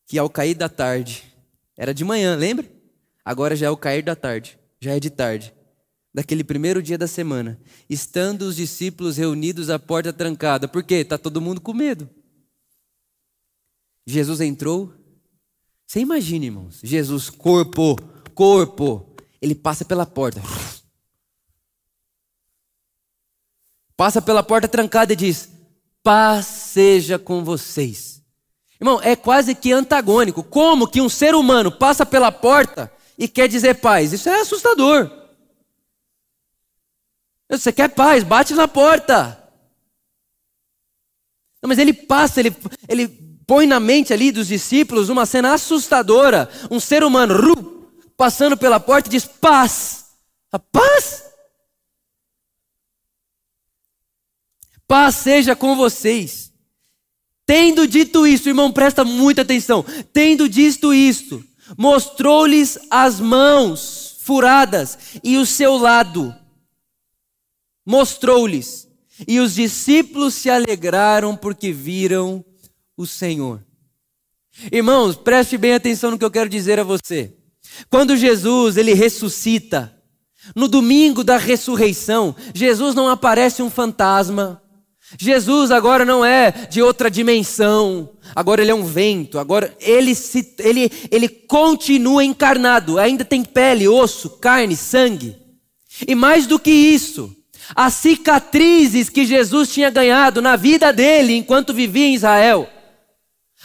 que 0.07 0.18
ao 0.18 0.31
cair 0.31 0.54
da 0.54 0.70
tarde, 0.70 1.22
era 1.76 1.92
de 1.92 2.02
manhã, 2.02 2.35
lembra? 2.35 2.66
Agora 3.22 3.54
já 3.54 3.66
é 3.66 3.70
o 3.70 3.76
cair 3.76 4.02
da 4.02 4.16
tarde, 4.16 4.59
já 4.81 4.96
é 4.96 5.00
de 5.00 5.11
tarde. 5.11 5.52
Daquele 6.14 6.42
primeiro 6.42 6.83
dia 6.83 6.96
da 6.96 7.07
semana, 7.07 7.61
estando 7.90 8.42
os 8.42 8.57
discípulos 8.57 9.18
reunidos 9.18 9.68
à 9.68 9.78
porta 9.78 10.14
trancada, 10.14 10.66
por 10.66 10.83
quê? 10.83 10.94
Está 10.94 11.18
todo 11.18 11.42
mundo 11.42 11.61
com 11.61 11.74
medo. 11.74 12.09
Jesus 14.07 14.40
entrou. 14.40 14.94
Você 15.87 16.00
imagina, 16.00 16.46
irmãos, 16.46 16.81
Jesus, 16.83 17.28
corpo, 17.28 17.96
corpo, 18.35 19.08
ele 19.40 19.55
passa 19.55 19.85
pela 19.85 20.07
porta. 20.07 20.42
Passa 23.96 24.22
pela 24.22 24.42
porta 24.42 24.68
trancada 24.68 25.12
e 25.12 25.16
diz: 25.16 25.48
Paz 26.03 26.46
seja 26.46 27.18
com 27.18 27.44
vocês. 27.44 28.22
Irmão, 28.81 29.01
é 29.03 29.16
quase 29.16 29.55
que 29.55 29.72
antagônico. 29.72 30.42
Como 30.42 30.87
que 30.87 31.01
um 31.01 31.09
ser 31.09 31.35
humano 31.35 31.72
passa 31.72 32.07
pela 32.07 32.31
porta 32.31 32.92
e 33.18 33.27
quer 33.27 33.48
dizer 33.48 33.81
paz? 33.81 34.12
Isso 34.12 34.29
é 34.29 34.40
assustador. 34.40 35.11
Você 37.51 37.72
quer 37.72 37.88
paz? 37.88 38.22
Bate 38.22 38.55
na 38.55 38.68
porta. 38.68 39.37
Não, 41.61 41.68
mas 41.68 41.79
ele 41.79 41.92
passa, 41.92 42.38
ele, 42.38 42.55
ele 42.88 43.09
põe 43.46 43.66
na 43.66 43.81
mente 43.81 44.12
ali 44.12 44.31
dos 44.31 44.46
discípulos 44.46 45.09
uma 45.09 45.27
cena 45.27 45.55
assustadora. 45.55 46.48
Um 46.70 46.79
ser 46.79 47.03
humano, 47.03 47.35
passando 48.18 48.57
pela 48.57 48.81
porta 48.81 49.09
diz: 49.09 49.24
paz. 49.24 50.09
A 50.50 50.59
paz? 50.59 51.24
Paz 54.87 55.14
seja 55.14 55.54
com 55.54 55.76
vocês. 55.76 56.52
Tendo 57.46 57.87
dito 57.87 58.26
isso, 58.26 58.48
irmão, 58.48 58.72
presta 58.72 59.04
muita 59.04 59.42
atenção. 59.42 59.85
Tendo 60.12 60.48
dito 60.48 60.92
isto, 60.92 61.42
mostrou-lhes 61.76 62.78
as 62.90 63.20
mãos 63.20 64.16
furadas 64.20 64.98
e 65.22 65.37
o 65.38 65.46
seu 65.46 65.76
lado. 65.76 66.35
Mostrou-lhes. 67.87 68.88
E 69.26 69.40
os 69.40 69.54
discípulos 69.54 70.35
se 70.35 70.50
alegraram 70.50 71.37
porque 71.37 71.72
viram 71.72 72.44
o 72.96 73.07
Senhor. 73.07 73.64
Irmãos, 74.72 75.16
preste 75.16 75.57
bem 75.57 75.74
atenção 75.74 76.11
no 76.11 76.18
que 76.18 76.24
eu 76.24 76.31
quero 76.31 76.48
dizer 76.48 76.78
a 76.78 76.85
você. 76.85 77.38
Quando 77.91 78.17
Jesus 78.17 78.77
ele 78.77 78.95
ressuscita, 78.95 79.95
no 80.55 80.69
domingo 80.69 81.23
da 81.23 81.37
ressurreição, 81.37 82.35
Jesus 82.55 82.95
não 82.95 83.09
aparece 83.09 83.62
um 83.62 83.71
fantasma. 83.71 84.62
Jesus 85.19 85.71
agora 85.71 86.05
não 86.05 86.25
é 86.25 86.51
de 86.51 86.83
outra 86.83 87.11
dimensão, 87.11 88.11
agora 88.35 88.61
ele 88.61 88.71
é 88.71 88.75
um 88.75 88.85
vento, 88.85 89.38
agora 89.38 89.75
ele, 89.81 90.14
se, 90.14 90.55
ele, 90.59 90.93
ele 91.11 91.29
continua 91.29 92.23
encarnado, 92.23 92.99
ainda 92.99 93.25
tem 93.25 93.43
pele, 93.43 93.88
osso, 93.88 94.29
carne, 94.29 94.77
sangue. 94.77 95.35
E 96.07 96.14
mais 96.14 96.47
do 96.47 96.59
que 96.59 96.71
isso, 96.71 97.35
as 97.75 97.95
cicatrizes 97.95 99.09
que 99.09 99.25
Jesus 99.25 99.71
tinha 99.71 99.88
ganhado 99.88 100.43
na 100.43 100.57
vida 100.57 100.93
dele 100.93 101.35
enquanto 101.35 101.73
vivia 101.73 102.07
em 102.07 102.14
Israel, 102.14 102.69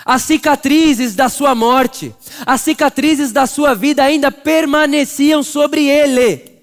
as 0.05 0.23
cicatrizes 0.23 1.15
da 1.15 1.29
sua 1.29 1.55
morte, 1.55 2.13
as 2.45 2.61
cicatrizes 2.61 3.31
da 3.31 3.47
sua 3.47 3.73
vida 3.73 4.03
ainda 4.03 4.31
permaneciam 4.31 5.43
sobre 5.43 5.87
ele. 5.87 6.53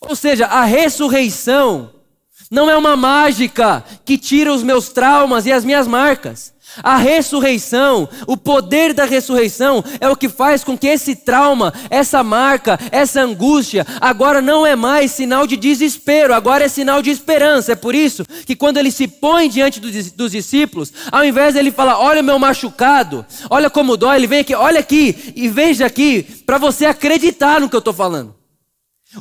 Ou 0.00 0.14
seja, 0.16 0.46
a 0.46 0.64
ressurreição 0.64 1.92
não 2.50 2.70
é 2.70 2.76
uma 2.76 2.96
mágica 2.96 3.84
que 4.04 4.16
tira 4.16 4.52
os 4.52 4.62
meus 4.62 4.88
traumas 4.88 5.44
e 5.46 5.52
as 5.52 5.64
minhas 5.64 5.86
marcas. 5.86 6.54
A 6.82 6.96
ressurreição, 6.96 8.08
o 8.26 8.36
poder 8.36 8.92
da 8.92 9.04
ressurreição 9.04 9.82
é 10.00 10.08
o 10.08 10.16
que 10.16 10.28
faz 10.28 10.62
com 10.62 10.76
que 10.76 10.86
esse 10.86 11.16
trauma, 11.16 11.72
essa 11.90 12.22
marca, 12.22 12.78
essa 12.90 13.20
angústia, 13.20 13.86
agora 14.00 14.40
não 14.40 14.66
é 14.66 14.76
mais 14.76 15.10
sinal 15.12 15.46
de 15.46 15.56
desespero, 15.56 16.34
agora 16.34 16.64
é 16.64 16.68
sinal 16.68 17.02
de 17.02 17.10
esperança. 17.10 17.72
É 17.72 17.76
por 17.76 17.94
isso 17.94 18.24
que 18.46 18.56
quando 18.56 18.78
ele 18.78 18.90
se 18.90 19.08
põe 19.08 19.48
diante 19.48 19.80
dos 19.80 20.32
discípulos, 20.32 20.92
ao 21.10 21.24
invés 21.24 21.54
de 21.54 21.60
ele 21.60 21.70
falar: 21.70 21.98
Olha 21.98 22.20
o 22.20 22.24
meu 22.24 22.38
machucado, 22.38 23.24
olha 23.50 23.70
como 23.70 23.96
dói, 23.96 24.16
ele 24.16 24.26
vem 24.26 24.40
aqui, 24.40 24.54
olha 24.54 24.80
aqui 24.80 25.32
e 25.34 25.48
veja 25.48 25.86
aqui, 25.86 26.22
para 26.44 26.58
você 26.58 26.86
acreditar 26.86 27.60
no 27.60 27.68
que 27.68 27.76
eu 27.76 27.80
estou 27.80 27.94
falando. 27.94 28.38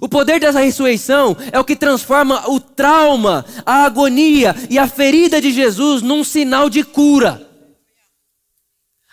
O 0.02 0.10
poder 0.10 0.40
dessa 0.40 0.60
ressurreição 0.60 1.36
é 1.52 1.58
o 1.58 1.64
que 1.64 1.76
transforma 1.76 2.50
o 2.50 2.60
trauma, 2.60 3.46
a 3.66 3.86
agonia 3.86 4.54
e 4.70 4.78
a 4.78 4.86
ferida 4.86 5.40
de 5.40 5.52
Jesus 5.52 6.02
num 6.02 6.26
sinal 6.26 6.70
de 6.70 6.84
cura. 6.84 7.47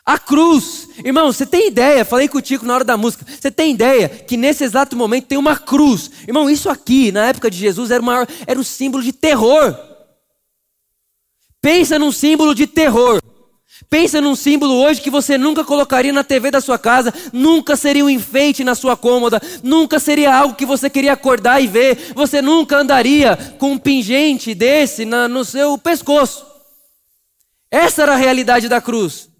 A 0.07 0.18
cruz, 0.18 0.86
irmão, 1.02 1.32
você 1.32 1.46
tem 1.46 1.68
ideia? 1.68 2.05
Falei 2.05 2.28
contigo 2.28 2.66
na 2.66 2.74
hora 2.74 2.84
da 2.84 2.94
música. 2.94 3.24
Você 3.26 3.50
tem 3.50 3.72
ideia 3.72 4.07
que 4.07 4.36
nesse 4.36 4.62
exato 4.62 4.94
momento 4.94 5.28
tem 5.28 5.38
uma 5.38 5.57
cruz? 5.57 6.11
Irmão, 6.28 6.50
isso 6.50 6.68
aqui, 6.68 7.11
na 7.11 7.28
época 7.28 7.50
de 7.50 7.57
Jesus, 7.57 7.90
era, 7.90 8.02
uma, 8.02 8.28
era 8.46 8.61
um 8.61 8.64
símbolo 8.64 9.02
de 9.02 9.14
terror. 9.14 9.74
Pensa 11.59 11.98
num 11.98 12.12
símbolo 12.12 12.55
de 12.55 12.66
terror. 12.66 13.18
Pensa 13.88 14.20
num 14.20 14.36
símbolo 14.36 14.74
hoje 14.74 15.00
que 15.00 15.09
você 15.09 15.38
nunca 15.38 15.64
colocaria 15.64 16.12
na 16.12 16.22
TV 16.22 16.50
da 16.50 16.61
sua 16.61 16.78
casa, 16.78 17.12
nunca 17.32 17.74
seria 17.74 18.05
um 18.05 18.11
enfeite 18.11 18.62
na 18.62 18.74
sua 18.74 18.96
cômoda, 18.96 19.40
nunca 19.62 19.98
seria 19.98 20.34
algo 20.34 20.55
que 20.55 20.66
você 20.66 20.90
queria 20.90 21.14
acordar 21.14 21.62
e 21.62 21.66
ver, 21.66 22.12
você 22.14 22.42
nunca 22.42 22.76
andaria 22.76 23.36
com 23.59 23.72
um 23.72 23.78
pingente 23.78 24.55
desse 24.55 25.05
na, 25.05 25.26
no 25.26 25.44
seu 25.44 25.78
pescoço. 25.78 26.46
Essa 27.70 28.02
era 28.02 28.12
a 28.12 28.16
realidade 28.16 28.68
da 28.68 28.80
cruz. 28.80 29.34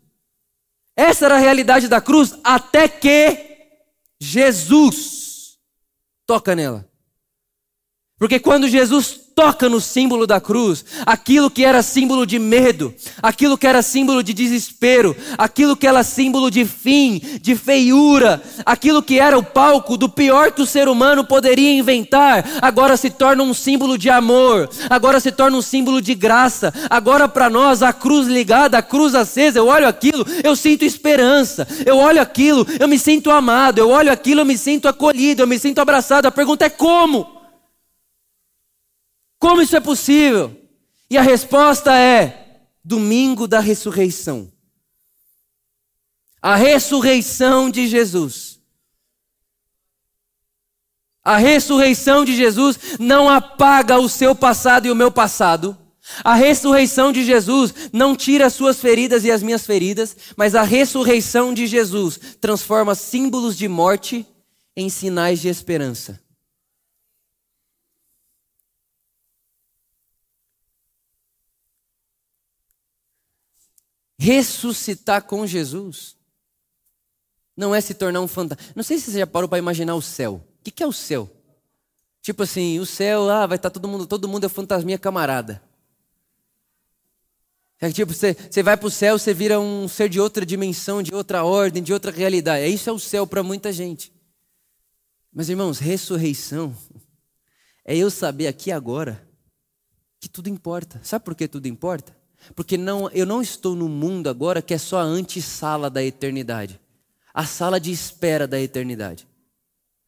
Essa 0.97 1.27
era 1.27 1.37
a 1.37 1.41
realidade 1.41 1.89
da 1.89 2.01
cruz 2.01 2.39
até 2.45 2.89
que 2.89 3.69
Jesus 4.21 5.59
toca 6.27 6.55
nela. 6.55 6.89
Porque 8.19 8.39
quando 8.39 8.69
Jesus 8.69 9.24
toca 9.35 9.69
no 9.69 9.81
símbolo 9.81 10.27
da 10.27 10.41
cruz, 10.41 10.85
aquilo 11.05 11.51
que 11.51 11.65
era 11.65 11.83
símbolo 11.83 12.27
de 12.27 12.39
medo, 12.39 12.95
aquilo 13.23 13.59
que 13.59 13.67
era 13.67 13.83
símbolo 13.83 14.23
de 14.23 14.33
desespero, 14.33 15.17
aquilo 15.37 15.77
que 15.77 15.87
era 15.87 16.03
símbolo 16.03 16.51
de 16.51 16.65
fim, 16.65 17.21
de 17.41 17.57
feiura, 17.57 18.43
aquilo 18.65 19.03
que 19.03 19.19
era 19.19 19.39
o 19.39 19.43
palco 19.43 19.97
do 19.97 20.09
pior 20.09 20.53
que 20.53 20.63
o 20.63 20.67
ser 20.67 20.89
humano 20.89 21.25
poderia 21.25 21.73
inventar, 21.73 22.45
agora 22.63 22.97
se 22.97 23.11
torna 23.11 23.43
um 23.43 23.55
símbolo 23.55 23.99
de 23.99 24.09
amor, 24.09 24.69
agora 24.89 25.19
se 25.21 25.33
torna 25.33 25.57
um 25.57 25.63
símbolo 25.63 26.01
de 26.01 26.15
graça. 26.15 26.73
Agora 26.89 27.29
para 27.29 27.51
nós 27.51 27.83
a 27.83 27.93
cruz 27.93 28.27
ligada, 28.27 28.79
a 28.79 28.83
cruz 28.83 29.15
acesa, 29.15 29.59
eu 29.59 29.67
olho 29.67 29.87
aquilo, 29.87 30.25
eu 30.43 30.55
sinto 30.55 30.85
esperança. 30.85 31.67
Eu 31.85 31.99
olho 31.99 32.21
aquilo, 32.21 32.67
eu 32.79 32.89
me 32.89 32.99
sinto 32.99 33.31
amado. 33.31 33.79
Eu 33.79 33.91
olho 33.91 34.13
aquilo, 34.13 34.41
eu 34.41 34.45
me 34.45 34.57
sinto 34.57 34.89
acolhido, 34.89 35.43
eu 35.43 35.47
me 35.47 35.59
sinto 35.59 35.81
abraçado. 35.81 36.27
A 36.27 36.31
pergunta 36.31 36.65
é 36.65 36.71
como? 36.71 37.44
Como 39.45 39.61
isso 39.61 39.77
é 39.77 39.81
possível? 39.81 40.59
E 41.11 41.19
a 41.19 41.23
resposta 41.23 41.95
é: 41.95 42.63
domingo 42.83 43.47
da 43.47 43.61
ressurreição. 43.61 44.51
A 46.41 46.57
ressurreição 46.57 47.71
de 47.71 47.87
Jesus. 47.87 48.59
A 51.23 51.37
ressurreição 51.37 52.25
de 52.25 52.35
Jesus 52.35 52.79
não 52.99 53.29
apaga 53.29 53.99
o 53.99 54.09
seu 54.09 54.35
passado 54.35 54.87
e 54.87 54.91
o 54.91 54.97
meu 54.97 55.11
passado. 55.11 55.77
A 56.25 56.35
ressurreição 56.35 57.13
de 57.13 57.23
Jesus 57.23 57.75
não 57.93 58.17
tira 58.17 58.47
as 58.47 58.55
suas 58.55 58.81
feridas 58.81 59.25
e 59.25 59.31
as 59.31 59.43
minhas 59.43 59.67
feridas, 59.67 60.17
mas 60.39 60.55
a 60.55 60.63
ressurreição 60.63 61.53
de 61.53 61.67
Jesus 61.67 62.19
transforma 62.41 62.95
símbolos 62.95 63.59
de 63.59 63.69
morte 63.69 64.27
em 64.75 64.89
sinais 64.89 65.39
de 65.39 65.49
esperança. 65.49 66.24
Ressuscitar 74.25 75.25
com 75.25 75.47
Jesus 75.47 76.17
não 77.55 77.75
é 77.75 77.81
se 77.83 77.93
tornar 77.93 78.23
um 78.23 78.27
fantasma. 78.27 78.73
Não 78.75 78.83
sei 78.83 78.99
se 78.99 79.11
você 79.11 79.19
já 79.19 79.27
parou 79.27 79.47
para 79.47 79.59
imaginar 79.59 79.95
o 79.97 80.01
céu. 80.01 80.43
O 80.61 80.63
que 80.63 80.83
é 80.83 80.87
o 80.87 80.93
céu? 80.95 81.31
Tipo 82.23 82.45
assim, 82.45 82.79
o 82.79 82.87
céu, 82.87 83.29
ah, 83.29 83.47
vai 83.47 83.57
estar 83.57 83.69
tá 83.69 83.75
todo 83.75 83.87
mundo, 83.87 84.07
todo 84.07 84.27
mundo 84.27 84.47
é 84.47 84.49
fantasminha 84.49 84.99
camarada. 84.99 85.63
É 87.79 87.93
tipo, 87.93 88.15
você, 88.15 88.33
você 88.33 88.63
vai 88.63 88.79
para 88.79 88.87
o 88.87 88.91
céu, 88.91 89.19
você 89.19 89.35
vira 89.35 89.61
um 89.61 89.87
ser 89.87 90.09
de 90.09 90.19
outra 90.19 90.47
dimensão, 90.47 91.03
de 91.03 91.15
outra 91.15 91.45
ordem, 91.45 91.83
de 91.83 91.93
outra 91.93 92.11
realidade. 92.11 92.65
É 92.65 92.69
isso 92.69 92.89
é 92.89 92.93
o 92.95 92.99
céu 92.99 93.27
para 93.27 93.43
muita 93.43 93.71
gente. 93.75 94.11
Mas 95.31 95.51
irmãos, 95.51 95.79
ressurreição 95.79 96.75
é 97.85 97.95
eu 97.95 98.11
saber 98.11 98.47
aqui 98.47 98.73
agora 98.73 99.23
que 100.19 100.31
tudo 100.31 100.49
importa. 100.49 100.99
Sabe 101.05 101.27
por 101.27 101.35
que 101.35 101.47
tudo 101.47 101.69
importa? 101.69 102.24
Porque 102.55 102.77
não, 102.77 103.11
eu 103.11 103.27
não 103.27 103.41
estou 103.41 103.75
no 103.75 103.89
mundo 103.89 104.29
agora 104.29 104.63
que 104.63 104.75
é 104.75 104.79
só 104.79 104.99
a 104.99 105.05
antessala 105.05 105.89
da 105.89 106.03
eternidade. 106.03 106.81
A 107.33 107.45
sala 107.45 107.81
de 107.81 107.91
espera 107.91 108.47
da 108.47 108.61
eternidade. 108.61 109.27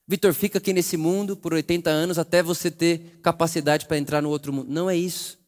Vitor, 0.08 0.32
fica 0.32 0.58
aqui 0.58 0.72
nesse 0.72 0.96
mundo 0.96 1.36
por 1.36 1.52
80 1.52 1.90
anos 1.90 2.18
até 2.18 2.42
você 2.42 2.70
ter 2.70 3.18
capacidade 3.22 3.86
para 3.86 3.98
entrar 3.98 4.22
no 4.22 4.28
outro 4.28 4.52
mundo. 4.52 4.70
Não 4.70 4.88
é 4.88 4.96
isso. 4.96 5.38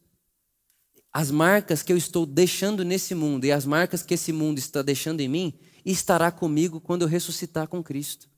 As 1.13 1.31
marcas 1.31 1.81
que 1.81 1.93
eu 1.93 1.97
estou 1.97 2.25
deixando 2.25 2.83
nesse 2.83 3.15
mundo 3.15 3.45
e 3.45 3.51
as 3.51 3.65
marcas 3.65 4.03
que 4.03 4.13
esse 4.13 4.33
mundo 4.33 4.59
está 4.59 4.81
deixando 4.81 5.21
em 5.21 5.29
mim, 5.29 5.53
estará 5.85 6.29
comigo 6.29 6.81
quando 6.81 7.03
eu 7.03 7.07
ressuscitar 7.07 7.67
com 7.67 7.81
Cristo. 7.81 8.29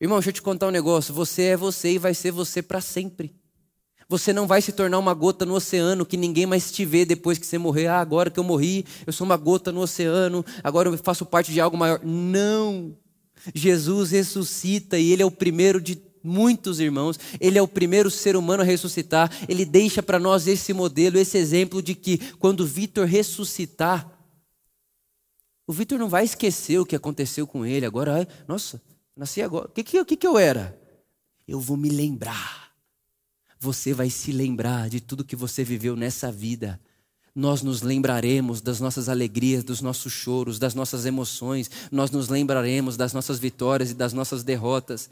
Irmão, 0.00 0.18
deixa 0.18 0.30
eu 0.30 0.34
te 0.34 0.42
contar 0.42 0.68
um 0.68 0.70
negócio. 0.70 1.12
Você 1.12 1.42
é 1.42 1.56
você 1.56 1.94
e 1.94 1.98
vai 1.98 2.14
ser 2.14 2.30
você 2.30 2.62
para 2.62 2.80
sempre. 2.80 3.34
Você 4.10 4.32
não 4.32 4.46
vai 4.46 4.62
se 4.62 4.72
tornar 4.72 4.98
uma 4.98 5.12
gota 5.12 5.44
no 5.44 5.54
oceano 5.54 6.06
que 6.06 6.16
ninguém 6.16 6.46
mais 6.46 6.72
te 6.72 6.82
vê 6.82 7.04
depois 7.04 7.36
que 7.36 7.44
você 7.44 7.58
morrer. 7.58 7.88
Ah, 7.88 8.00
agora 8.00 8.30
que 8.30 8.40
eu 8.40 8.44
morri, 8.44 8.86
eu 9.06 9.12
sou 9.12 9.26
uma 9.26 9.36
gota 9.36 9.70
no 9.70 9.80
oceano, 9.80 10.42
agora 10.64 10.88
eu 10.88 10.96
faço 10.96 11.26
parte 11.26 11.52
de 11.52 11.60
algo 11.60 11.76
maior. 11.76 12.00
Não! 12.02 12.96
Jesus 13.54 14.10
ressuscita 14.10 14.98
e 14.98 15.12
Ele 15.12 15.22
é 15.22 15.26
o 15.26 15.30
primeiro 15.30 15.78
de 15.78 16.00
muitos 16.24 16.80
irmãos, 16.80 17.20
Ele 17.38 17.58
é 17.58 17.62
o 17.62 17.68
primeiro 17.68 18.10
ser 18.10 18.34
humano 18.34 18.62
a 18.62 18.66
ressuscitar. 18.66 19.30
Ele 19.46 19.66
deixa 19.66 20.02
para 20.02 20.18
nós 20.18 20.46
esse 20.46 20.72
modelo, 20.72 21.18
esse 21.18 21.36
exemplo 21.36 21.82
de 21.82 21.94
que 21.94 22.16
quando 22.38 22.66
Vitor 22.66 23.06
ressuscitar, 23.06 24.10
o 25.66 25.72
Vitor 25.72 25.98
não 25.98 26.08
vai 26.08 26.24
esquecer 26.24 26.78
o 26.78 26.86
que 26.86 26.96
aconteceu 26.96 27.46
com 27.46 27.66
ele. 27.66 27.84
Agora, 27.84 28.26
nossa, 28.48 28.80
nasci 29.14 29.42
agora. 29.42 29.66
O 29.66 29.70
que, 29.70 29.84
que, 29.84 30.16
que 30.16 30.26
eu 30.26 30.38
era? 30.38 30.80
Eu 31.46 31.60
vou 31.60 31.76
me 31.76 31.90
lembrar 31.90 32.67
você 33.60 33.92
vai 33.92 34.10
se 34.10 34.32
lembrar 34.32 34.88
de 34.88 35.00
tudo 35.00 35.24
que 35.24 35.36
você 35.36 35.64
viveu 35.64 35.96
nessa 35.96 36.30
vida. 36.30 36.80
Nós 37.34 37.62
nos 37.62 37.82
lembraremos 37.82 38.60
das 38.60 38.80
nossas 38.80 39.08
alegrias, 39.08 39.62
dos 39.62 39.80
nossos 39.80 40.12
choros, 40.12 40.58
das 40.58 40.74
nossas 40.74 41.06
emoções, 41.06 41.70
nós 41.90 42.10
nos 42.10 42.28
lembraremos 42.28 42.96
das 42.96 43.12
nossas 43.12 43.38
vitórias 43.38 43.90
e 43.90 43.94
das 43.94 44.12
nossas 44.12 44.42
derrotas. 44.42 45.10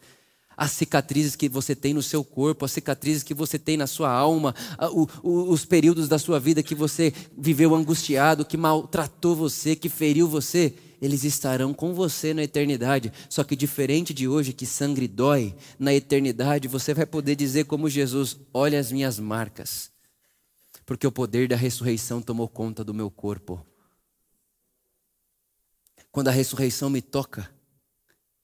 As 0.57 0.73
cicatrizes 0.73 1.37
que 1.37 1.49
você 1.49 1.75
tem 1.75 1.93
no 1.93 2.03
seu 2.03 2.25
corpo, 2.25 2.65
as 2.65 2.73
cicatrizes 2.73 3.23
que 3.23 3.35
você 3.35 3.59
tem 3.59 3.77
na 3.77 3.87
sua 3.87 4.11
alma, 4.11 4.55
os 5.23 5.65
períodos 5.65 6.09
da 6.09 6.19
sua 6.19 6.41
vida 6.41 6.63
que 6.63 6.75
você 6.75 7.13
viveu 7.37 7.75
angustiado, 7.75 8.45
que 8.45 8.57
maltratou 8.57 9.37
você, 9.37 9.77
que 9.77 9.91
feriu 9.91 10.27
você 10.27 10.75
eles 11.01 11.25
estarão 11.25 11.75
com 11.75 11.93
você 11.93 12.33
na 12.33 12.43
eternidade. 12.43 13.13
Só 13.29 13.45
que 13.45 13.55
diferente 13.55 14.15
de 14.15 14.27
hoje, 14.27 14.53
que 14.53 14.67
sangue 14.67 15.07
dói, 15.07 15.55
na 15.79 15.95
eternidade 15.95 16.69
você 16.69 16.95
vai 16.95 17.07
poder 17.07 17.37
dizer 17.37 17.65
como 17.65 17.89
Jesus: 17.89 18.39
Olha 18.53 18.79
as 18.79 18.91
minhas 18.91 19.19
marcas, 19.19 19.91
porque 20.85 21.07
o 21.07 21.13
poder 21.13 21.49
da 21.49 21.57
ressurreição 21.57 22.23
tomou 22.23 22.49
conta 22.49 22.83
do 22.83 22.95
meu 22.95 23.11
corpo. 23.11 23.65
Quando 26.11 26.29
a 26.29 26.33
ressurreição 26.33 26.89
me 26.89 27.03
toca, 27.03 27.51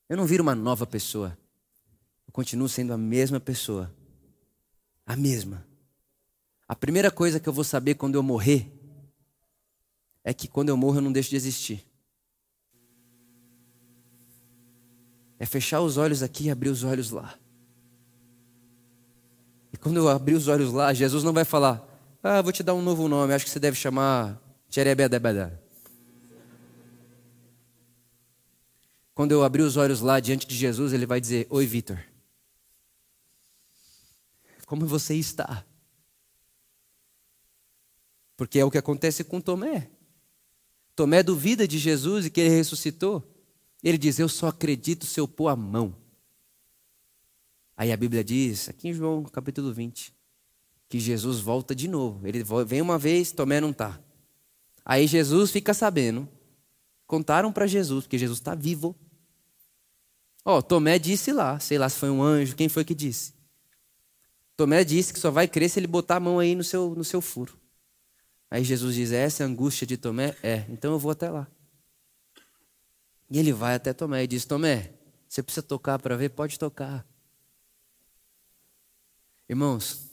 eu 0.09 0.17
não 0.17 0.27
viro 0.27 0.43
uma 0.43 0.55
nova 0.55 0.87
pessoa, 0.87 1.37
eu 2.27 2.33
continuo 2.33 2.69
sendo 2.69 2.93
a 2.93 2.99
mesma 2.99 3.41
pessoa, 3.41 3.91
a 5.07 5.17
mesma. 5.17 5.67
A 6.69 6.77
primeira 6.77 7.11
coisa 7.11 7.41
que 7.41 7.49
eu 7.49 7.53
vou 7.53 7.65
saber 7.65 7.95
quando 7.95 8.15
eu 8.15 8.23
morrer 8.23 8.71
é 10.25 10.33
que 10.33 10.47
quando 10.47 10.69
eu 10.69 10.77
morro 10.77 10.99
eu 10.99 11.03
não 11.03 11.13
deixo 11.13 11.31
de 11.31 11.37
existir. 11.37 11.92
É 15.43 15.45
fechar 15.45 15.81
os 15.81 15.97
olhos 15.97 16.23
aqui 16.23 16.45
e 16.45 16.51
abrir 16.53 16.69
os 16.69 16.85
olhos 16.85 17.11
lá. 17.11 17.37
E 19.73 19.77
quando 19.77 19.97
eu 19.97 20.09
abrir 20.09 20.35
os 20.35 20.47
olhos 20.47 20.73
lá, 20.73 20.95
Jesus 20.95 21.25
não 21.25 21.33
vai 21.33 21.45
falar: 21.45 21.85
Ah, 22.23 22.41
vou 22.41 22.53
te 22.53 22.63
dar 22.63 22.75
um 22.75 22.81
novo 22.81 23.09
nome, 23.09 23.35
acho 23.35 23.47
que 23.47 23.51
você 23.51 23.59
deve 23.59 23.77
chamar 23.77 24.41
Tcherebedebedé. 24.71 25.59
Quando 29.13 29.33
eu 29.33 29.43
abrir 29.43 29.63
os 29.63 29.77
olhos 29.77 30.01
lá 30.01 30.21
diante 30.21 30.47
de 30.47 30.55
Jesus, 30.55 30.93
ele 30.93 31.07
vai 31.07 31.21
dizer: 31.21 31.49
Oi, 31.51 31.67
Vitor. 31.67 31.99
Como 34.65 34.87
você 34.87 35.17
está? 35.17 35.67
Porque 38.37 38.61
é 38.61 38.65
o 38.65 38.71
que 38.71 38.79
acontece 38.79 39.25
com 39.25 39.41
Tomé. 39.41 39.91
Tomé 40.95 41.21
duvida 41.21 41.67
de 41.67 41.79
Jesus 41.79 42.27
e 42.27 42.31
que 42.31 42.41
ele 42.41 42.55
ressuscitou. 42.55 43.32
Ele 43.83 43.99
diz: 43.99 44.19
Eu 44.19 44.29
só 44.29 44.49
acredito 44.49 45.07
se 45.07 45.19
eu 45.19 45.27
pôr 45.27 45.49
a 45.49 45.57
mão. 45.57 45.95
Aí 47.77 47.91
a 47.91 47.97
Bíblia 47.97 48.23
diz, 48.23 48.69
aqui 48.69 48.89
em 48.89 48.93
João 48.93 49.25
capítulo 49.25 49.73
20, 49.73 50.15
que 50.89 51.01
Jesus 51.01 51.41
volta 51.41 51.75
de 51.75 51.89
novo. 51.89 52.27
Ele 52.27 52.45
vem 52.67 52.81
uma 52.81 52.99
vez, 52.99 53.33
Tomé 53.33 53.61
não 53.61 53.71
está. 53.71 53.99
Aí 54.85 55.07
Jesus 55.07 55.51
fica 55.51 55.73
sabendo. 55.75 56.29
Contaram 57.07 57.53
para 57.53 57.67
Jesus, 57.67 58.05
porque 58.05 58.19
Jesus 58.19 58.39
está 58.39 58.55
vivo. 58.55 58.95
Ó, 60.45 60.59
oh, 60.59 60.63
Tomé 60.63 60.99
disse 60.99 61.33
lá, 61.33 61.59
sei 61.59 61.79
lá 61.79 61.89
se 61.89 61.99
foi 61.99 62.11
um 62.11 62.23
anjo, 62.23 62.55
quem 62.55 62.69
foi 62.69 62.85
que 62.85 62.95
disse? 62.95 63.35
Tomé 64.57 64.85
disse 64.85 65.13
que 65.13 65.19
só 65.19 65.31
vai 65.31 65.49
crer 65.49 65.69
se 65.69 65.81
ele 65.81 65.87
botar 65.87 66.17
a 66.17 66.21
mão 66.21 66.39
aí 66.39 66.55
no 66.55 66.63
seu, 66.63 66.95
no 66.95 67.05
seu 67.05 67.21
furo. 67.21 67.57
Aí 68.51 68.63
Jesus 68.63 68.95
diz: 68.95 69.13
Essa 69.13 69.43
é 69.43 69.47
a 69.47 69.49
angústia 69.49 69.87
de 69.87 69.97
Tomé? 69.97 70.37
É, 70.43 70.67
então 70.69 70.93
eu 70.93 70.99
vou 70.99 71.11
até 71.11 71.31
lá. 71.31 71.49
E 73.33 73.39
ele 73.39 73.51
vai 73.51 73.75
até 73.75 73.95
Tomé 73.95 74.25
e 74.25 74.27
diz: 74.27 74.45
Tomé, 74.45 74.93
você 75.27 75.43
precisa 75.43 75.63
tocar 75.67 75.99
para 75.99 76.19
ver? 76.19 76.29
Pode 76.29 76.59
tocar. 76.59 77.03
Irmãos, 79.49 80.11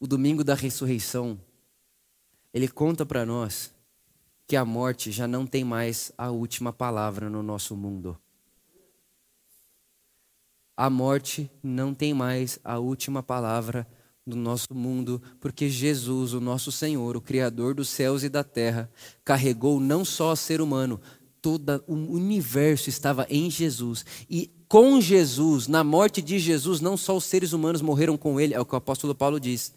o 0.00 0.06
domingo 0.06 0.42
da 0.42 0.54
ressurreição, 0.54 1.38
ele 2.54 2.66
conta 2.66 3.04
para 3.04 3.26
nós 3.26 3.74
que 4.46 4.56
a 4.56 4.64
morte 4.64 5.12
já 5.12 5.28
não 5.28 5.46
tem 5.46 5.62
mais 5.64 6.10
a 6.16 6.30
última 6.30 6.72
palavra 6.72 7.28
no 7.28 7.42
nosso 7.42 7.76
mundo. 7.76 8.18
A 10.74 10.88
morte 10.88 11.50
não 11.62 11.92
tem 11.92 12.14
mais 12.14 12.58
a 12.64 12.78
última 12.78 13.22
palavra 13.22 13.86
no 14.24 14.36
nosso 14.36 14.74
mundo, 14.74 15.20
porque 15.40 15.68
Jesus, 15.68 16.34
o 16.34 16.40
nosso 16.40 16.70
Senhor, 16.70 17.16
o 17.16 17.20
Criador 17.20 17.74
dos 17.74 17.88
céus 17.88 18.22
e 18.22 18.28
da 18.28 18.44
terra, 18.44 18.90
carregou 19.24 19.80
não 19.80 20.04
só 20.04 20.32
o 20.32 20.36
ser 20.36 20.60
humano, 20.60 21.00
todo 21.40 21.84
o 21.86 21.94
universo 21.94 22.88
estava 22.88 23.26
em 23.30 23.50
Jesus. 23.50 24.04
E 24.28 24.50
com 24.68 25.00
Jesus, 25.00 25.66
na 25.66 25.82
morte 25.82 26.20
de 26.20 26.38
Jesus, 26.38 26.80
não 26.80 26.96
só 26.96 27.16
os 27.16 27.24
seres 27.24 27.52
humanos 27.52 27.80
morreram 27.80 28.16
com 28.16 28.38
ele, 28.38 28.54
é 28.54 28.60
o 28.60 28.66
que 28.66 28.74
o 28.74 28.76
apóstolo 28.76 29.14
Paulo 29.14 29.40
diz. 29.40 29.72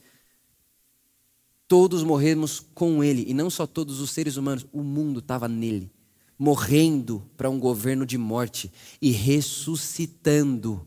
Todos 1.68 2.04
morremos 2.04 2.60
com 2.74 3.04
ele, 3.04 3.24
e 3.28 3.34
não 3.34 3.50
só 3.50 3.66
todos 3.66 4.02
os 4.02 4.12
seres 4.12 4.36
humanos, 4.36 4.66
o 4.74 4.84
mundo 4.84 5.20
estava 5.20 5.48
nele, 5.48 5.90
morrendo 6.38 7.24
para 7.38 7.50
um 7.50 7.58
governo 7.58 8.06
de 8.06 8.18
morte 8.18 8.70
e 9.02 9.12
ressuscitando 9.12 10.86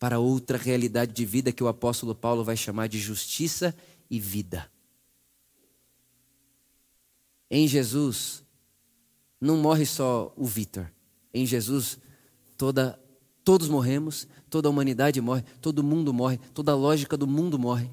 para 0.00 0.18
outra 0.18 0.58
realidade 0.58 1.12
de 1.12 1.24
vida 1.24 1.52
que 1.52 1.62
o 1.62 1.68
apóstolo 1.68 2.12
Paulo 2.12 2.42
vai 2.42 2.56
chamar 2.56 2.88
de 2.88 2.98
justiça 2.98 3.72
e 4.10 4.18
vida. 4.18 4.68
Em 7.48 7.68
Jesus, 7.68 8.42
não 9.42 9.56
morre 9.56 9.84
só 9.84 10.32
o 10.36 10.46
Vitor. 10.46 10.88
Em 11.34 11.44
Jesus, 11.44 11.98
toda, 12.56 12.98
todos 13.42 13.68
morremos, 13.68 14.28
toda 14.48 14.68
a 14.68 14.70
humanidade 14.70 15.20
morre, 15.20 15.42
todo 15.60 15.82
mundo 15.82 16.14
morre, 16.14 16.38
toda 16.54 16.70
a 16.70 16.76
lógica 16.76 17.16
do 17.16 17.26
mundo 17.26 17.58
morre. 17.58 17.90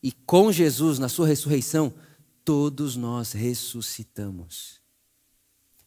E 0.00 0.12
com 0.12 0.52
Jesus, 0.52 1.00
na 1.00 1.08
sua 1.08 1.26
ressurreição, 1.26 1.92
todos 2.44 2.94
nós 2.94 3.32
ressuscitamos. 3.32 4.80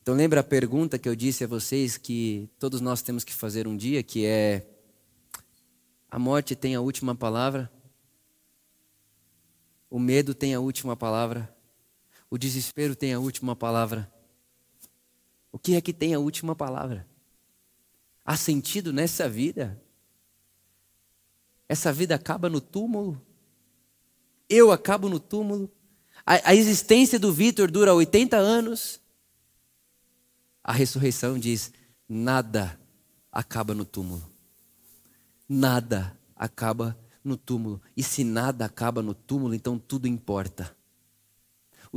Então 0.01 0.13
lembra 0.13 0.41
a 0.41 0.43
pergunta 0.43 0.99
que 0.99 1.07
eu 1.07 1.15
disse 1.15 1.43
a 1.43 1.47
vocês 1.47 1.97
que 1.97 2.49
todos 2.59 2.81
nós 2.81 3.01
temos 3.01 3.23
que 3.23 3.33
fazer 3.33 3.65
um 3.65 3.77
dia, 3.77 4.03
que 4.03 4.25
é 4.25 4.67
a 6.11 6.19
morte 6.19 6.55
tem 6.55 6.75
a 6.75 6.81
última 6.81 7.15
palavra? 7.15 7.71
O 9.89 9.99
medo 9.99 10.33
tem 10.33 10.53
a 10.53 10.59
última 10.59 10.97
palavra? 10.97 11.53
O 12.29 12.37
desespero 12.37 12.93
tem 12.93 13.13
a 13.13 13.19
última 13.19 13.55
palavra? 13.55 14.11
O 15.57 15.59
que 15.59 15.73
é 15.73 15.81
que 15.81 15.91
tem 15.91 16.13
a 16.13 16.19
última 16.19 16.55
palavra? 16.55 17.03
Há 18.23 18.37
sentido 18.37 18.93
nessa 18.93 19.27
vida? 19.27 19.81
Essa 21.67 21.91
vida 21.91 22.13
acaba 22.13 22.47
no 22.47 22.61
túmulo? 22.61 23.19
Eu 24.47 24.71
acabo 24.71 25.09
no 25.09 25.19
túmulo? 25.19 25.67
A, 26.23 26.51
a 26.51 26.55
existência 26.55 27.17
do 27.17 27.33
Vitor 27.33 27.71
dura 27.71 27.91
80 27.91 28.37
anos? 28.37 29.01
A 30.63 30.73
ressurreição 30.73 31.39
diz: 31.39 31.73
nada 32.07 32.79
acaba 33.31 33.73
no 33.73 33.83
túmulo. 33.83 34.31
Nada 35.49 36.15
acaba 36.35 36.95
no 37.23 37.35
túmulo. 37.35 37.81
E 37.95 38.03
se 38.03 38.23
nada 38.23 38.65
acaba 38.65 39.01
no 39.01 39.15
túmulo, 39.15 39.55
então 39.55 39.79
tudo 39.79 40.07
importa. 40.07 40.76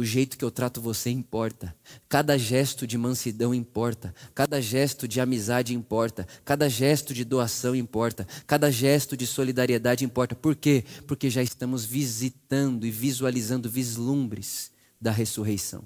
O 0.01 0.05
jeito 0.05 0.39
que 0.39 0.45
eu 0.47 0.51
trato 0.51 0.81
você 0.81 1.11
importa. 1.11 1.77
Cada 2.09 2.39
gesto 2.39 2.87
de 2.87 2.97
mansidão 2.97 3.55
importa. 3.55 4.15
Cada 4.35 4.59
gesto 4.59 5.07
de 5.07 5.21
amizade 5.21 5.75
importa. 5.75 6.27
Cada 6.43 6.71
gesto 6.71 7.13
de 7.13 7.23
doação 7.23 7.77
importa. 7.77 8.27
Cada 8.47 8.71
gesto 8.71 9.15
de 9.15 9.27
solidariedade 9.27 10.03
importa. 10.03 10.35
Por 10.35 10.57
quê? 10.57 10.87
Porque 11.07 11.29
já 11.29 11.43
estamos 11.43 11.85
visitando 11.85 12.87
e 12.87 12.91
visualizando 12.91 13.69
vislumbres 13.69 14.73
da 14.99 15.11
ressurreição. 15.11 15.85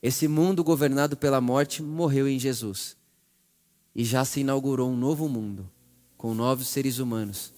Esse 0.00 0.28
mundo 0.28 0.62
governado 0.62 1.16
pela 1.16 1.40
morte 1.40 1.82
morreu 1.82 2.28
em 2.28 2.38
Jesus. 2.38 2.96
E 3.92 4.04
já 4.04 4.24
se 4.24 4.38
inaugurou 4.38 4.88
um 4.88 4.96
novo 4.96 5.28
mundo, 5.28 5.68
com 6.16 6.32
novos 6.32 6.68
seres 6.68 7.00
humanos 7.00 7.52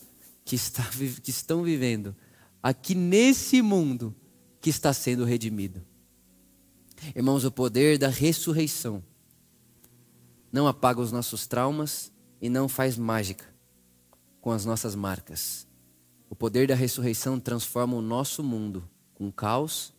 que, 0.46 0.56
está, 0.56 0.82
que 1.22 1.28
estão 1.28 1.62
vivendo 1.62 2.16
aqui 2.62 2.94
nesse 2.94 3.62
mundo 3.62 4.14
que 4.60 4.70
está 4.70 4.92
sendo 4.92 5.24
redimido. 5.24 5.82
Irmãos, 7.16 7.44
o 7.44 7.50
poder 7.50 7.96
da 7.96 8.08
ressurreição 8.08 9.02
não 10.52 10.68
apaga 10.68 11.00
os 11.00 11.10
nossos 11.10 11.46
traumas 11.46 12.12
e 12.40 12.48
não 12.48 12.68
faz 12.68 12.96
mágica 12.96 13.46
com 14.40 14.50
as 14.50 14.64
nossas 14.64 14.94
marcas. 14.94 15.66
O 16.28 16.36
poder 16.36 16.68
da 16.68 16.74
ressurreição 16.74 17.40
transforma 17.40 17.96
o 17.96 18.02
nosso 18.02 18.42
mundo 18.42 18.88
com 19.14 19.32
caos, 19.32 19.92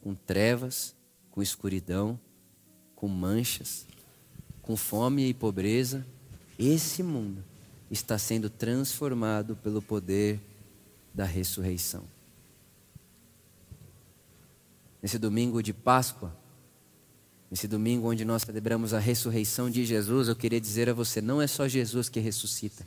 com 0.00 0.14
trevas, 0.14 0.94
com 1.30 1.42
escuridão, 1.42 2.18
com 2.94 3.08
manchas, 3.08 3.86
com 4.62 4.76
fome 4.76 5.28
e 5.28 5.34
pobreza. 5.34 6.06
Esse 6.58 7.02
mundo 7.02 7.44
está 7.90 8.16
sendo 8.16 8.48
transformado 8.48 9.56
pelo 9.56 9.82
poder 9.82 10.40
da 11.12 11.24
ressurreição 11.24 12.14
nesse 15.04 15.18
domingo 15.18 15.62
de 15.62 15.74
Páscoa, 15.74 16.34
nesse 17.50 17.68
domingo 17.68 18.08
onde 18.08 18.24
nós 18.24 18.40
celebramos 18.40 18.94
a 18.94 18.98
ressurreição 18.98 19.68
de 19.68 19.84
Jesus, 19.84 20.28
eu 20.28 20.34
queria 20.34 20.58
dizer 20.58 20.88
a 20.88 20.94
você: 20.94 21.20
não 21.20 21.42
é 21.42 21.46
só 21.46 21.68
Jesus 21.68 22.08
que 22.08 22.18
ressuscita, 22.20 22.86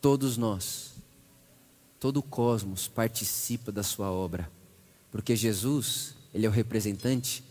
todos 0.00 0.36
nós, 0.36 0.92
todo 1.98 2.18
o 2.18 2.22
cosmos 2.22 2.86
participa 2.86 3.72
da 3.72 3.82
sua 3.82 4.12
obra, 4.12 4.48
porque 5.10 5.34
Jesus, 5.34 6.14
Ele 6.32 6.46
é 6.46 6.48
o 6.48 6.52
representante 6.52 7.42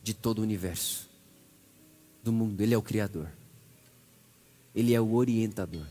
de 0.00 0.14
todo 0.14 0.38
o 0.38 0.42
universo, 0.42 1.10
do 2.22 2.30
mundo, 2.30 2.60
Ele 2.60 2.74
é 2.74 2.78
o 2.78 2.82
Criador, 2.82 3.26
Ele 4.72 4.94
é 4.94 5.00
o 5.00 5.14
orientador. 5.14 5.84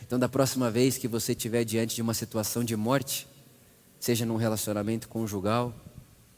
Então, 0.00 0.18
da 0.18 0.30
próxima 0.30 0.70
vez 0.70 0.96
que 0.96 1.06
você 1.06 1.32
estiver 1.32 1.62
diante 1.62 1.94
de 1.94 2.00
uma 2.00 2.14
situação 2.14 2.64
de 2.64 2.74
morte, 2.74 3.28
seja 3.98 4.24
num 4.26 4.36
relacionamento 4.36 5.08
conjugal. 5.08 5.74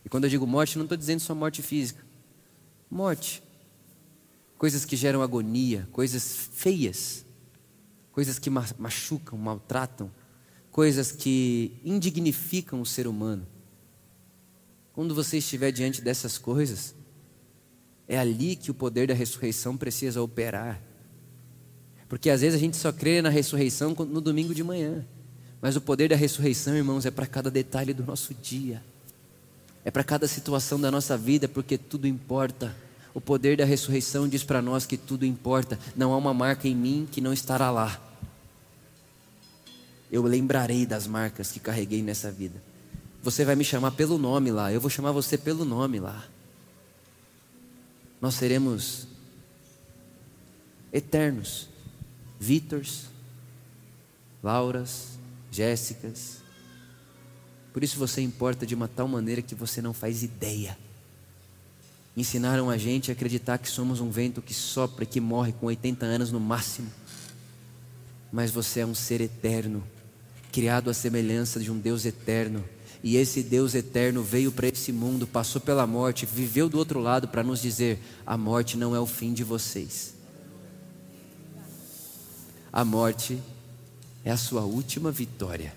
E 0.04 0.08
quando 0.08 0.24
eu 0.24 0.30
digo 0.30 0.46
morte, 0.46 0.78
não 0.78 0.84
estou 0.84 0.96
dizendo 0.96 1.20
só 1.20 1.34
morte 1.34 1.62
física. 1.62 2.04
Morte. 2.90 3.42
Coisas 4.56 4.84
que 4.84 4.96
geram 4.96 5.22
agonia, 5.22 5.88
coisas 5.92 6.48
feias, 6.52 7.24
coisas 8.10 8.38
que 8.38 8.50
machucam, 8.50 9.38
maltratam, 9.38 10.10
coisas 10.70 11.12
que 11.12 11.76
indignificam 11.84 12.80
o 12.80 12.86
ser 12.86 13.06
humano. 13.06 13.46
Quando 14.92 15.14
você 15.14 15.38
estiver 15.38 15.70
diante 15.70 16.02
dessas 16.02 16.38
coisas, 16.38 16.94
é 18.08 18.18
ali 18.18 18.56
que 18.56 18.70
o 18.70 18.74
poder 18.74 19.06
da 19.06 19.14
ressurreição 19.14 19.76
precisa 19.76 20.20
operar. 20.20 20.82
Porque 22.08 22.30
às 22.30 22.40
vezes 22.40 22.56
a 22.56 22.58
gente 22.58 22.76
só 22.76 22.90
crê 22.90 23.20
na 23.20 23.28
ressurreição 23.28 23.90
no 23.90 24.20
domingo 24.20 24.54
de 24.54 24.64
manhã. 24.64 25.06
Mas 25.60 25.76
o 25.76 25.80
poder 25.80 26.08
da 26.08 26.16
ressurreição, 26.16 26.76
irmãos, 26.76 27.04
é 27.04 27.10
para 27.10 27.26
cada 27.26 27.50
detalhe 27.50 27.92
do 27.92 28.04
nosso 28.04 28.32
dia, 28.34 28.82
é 29.84 29.90
para 29.90 30.04
cada 30.04 30.28
situação 30.28 30.80
da 30.80 30.90
nossa 30.90 31.16
vida, 31.16 31.48
porque 31.48 31.76
tudo 31.76 32.06
importa. 32.06 32.74
O 33.14 33.20
poder 33.20 33.56
da 33.56 33.64
ressurreição 33.64 34.28
diz 34.28 34.44
para 34.44 34.62
nós 34.62 34.86
que 34.86 34.96
tudo 34.96 35.24
importa. 35.24 35.78
Não 35.96 36.12
há 36.12 36.16
uma 36.16 36.34
marca 36.34 36.68
em 36.68 36.76
mim 36.76 37.08
que 37.10 37.20
não 37.20 37.32
estará 37.32 37.70
lá. 37.70 38.00
Eu 40.10 40.22
lembrarei 40.22 40.86
das 40.86 41.06
marcas 41.06 41.50
que 41.50 41.58
carreguei 41.58 42.02
nessa 42.02 42.30
vida. 42.30 42.62
Você 43.22 43.44
vai 43.44 43.56
me 43.56 43.64
chamar 43.64 43.92
pelo 43.92 44.18
nome 44.18 44.50
lá, 44.50 44.72
eu 44.72 44.80
vou 44.80 44.90
chamar 44.90 45.12
você 45.12 45.36
pelo 45.36 45.64
nome 45.64 45.98
lá. 45.98 46.24
Nós 48.20 48.34
seremos 48.34 49.06
eternos. 50.92 51.68
Vítors, 52.40 53.06
Lauras, 54.42 55.17
Jéssicas. 55.50 56.38
Por 57.72 57.84
isso 57.84 57.98
você 57.98 58.20
importa 58.20 58.66
de 58.66 58.74
uma 58.74 58.88
tal 58.88 59.06
maneira 59.06 59.42
que 59.42 59.54
você 59.54 59.80
não 59.80 59.92
faz 59.92 60.22
ideia. 60.22 60.76
Ensinaram 62.16 62.68
a 62.68 62.76
gente 62.76 63.10
a 63.10 63.14
acreditar 63.14 63.58
que 63.58 63.70
somos 63.70 64.00
um 64.00 64.10
vento 64.10 64.42
que 64.42 64.52
sopra 64.52 65.04
e 65.04 65.06
que 65.06 65.20
morre 65.20 65.52
com 65.52 65.66
80 65.66 66.04
anos 66.04 66.32
no 66.32 66.40
máximo. 66.40 66.90
Mas 68.32 68.50
você 68.50 68.80
é 68.80 68.86
um 68.86 68.94
ser 68.94 69.20
eterno, 69.20 69.84
criado 70.50 70.90
à 70.90 70.94
semelhança 70.94 71.60
de 71.60 71.70
um 71.70 71.78
Deus 71.78 72.04
eterno. 72.04 72.64
E 73.02 73.16
esse 73.16 73.42
Deus 73.42 73.74
eterno 73.74 74.22
veio 74.22 74.50
para 74.50 74.66
esse 74.66 74.90
mundo, 74.90 75.26
passou 75.26 75.60
pela 75.60 75.86
morte, 75.86 76.26
viveu 76.26 76.68
do 76.68 76.78
outro 76.78 76.98
lado 76.98 77.28
para 77.28 77.44
nos 77.44 77.62
dizer: 77.62 78.00
a 78.26 78.36
morte 78.36 78.76
não 78.76 78.96
é 78.96 78.98
o 78.98 79.06
fim 79.06 79.32
de 79.32 79.44
vocês. 79.44 80.14
A 82.72 82.84
morte 82.84 83.40
é 84.28 84.30
a 84.30 84.36
sua 84.36 84.60
última 84.60 85.10
vitória. 85.10 85.74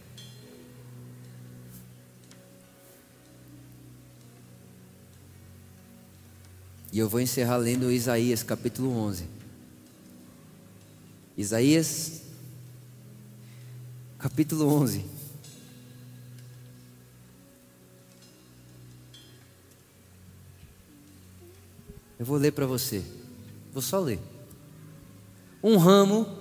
E 6.91 6.99
eu 6.99 7.07
vou 7.07 7.21
encerrar 7.21 7.55
lendo 7.55 7.89
Isaías 7.89 8.43
capítulo 8.43 8.91
11. 8.91 9.25
Isaías 11.37 12.23
capítulo 14.19 14.67
11. 14.67 15.05
Eu 22.19 22.25
vou 22.25 22.35
ler 22.35 22.51
para 22.51 22.65
você. 22.65 23.01
Vou 23.71 23.81
só 23.81 23.97
ler. 23.97 24.19
Um 25.63 25.77
ramo 25.77 26.40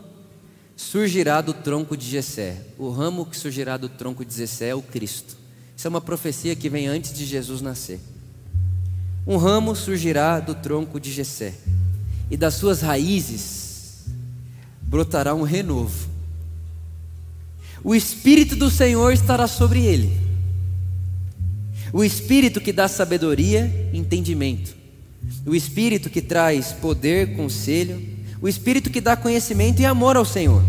surgirá 0.81 1.43
do 1.43 1.53
tronco 1.53 1.95
de 1.95 2.09
Jessé. 2.09 2.57
O 2.79 2.91
ramo 2.91 3.27
que 3.27 3.37
surgirá 3.37 3.77
do 3.77 3.89
tronco 3.89 4.25
de 4.25 4.35
Jessé 4.35 4.69
é 4.69 4.75
o 4.75 4.81
Cristo. 4.81 5.37
Isso 5.77 5.87
é 5.87 5.91
uma 5.91 6.01
profecia 6.01 6.57
que 6.57 6.71
vem 6.71 6.89
antes 6.89 7.13
de 7.13 7.27
Jesus 7.27 7.61
nascer. 7.61 8.01
Um 9.27 9.37
ramo 9.37 9.77
surgirá 9.77 10.41
do 10.41 10.55
tronco 10.55 10.99
de 10.99 11.13
Jessé, 11.13 11.55
e 12.31 12.37
das 12.37 12.55
suas 12.55 12.81
raízes 12.81 14.07
brotará 14.81 15.35
um 15.35 15.43
renovo. 15.43 16.09
O 17.85 17.95
espírito 17.95 18.57
do 18.57 18.71
Senhor 18.71 19.13
estará 19.13 19.47
sobre 19.47 19.85
ele. 19.85 20.19
O 21.93 22.03
espírito 22.03 22.61
que 22.61 22.73
dá 22.73 22.89
sabedoria 22.89 23.91
entendimento 23.93 24.81
o 25.47 25.55
Espírito 25.55 26.11
que 26.11 26.21
traz 26.21 26.73
poder, 26.73 27.37
conselho, 27.37 28.01
o 28.41 28.49
Espírito 28.49 28.91
que 28.91 29.01
dá 29.01 29.17
conhecimento 29.17 29.81
e 29.81 29.87
amor 29.87 30.17
ao 30.17 30.25
Senhor. 30.25 30.63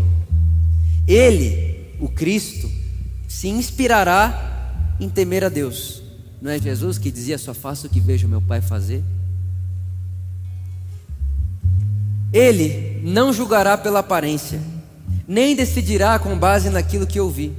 Ele, 1.06 1.94
o 2.00 2.08
Cristo, 2.08 2.70
se 3.28 3.48
inspirará 3.48 4.94
em 5.00 5.08
temer 5.08 5.44
a 5.44 5.48
Deus. 5.48 6.02
Não 6.40 6.50
é 6.50 6.58
Jesus 6.58 6.98
que 6.98 7.10
dizia: 7.10 7.38
Só 7.38 7.54
faço 7.54 7.86
o 7.86 7.90
que 7.90 8.00
vejo 8.00 8.28
meu 8.28 8.40
Pai 8.40 8.60
fazer? 8.60 9.02
Ele 12.32 13.00
não 13.04 13.32
julgará 13.32 13.76
pela 13.76 13.98
aparência, 13.98 14.60
nem 15.28 15.54
decidirá 15.54 16.18
com 16.18 16.38
base 16.38 16.70
naquilo 16.70 17.06
que 17.06 17.20
ouvi, 17.20 17.52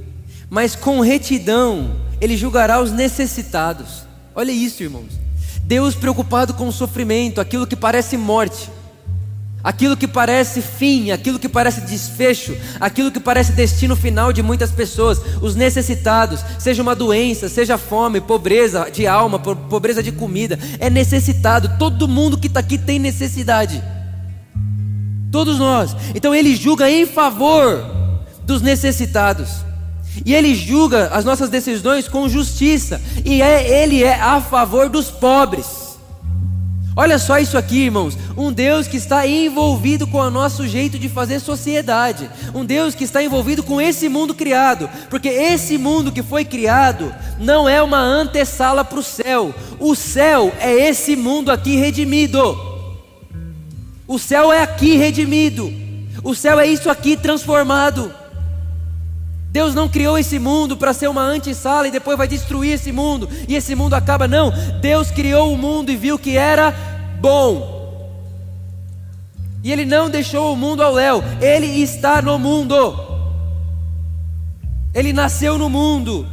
mas 0.50 0.74
com 0.74 1.00
retidão 1.00 1.96
ele 2.20 2.36
julgará 2.36 2.80
os 2.80 2.90
necessitados. 2.90 4.02
Olha 4.34 4.50
isso, 4.50 4.82
irmãos. 4.82 5.12
Deus 5.62 5.94
preocupado 5.94 6.54
com 6.54 6.68
o 6.68 6.72
sofrimento, 6.72 7.40
aquilo 7.40 7.66
que 7.66 7.76
parece 7.76 8.16
morte, 8.16 8.68
aquilo 9.64 9.96
que 9.96 10.06
parece 10.06 10.60
fim, 10.60 11.10
aquilo 11.10 11.38
que 11.38 11.48
parece 11.48 11.80
desfecho, 11.80 12.54
aquilo 12.78 13.10
que 13.10 13.18
parece 13.18 13.52
destino 13.52 13.96
final 13.96 14.30
de 14.30 14.42
muitas 14.42 14.70
pessoas, 14.70 15.18
os 15.40 15.56
necessitados, 15.56 16.44
seja 16.58 16.82
uma 16.82 16.94
doença, 16.94 17.48
seja 17.48 17.78
fome, 17.78 18.20
pobreza 18.20 18.90
de 18.92 19.06
alma, 19.06 19.38
pobreza 19.38 20.02
de 20.02 20.12
comida, 20.12 20.58
é 20.78 20.90
necessitado. 20.90 21.78
Todo 21.78 22.06
mundo 22.06 22.36
que 22.36 22.48
está 22.48 22.60
aqui 22.60 22.76
tem 22.76 22.98
necessidade. 22.98 23.82
Todos 25.32 25.58
nós. 25.58 25.96
Então 26.14 26.34
ele 26.34 26.54
julga 26.54 26.90
em 26.90 27.06
favor 27.06 27.82
dos 28.44 28.60
necessitados. 28.60 29.64
E 30.24 30.34
ele 30.34 30.54
julga 30.54 31.08
as 31.08 31.24
nossas 31.24 31.48
decisões 31.48 32.06
com 32.06 32.28
justiça, 32.28 33.00
e 33.24 33.42
é, 33.42 33.82
ele 33.82 34.04
é 34.04 34.14
a 34.14 34.40
favor 34.40 34.88
dos 34.88 35.10
pobres. 35.10 35.83
Olha 36.96 37.18
só 37.18 37.38
isso 37.38 37.58
aqui, 37.58 37.84
irmãos. 37.84 38.16
Um 38.36 38.52
Deus 38.52 38.86
que 38.86 38.96
está 38.96 39.26
envolvido 39.26 40.06
com 40.06 40.18
o 40.18 40.30
nosso 40.30 40.66
jeito 40.66 40.96
de 40.96 41.08
fazer 41.08 41.40
sociedade. 41.40 42.30
Um 42.54 42.64
Deus 42.64 42.94
que 42.94 43.02
está 43.02 43.22
envolvido 43.22 43.64
com 43.64 43.80
esse 43.80 44.08
mundo 44.08 44.32
criado. 44.32 44.88
Porque 45.10 45.28
esse 45.28 45.76
mundo 45.76 46.12
que 46.12 46.22
foi 46.22 46.44
criado 46.44 47.12
não 47.38 47.68
é 47.68 47.82
uma 47.82 47.98
antessala 47.98 48.84
para 48.84 49.00
o 49.00 49.02
céu. 49.02 49.52
O 49.80 49.96
céu 49.96 50.52
é 50.60 50.72
esse 50.72 51.16
mundo 51.16 51.50
aqui 51.50 51.76
redimido. 51.76 52.56
O 54.06 54.18
céu 54.18 54.52
é 54.52 54.62
aqui 54.62 54.96
redimido. 54.96 55.72
O 56.22 56.32
céu 56.34 56.60
é 56.60 56.66
isso 56.66 56.88
aqui 56.88 57.16
transformado. 57.16 58.14
Deus 59.54 59.72
não 59.72 59.88
criou 59.88 60.18
esse 60.18 60.36
mundo 60.36 60.76
para 60.76 60.92
ser 60.92 61.06
uma 61.06 61.22
antessala 61.22 61.86
e 61.86 61.90
depois 61.92 62.18
vai 62.18 62.26
destruir 62.26 62.72
esse 62.72 62.90
mundo 62.90 63.28
e 63.46 63.54
esse 63.54 63.72
mundo 63.76 63.94
acaba. 63.94 64.26
Não, 64.26 64.52
Deus 64.80 65.12
criou 65.12 65.54
o 65.54 65.56
mundo 65.56 65.92
e 65.92 65.96
viu 65.96 66.18
que 66.18 66.36
era 66.36 66.72
bom. 67.20 67.72
E 69.62 69.70
Ele 69.70 69.84
não 69.84 70.10
deixou 70.10 70.52
o 70.52 70.56
mundo 70.56 70.82
ao 70.82 70.92
léu, 70.92 71.22
Ele 71.40 71.66
está 71.66 72.20
no 72.20 72.36
mundo. 72.36 72.98
Ele 74.92 75.12
nasceu 75.12 75.56
no 75.56 75.70
mundo. 75.70 76.26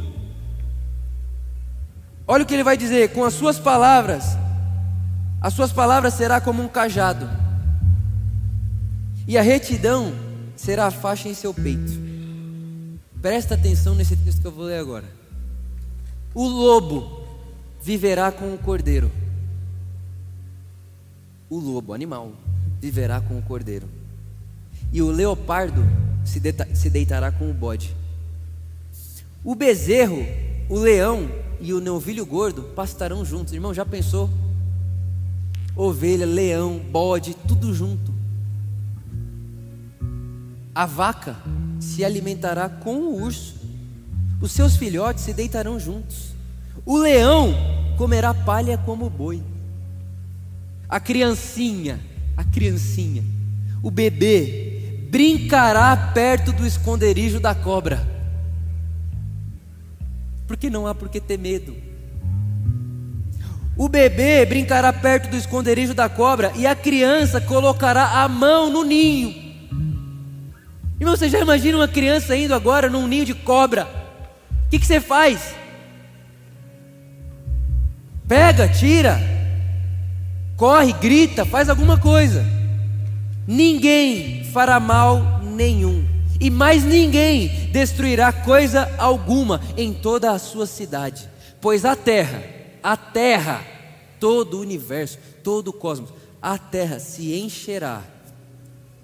Olha 2.26 2.42
o 2.42 2.46
que 2.46 2.54
ele 2.54 2.64
vai 2.64 2.76
dizer: 2.76 3.10
com 3.12 3.24
as 3.24 3.34
suas 3.34 3.56
palavras, 3.56 4.36
as 5.40 5.54
suas 5.54 5.72
palavras 5.72 6.14
será 6.14 6.40
como 6.40 6.60
um 6.60 6.66
cajado, 6.66 7.30
e 9.28 9.38
a 9.38 9.42
retidão 9.42 10.12
será 10.56 10.86
a 10.86 10.90
faixa 10.90 11.28
em 11.28 11.34
seu 11.34 11.54
peito. 11.54 12.11
Presta 13.22 13.54
atenção 13.54 13.94
nesse 13.94 14.16
texto 14.16 14.40
que 14.40 14.46
eu 14.48 14.52
vou 14.52 14.64
ler 14.64 14.80
agora. 14.80 15.08
O 16.34 16.44
lobo 16.44 17.22
viverá 17.80 18.32
com 18.32 18.52
o 18.52 18.58
cordeiro. 18.58 19.12
O 21.48 21.56
lobo, 21.60 21.94
animal, 21.94 22.32
viverá 22.80 23.20
com 23.20 23.38
o 23.38 23.42
cordeiro. 23.42 23.88
E 24.92 25.00
o 25.00 25.10
leopardo 25.12 25.82
se, 26.24 26.40
se 26.74 26.90
deitará 26.90 27.30
com 27.30 27.48
o 27.48 27.54
bode. 27.54 27.94
O 29.44 29.54
bezerro, 29.54 30.26
o 30.68 30.76
leão 30.76 31.30
e 31.60 31.72
o 31.72 31.80
novilho 31.80 32.26
gordo 32.26 32.64
pastarão 32.74 33.24
juntos. 33.24 33.52
Irmão, 33.52 33.72
já 33.72 33.86
pensou? 33.86 34.28
Ovelha, 35.76 36.26
leão, 36.26 36.78
bode, 36.78 37.34
tudo 37.46 37.72
junto. 37.72 38.12
A 40.74 40.86
vaca 40.86 41.36
se 41.78 42.02
alimentará 42.02 42.66
com 42.66 42.96
o 42.96 43.22
urso, 43.22 43.56
os 44.40 44.52
seus 44.52 44.74
filhotes 44.74 45.22
se 45.22 45.34
deitarão 45.34 45.78
juntos, 45.78 46.34
o 46.86 46.96
leão 46.96 47.54
comerá 47.98 48.32
palha 48.32 48.78
como 48.78 49.04
o 49.04 49.10
boi, 49.10 49.42
a 50.88 50.98
criancinha, 50.98 52.00
a 52.36 52.42
criancinha, 52.42 53.22
o 53.82 53.90
bebê 53.90 55.08
brincará 55.10 55.94
perto 55.94 56.52
do 56.52 56.66
esconderijo 56.66 57.38
da 57.38 57.54
cobra, 57.54 58.08
porque 60.46 60.70
não 60.70 60.86
há 60.86 60.94
por 60.94 61.10
que 61.10 61.20
ter 61.20 61.38
medo. 61.38 61.76
O 63.76 63.88
bebê 63.88 64.46
brincará 64.46 64.90
perto 64.90 65.30
do 65.30 65.36
esconderijo 65.36 65.92
da 65.92 66.08
cobra 66.08 66.52
e 66.56 66.66
a 66.66 66.74
criança 66.74 67.40
colocará 67.40 68.22
a 68.22 68.28
mão 68.28 68.70
no 68.70 68.84
ninho 68.84 69.41
Irmão, 71.02 71.16
você 71.16 71.28
já 71.28 71.40
imagina 71.40 71.78
uma 71.78 71.88
criança 71.88 72.36
indo 72.36 72.54
agora 72.54 72.88
num 72.88 73.08
ninho 73.08 73.24
de 73.24 73.34
cobra? 73.34 73.88
O 74.66 74.70
que, 74.70 74.78
que 74.78 74.86
você 74.86 75.00
faz? 75.00 75.52
Pega, 78.28 78.68
tira, 78.68 79.20
corre, 80.56 80.92
grita, 80.92 81.44
faz 81.44 81.68
alguma 81.68 81.98
coisa. 81.98 82.46
Ninguém 83.48 84.44
fará 84.44 84.78
mal 84.78 85.40
nenhum, 85.42 86.06
e 86.40 86.48
mais 86.48 86.84
ninguém 86.84 87.48
destruirá 87.72 88.32
coisa 88.32 88.88
alguma 88.96 89.60
em 89.76 89.92
toda 89.92 90.30
a 90.30 90.38
sua 90.38 90.66
cidade, 90.68 91.28
pois 91.60 91.84
a 91.84 91.96
terra, 91.96 92.44
a 92.80 92.96
terra, 92.96 93.60
todo 94.20 94.56
o 94.56 94.60
universo, 94.60 95.18
todo 95.42 95.66
o 95.66 95.72
cosmos, 95.72 96.14
a 96.40 96.56
terra 96.56 97.00
se 97.00 97.34
encherá 97.34 98.02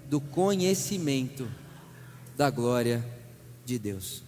do 0.09 0.21
conhecimento 0.21 1.58
da 2.39 2.49
glória 2.49 3.05
de 3.65 3.77
Deus. 3.77 4.23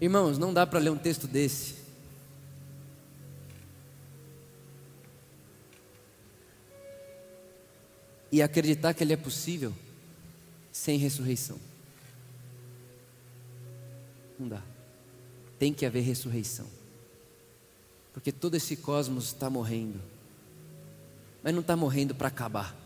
Irmãos, 0.00 0.38
não 0.38 0.52
dá 0.52 0.66
para 0.66 0.80
ler 0.80 0.90
um 0.90 0.98
texto 0.98 1.28
desse 1.28 1.76
e 8.32 8.42
acreditar 8.42 8.92
que 8.92 9.04
ele 9.04 9.12
é 9.12 9.16
possível 9.16 9.72
sem 10.72 10.98
ressurreição. 10.98 11.60
Não 14.36 14.48
dá. 14.48 14.62
Tem 15.60 15.72
que 15.72 15.86
haver 15.86 16.00
ressurreição. 16.00 16.66
Porque 18.12 18.32
todo 18.32 18.56
esse 18.56 18.74
cosmos 18.74 19.26
está 19.26 19.48
morrendo. 19.48 20.00
Mas 21.40 21.54
não 21.54 21.60
está 21.60 21.76
morrendo 21.76 22.16
para 22.16 22.26
acabar 22.26 22.85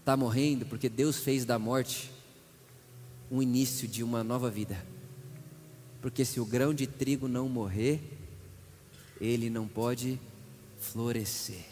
está 0.00 0.16
morrendo 0.16 0.66
porque 0.66 0.88
Deus 0.88 1.18
fez 1.18 1.44
da 1.44 1.58
morte 1.58 2.10
um 3.30 3.40
início 3.40 3.86
de 3.86 4.02
uma 4.02 4.24
nova 4.24 4.50
vida. 4.50 4.84
Porque 6.02 6.24
se 6.24 6.40
o 6.40 6.44
grão 6.44 6.74
de 6.74 6.86
trigo 6.86 7.28
não 7.28 7.48
morrer, 7.48 8.00
ele 9.20 9.48
não 9.48 9.68
pode 9.68 10.18
florescer. 10.80 11.64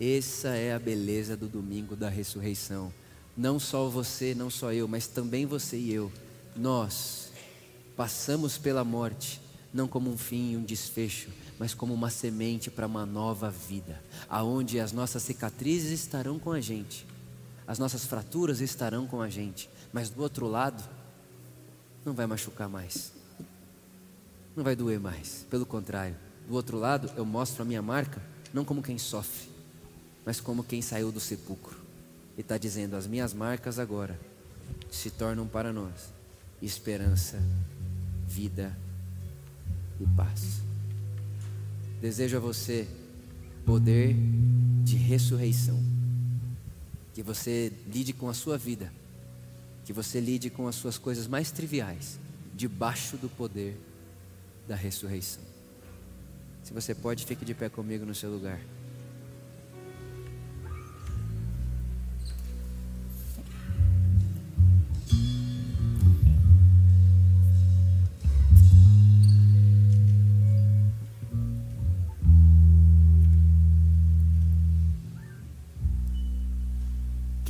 Essa 0.00 0.48
é 0.48 0.72
a 0.72 0.78
beleza 0.78 1.36
do 1.36 1.46
domingo 1.46 1.94
da 1.94 2.08
ressurreição. 2.08 2.92
Não 3.36 3.60
só 3.60 3.88
você, 3.88 4.34
não 4.34 4.50
só 4.50 4.72
eu, 4.72 4.88
mas 4.88 5.06
também 5.06 5.46
você 5.46 5.76
e 5.76 5.92
eu. 5.92 6.10
Nós 6.56 7.30
passamos 7.94 8.58
pela 8.58 8.82
morte, 8.82 9.40
não 9.72 9.86
como 9.86 10.10
um 10.10 10.16
fim, 10.16 10.56
um 10.56 10.64
desfecho, 10.64 11.30
mas 11.58 11.74
como 11.74 11.94
uma 11.94 12.10
semente 12.10 12.70
para 12.70 12.86
uma 12.86 13.06
nova 13.06 13.50
vida, 13.50 14.02
aonde 14.28 14.80
as 14.80 14.92
nossas 14.92 15.22
cicatrizes 15.22 15.90
estarão 15.90 16.38
com 16.38 16.52
a 16.52 16.60
gente, 16.60 17.05
as 17.66 17.78
nossas 17.78 18.04
fraturas 18.04 18.60
estarão 18.60 19.06
com 19.06 19.20
a 19.20 19.28
gente, 19.28 19.68
mas 19.92 20.10
do 20.10 20.22
outro 20.22 20.46
lado 20.46 20.82
não 22.04 22.14
vai 22.14 22.26
machucar 22.26 22.68
mais, 22.68 23.12
não 24.54 24.62
vai 24.62 24.76
doer 24.76 25.00
mais, 25.00 25.46
pelo 25.50 25.66
contrário, 25.66 26.16
do 26.46 26.54
outro 26.54 26.78
lado 26.78 27.10
eu 27.16 27.24
mostro 27.24 27.62
a 27.62 27.64
minha 27.64 27.82
marca 27.82 28.22
não 28.52 28.64
como 28.64 28.82
quem 28.82 28.98
sofre, 28.98 29.48
mas 30.24 30.40
como 30.40 30.64
quem 30.64 30.80
saiu 30.80 31.12
do 31.12 31.20
sepulcro 31.20 31.76
e 32.36 32.40
está 32.40 32.56
dizendo: 32.56 32.96
as 32.96 33.06
minhas 33.06 33.34
marcas 33.34 33.78
agora 33.78 34.18
se 34.90 35.10
tornam 35.10 35.46
para 35.46 35.72
nós 35.72 36.14
esperança, 36.62 37.38
vida 38.26 38.76
e 40.00 40.06
paz. 40.16 40.60
Desejo 42.00 42.36
a 42.36 42.40
você 42.40 42.88
poder 43.64 44.16
de 44.84 44.96
ressurreição. 44.96 45.78
Que 47.16 47.22
você 47.22 47.72
lide 47.86 48.12
com 48.12 48.28
a 48.28 48.34
sua 48.34 48.58
vida. 48.58 48.92
Que 49.86 49.92
você 49.94 50.20
lide 50.20 50.50
com 50.50 50.68
as 50.68 50.74
suas 50.74 50.98
coisas 50.98 51.26
mais 51.26 51.50
triviais, 51.50 52.18
debaixo 52.54 53.16
do 53.16 53.26
poder 53.26 53.74
da 54.68 54.76
ressurreição. 54.76 55.42
Se 56.62 56.74
você 56.74 56.94
pode, 56.94 57.24
fique 57.24 57.42
de 57.42 57.54
pé 57.54 57.70
comigo 57.70 58.04
no 58.04 58.14
seu 58.14 58.30
lugar. 58.30 58.60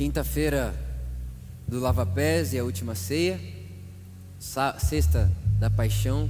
Quinta-feira 0.07 0.73
do 1.67 1.81
Lava 1.81 2.05
Pés 2.05 2.53
e 2.53 2.57
a 2.57 2.63
última 2.63 2.95
ceia, 2.95 3.37
sexta 4.39 5.29
da 5.59 5.69
paixão, 5.69 6.29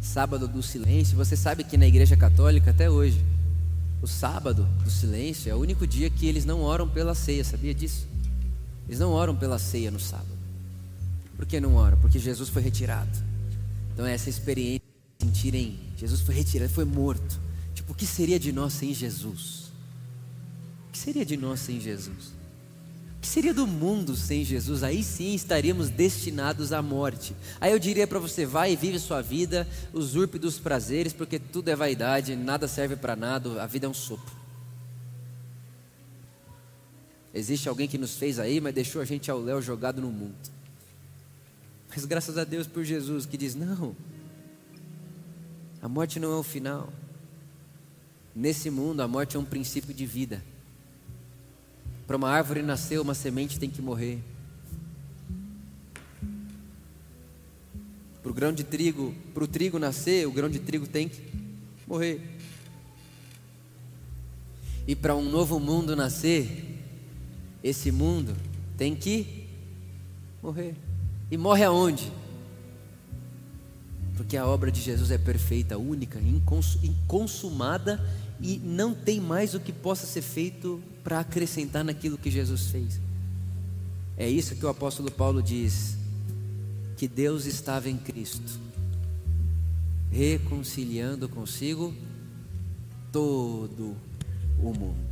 sábado 0.00 0.46
do 0.46 0.62
silêncio. 0.62 1.16
Você 1.16 1.36
sabe 1.36 1.64
que 1.64 1.76
na 1.76 1.88
Igreja 1.88 2.16
Católica 2.16 2.70
até 2.70 2.88
hoje, 2.88 3.20
o 4.00 4.06
sábado 4.06 4.68
do 4.84 4.88
silêncio 4.88 5.50
é 5.50 5.54
o 5.56 5.58
único 5.58 5.84
dia 5.84 6.08
que 6.08 6.28
eles 6.28 6.44
não 6.44 6.60
oram 6.60 6.88
pela 6.88 7.12
ceia, 7.12 7.42
sabia 7.42 7.74
disso? 7.74 8.06
Eles 8.86 9.00
não 9.00 9.10
oram 9.10 9.34
pela 9.34 9.58
ceia 9.58 9.90
no 9.90 9.98
sábado. 9.98 10.38
Por 11.34 11.46
que 11.46 11.58
não 11.58 11.74
oram? 11.74 11.98
Porque 11.98 12.20
Jesus 12.20 12.50
foi 12.50 12.62
retirado. 12.62 13.18
Então 13.92 14.06
é 14.06 14.14
essa 14.14 14.30
experiência 14.30 14.86
de 15.18 15.26
sentirem 15.26 15.76
Jesus 15.96 16.20
foi 16.20 16.36
retirado, 16.36 16.72
foi 16.72 16.84
morto. 16.84 17.40
Tipo, 17.74 17.94
o 17.94 17.96
que 17.96 18.06
seria 18.06 18.38
de 18.38 18.52
nós 18.52 18.74
sem 18.74 18.94
Jesus? 18.94 19.72
O 20.86 20.92
que 20.92 20.98
seria 20.98 21.26
de 21.26 21.36
nós 21.36 21.58
sem 21.58 21.80
Jesus? 21.80 22.38
Que 23.20 23.28
seria 23.28 23.52
do 23.52 23.66
mundo 23.66 24.16
sem 24.16 24.44
Jesus? 24.44 24.82
Aí 24.82 25.02
sim 25.02 25.34
estaríamos 25.34 25.90
destinados 25.90 26.72
à 26.72 26.80
morte. 26.80 27.36
Aí 27.60 27.70
eu 27.70 27.78
diria 27.78 28.06
para 28.06 28.18
você: 28.18 28.46
vai 28.46 28.72
e 28.72 28.76
vive 28.76 28.98
sua 28.98 29.20
vida, 29.20 29.68
usurpe 29.92 30.38
dos 30.38 30.58
prazeres, 30.58 31.12
porque 31.12 31.38
tudo 31.38 31.68
é 31.68 31.76
vaidade, 31.76 32.34
nada 32.34 32.66
serve 32.66 32.96
para 32.96 33.14
nada, 33.14 33.62
a 33.62 33.66
vida 33.66 33.86
é 33.86 33.88
um 33.88 33.94
sopro. 33.94 34.34
Existe 37.32 37.68
alguém 37.68 37.86
que 37.86 37.98
nos 37.98 38.16
fez 38.16 38.38
aí, 38.38 38.60
mas 38.60 38.74
deixou 38.74 39.02
a 39.02 39.04
gente 39.04 39.30
ao 39.30 39.40
léu 39.40 39.60
jogado 39.60 40.00
no 40.00 40.10
mundo. 40.10 40.34
Mas 41.88 42.04
graças 42.04 42.38
a 42.38 42.44
Deus 42.44 42.66
por 42.66 42.84
Jesus 42.84 43.26
que 43.26 43.36
diz: 43.36 43.54
não, 43.54 43.94
a 45.82 45.88
morte 45.88 46.18
não 46.18 46.32
é 46.32 46.36
o 46.36 46.42
final. 46.42 46.90
Nesse 48.34 48.70
mundo, 48.70 49.02
a 49.02 49.08
morte 49.08 49.36
é 49.36 49.40
um 49.40 49.44
princípio 49.44 49.92
de 49.92 50.06
vida. 50.06 50.42
Para 52.10 52.16
uma 52.16 52.28
árvore 52.28 52.60
nascer, 52.60 53.00
uma 53.00 53.14
semente 53.14 53.56
tem 53.56 53.70
que 53.70 53.80
morrer. 53.80 54.18
Para 58.20 58.32
o 58.32 58.34
grão 58.34 58.52
de 58.52 58.64
trigo, 58.64 59.14
para 59.32 59.44
o 59.44 59.46
trigo 59.46 59.78
nascer, 59.78 60.26
o 60.26 60.32
grão 60.32 60.50
de 60.50 60.58
trigo 60.58 60.88
tem 60.88 61.08
que 61.08 61.22
morrer. 61.86 62.20
E 64.88 64.96
para 64.96 65.14
um 65.14 65.30
novo 65.30 65.60
mundo 65.60 65.94
nascer, 65.94 66.82
esse 67.62 67.92
mundo 67.92 68.36
tem 68.76 68.96
que 68.96 69.46
morrer. 70.42 70.74
E 71.30 71.36
morre 71.36 71.62
aonde? 71.62 72.12
Porque 74.16 74.36
a 74.36 74.44
obra 74.44 74.72
de 74.72 74.80
Jesus 74.80 75.12
é 75.12 75.18
perfeita, 75.18 75.78
única, 75.78 76.18
inconsumada 76.82 78.04
e 78.40 78.58
não 78.58 78.92
tem 78.96 79.20
mais 79.20 79.54
o 79.54 79.60
que 79.60 79.72
possa 79.72 80.06
ser 80.06 80.22
feito 80.22 80.82
para 81.02 81.20
acrescentar 81.20 81.84
naquilo 81.84 82.18
que 82.18 82.30
Jesus 82.30 82.66
fez. 82.66 83.00
É 84.16 84.28
isso 84.28 84.54
que 84.54 84.64
o 84.64 84.68
apóstolo 84.68 85.10
Paulo 85.10 85.42
diz: 85.42 85.96
que 87.00 87.08
Deus 87.08 87.46
estava 87.46 87.88
em 87.88 87.96
Cristo, 87.96 88.60
reconciliando 90.10 91.28
consigo 91.28 91.94
todo 93.10 93.96
o 94.62 94.74
mundo. 94.74 95.10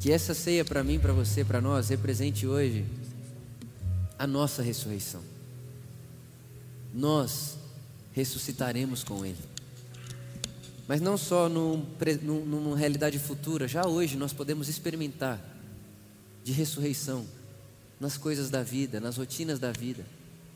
Que 0.00 0.10
essa 0.10 0.32
ceia 0.32 0.64
para 0.64 0.82
mim, 0.82 0.98
para 0.98 1.12
você, 1.12 1.44
para 1.44 1.60
nós, 1.60 1.90
represente 1.90 2.46
hoje 2.46 2.86
a 4.18 4.26
nossa 4.26 4.62
ressurreição. 4.62 5.20
Nós 6.94 7.58
ressuscitaremos 8.14 9.04
com 9.04 9.22
Ele. 9.26 9.36
Mas 10.88 11.02
não 11.02 11.18
só 11.18 11.50
num, 11.50 11.84
numa 12.22 12.74
realidade 12.74 13.18
futura, 13.18 13.68
já 13.68 13.86
hoje 13.86 14.16
nós 14.16 14.32
podemos 14.32 14.70
experimentar 14.70 15.38
de 16.42 16.50
ressurreição 16.50 17.26
nas 18.00 18.16
coisas 18.16 18.48
da 18.48 18.62
vida, 18.62 18.98
nas 18.98 19.18
rotinas 19.18 19.58
da 19.58 19.70
vida. 19.70 20.06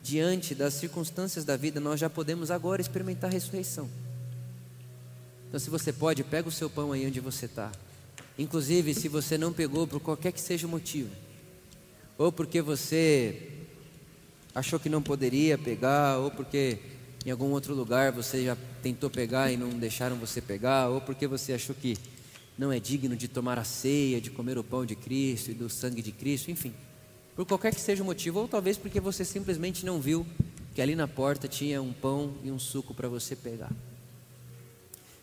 Diante 0.03 0.55
das 0.55 0.73
circunstâncias 0.73 1.45
da 1.45 1.55
vida, 1.55 1.79
nós 1.79 2.01
já 2.01 2.09
podemos 2.09 2.51
agora 2.51 2.81
experimentar 2.81 3.31
ressurreição. 3.31 3.91
Então, 5.49 5.61
se 5.61 5.69
você 5.69 5.93
pode, 5.93 6.25
pega 6.25 6.49
o 6.49 6.53
seu 6.53 6.71
pão 6.71 6.93
aí 6.93 7.07
onde 7.07 7.21
você 7.21 7.45
está. 7.45 7.71
Inclusive, 8.39 8.95
se 8.95 9.09
você 9.09 9.37
não 9.37 9.53
pegou 9.53 9.87
por 9.87 10.01
qualquer 10.01 10.33
que 10.33 10.41
seja 10.41 10.67
o 10.67 10.71
motivo, 10.71 11.11
ou 12.17 12.33
porque 12.33 12.63
você 12.63 13.51
achou 14.55 14.81
que 14.81 14.89
não 14.89 15.03
poderia 15.03 15.59
pegar, 15.59 16.17
ou 16.17 16.31
porque 16.31 16.79
em 17.25 17.31
algum 17.31 17.51
outro 17.51 17.75
lugar 17.75 18.11
você 18.13 18.45
já 18.45 18.57
tentou 18.83 19.09
pegar 19.09 19.53
e 19.53 19.57
não 19.57 19.69
deixaram 19.71 20.17
você 20.17 20.41
pegar, 20.41 20.89
ou 20.89 21.01
porque 21.01 21.27
você 21.27 21.53
achou 21.53 21.75
que 21.75 21.97
não 22.59 22.73
é 22.73 22.81
digno 22.81 23.17
de 23.17 23.29
tomar 23.29 23.59
a 23.59 23.65
ceia, 23.65 24.21
de 24.21 24.31
comer 24.31 24.59
o 24.59 24.65
pão 24.65 24.85
de 24.85 24.95
Cristo 24.95 25.51
e 25.51 25.55
do 25.55 25.69
sangue 25.69 26.03
de 26.03 26.13
Cristo, 26.13 26.51
enfim. 26.51 26.75
Por 27.35 27.47
qualquer 27.47 27.75
que 27.75 27.81
seja 27.81 28.03
o 28.03 28.07
motivo, 28.07 28.41
ou 28.41 28.49
talvez 28.49 28.77
porque 28.77 29.01
você 29.01 29.25
simplesmente 29.25 29.87
não 29.87 30.01
viu 30.01 30.27
que 30.75 30.83
ali 30.83 30.95
na 30.95 31.07
porta 31.07 31.47
tinha 31.47 31.81
um 31.81 31.93
pão 31.93 32.33
e 32.43 32.51
um 32.51 32.59
suco 32.59 32.93
para 32.93 33.09
você 33.09 33.37
pegar. 33.37 33.71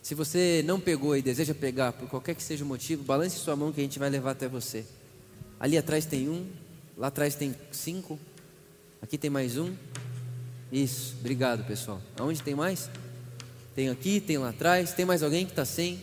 Se 0.01 0.15
você 0.15 0.63
não 0.65 0.79
pegou 0.79 1.15
e 1.15 1.21
deseja 1.21 1.53
pegar, 1.53 1.93
por 1.93 2.07
qualquer 2.09 2.33
que 2.33 2.41
seja 2.41 2.63
o 2.63 2.67
motivo, 2.67 3.03
balance 3.03 3.37
sua 3.37 3.55
mão 3.55 3.71
que 3.71 3.79
a 3.79 3.83
gente 3.83 3.99
vai 3.99 4.09
levar 4.09 4.31
até 4.31 4.47
você. 4.47 4.85
Ali 5.59 5.77
atrás 5.77 6.05
tem 6.05 6.29
um, 6.29 6.47
lá 6.97 7.07
atrás 7.07 7.35
tem 7.35 7.53
cinco, 7.71 8.17
aqui 9.01 9.17
tem 9.17 9.29
mais 9.29 9.57
um, 9.57 9.75
isso, 10.71 11.15
obrigado 11.19 11.63
pessoal. 11.63 11.99
Aonde 12.17 12.43
tem 12.43 12.53
mais? 12.53 12.89
Tem 13.75 13.89
aqui, 13.89 14.19
tem 14.19 14.37
lá 14.37 14.49
atrás. 14.49 14.93
Tem 14.93 15.05
mais 15.05 15.23
alguém 15.23 15.45
que 15.45 15.51
está 15.51 15.65
sem? 15.65 15.99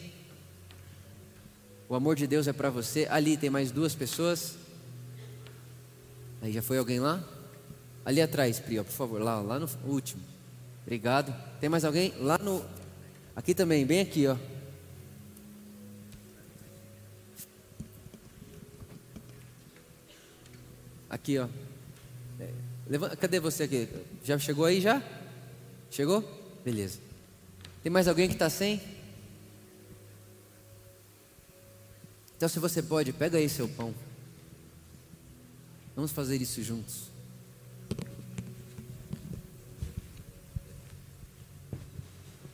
O 1.89 1.95
amor 1.95 2.17
de 2.17 2.27
Deus 2.27 2.49
é 2.49 2.53
para 2.53 2.69
você. 2.69 3.07
Ali 3.11 3.37
tem 3.37 3.49
mais 3.49 3.71
duas 3.71 3.95
pessoas. 3.95 4.57
Aí 6.43 6.53
já 6.53 6.63
foi 6.63 6.79
alguém 6.79 6.99
lá? 6.99 7.23
Ali 8.05 8.21
atrás, 8.21 8.59
Pri, 8.59 8.77
por 8.77 8.93
favor, 8.93 9.21
lá, 9.21 9.41
lá 9.41 9.59
no 9.59 9.69
último. 9.85 10.23
Obrigado. 10.83 11.35
Tem 11.61 11.69
mais 11.69 11.85
alguém? 11.85 12.13
Lá 12.21 12.39
no. 12.39 12.65
Aqui 13.35 13.55
também, 13.55 13.85
bem 13.87 14.01
aqui, 14.01 14.27
ó. 14.27 14.37
Aqui, 21.09 21.39
ó. 21.39 21.49
Cadê 23.19 23.41
você 23.41 23.65
aqui? 23.65 23.89
Já 24.23 24.39
chegou 24.39 24.65
aí 24.65 24.81
já? 24.81 25.03
Chegou? 25.91 26.23
Beleza. 26.65 27.01
Tem 27.83 27.91
mais 27.91 28.07
alguém 28.07 28.29
que 28.29 28.35
está 28.35 28.49
sem? 28.49 28.81
Então, 32.37 32.49
se 32.49 32.61
você 32.61 32.83
pode, 32.83 33.13
pega 33.13 33.39
aí 33.39 33.49
seu 33.49 33.69
pão. 33.69 33.95
Vamos 35.97 36.13
fazer 36.13 36.41
isso 36.41 36.63
juntos. 36.63 37.11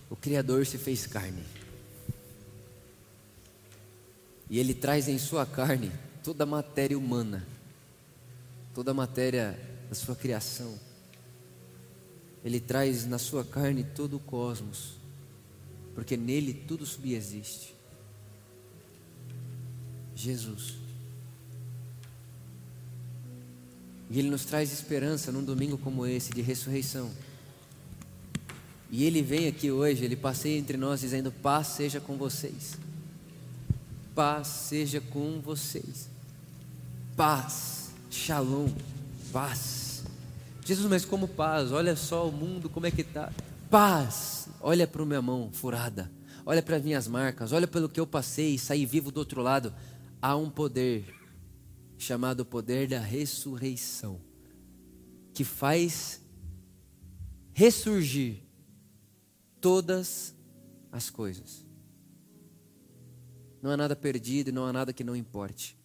O 0.08 0.16
Criador 0.16 0.64
se 0.64 0.78
fez 0.78 1.06
carne. 1.06 1.42
E 4.48 4.58
Ele 4.58 4.72
traz 4.72 5.08
em 5.08 5.18
sua 5.18 5.44
carne 5.44 5.90
toda 6.22 6.44
a 6.44 6.46
matéria 6.46 6.96
humana, 6.96 7.44
toda 8.74 8.92
a 8.92 8.94
matéria 8.94 9.58
da 9.92 9.94
sua 9.94 10.16
criação. 10.16 10.74
Ele 12.42 12.58
traz 12.58 13.04
na 13.04 13.18
sua 13.18 13.44
carne 13.44 13.84
todo 13.84 14.16
o 14.16 14.20
cosmos, 14.20 14.94
porque 15.94 16.16
nele 16.16 16.54
tudo 16.54 16.86
subexiste. 16.86 17.74
Jesus. 20.16 20.76
E 24.08 24.18
Ele 24.18 24.30
nos 24.30 24.46
traz 24.46 24.72
esperança 24.72 25.30
num 25.30 25.44
domingo 25.44 25.76
como 25.76 26.06
esse 26.06 26.32
de 26.32 26.40
ressurreição. 26.40 27.10
E 28.90 29.04
Ele 29.04 29.20
vem 29.20 29.46
aqui 29.46 29.70
hoje, 29.70 30.06
Ele 30.06 30.16
passeia 30.16 30.58
entre 30.58 30.78
nós 30.78 31.00
dizendo: 31.00 31.30
Paz 31.30 31.66
seja 31.68 32.00
com 32.00 32.16
vocês. 32.16 32.78
Paz 34.14 34.48
seja 34.48 35.02
com 35.02 35.38
vocês. 35.42 36.08
Paz, 37.14 37.90
shalom, 38.10 38.70
paz. 39.32 40.04
Jesus, 40.64 40.88
mas 40.88 41.04
como 41.04 41.26
paz? 41.26 41.72
Olha 41.72 41.96
só 41.96 42.28
o 42.28 42.32
mundo, 42.32 42.68
como 42.68 42.86
é 42.86 42.90
que 42.90 43.00
está. 43.00 43.32
Paz, 43.70 44.48
olha 44.60 44.86
para 44.86 45.04
minha 45.06 45.22
mão 45.22 45.50
furada, 45.50 46.12
olha 46.44 46.62
para 46.62 46.76
as 46.76 46.82
minhas 46.84 47.08
marcas, 47.08 47.52
olha 47.52 47.66
pelo 47.66 47.88
que 47.88 47.98
eu 47.98 48.06
passei 48.06 48.54
e 48.54 48.58
saí 48.58 48.84
vivo 48.84 49.10
do 49.10 49.18
outro 49.18 49.40
lado. 49.40 49.74
Há 50.20 50.36
um 50.36 50.50
poder 50.50 51.12
chamado 51.98 52.44
poder 52.44 52.86
da 52.86 53.00
ressurreição, 53.00 54.20
que 55.32 55.42
faz 55.42 56.20
ressurgir 57.54 58.42
todas 59.60 60.34
as 60.92 61.08
coisas. 61.08 61.66
Não 63.62 63.70
há 63.70 63.76
nada 63.76 63.96
perdido 63.96 64.48
e 64.48 64.52
não 64.52 64.66
há 64.66 64.72
nada 64.72 64.92
que 64.92 65.04
não 65.04 65.16
importe. 65.16 65.78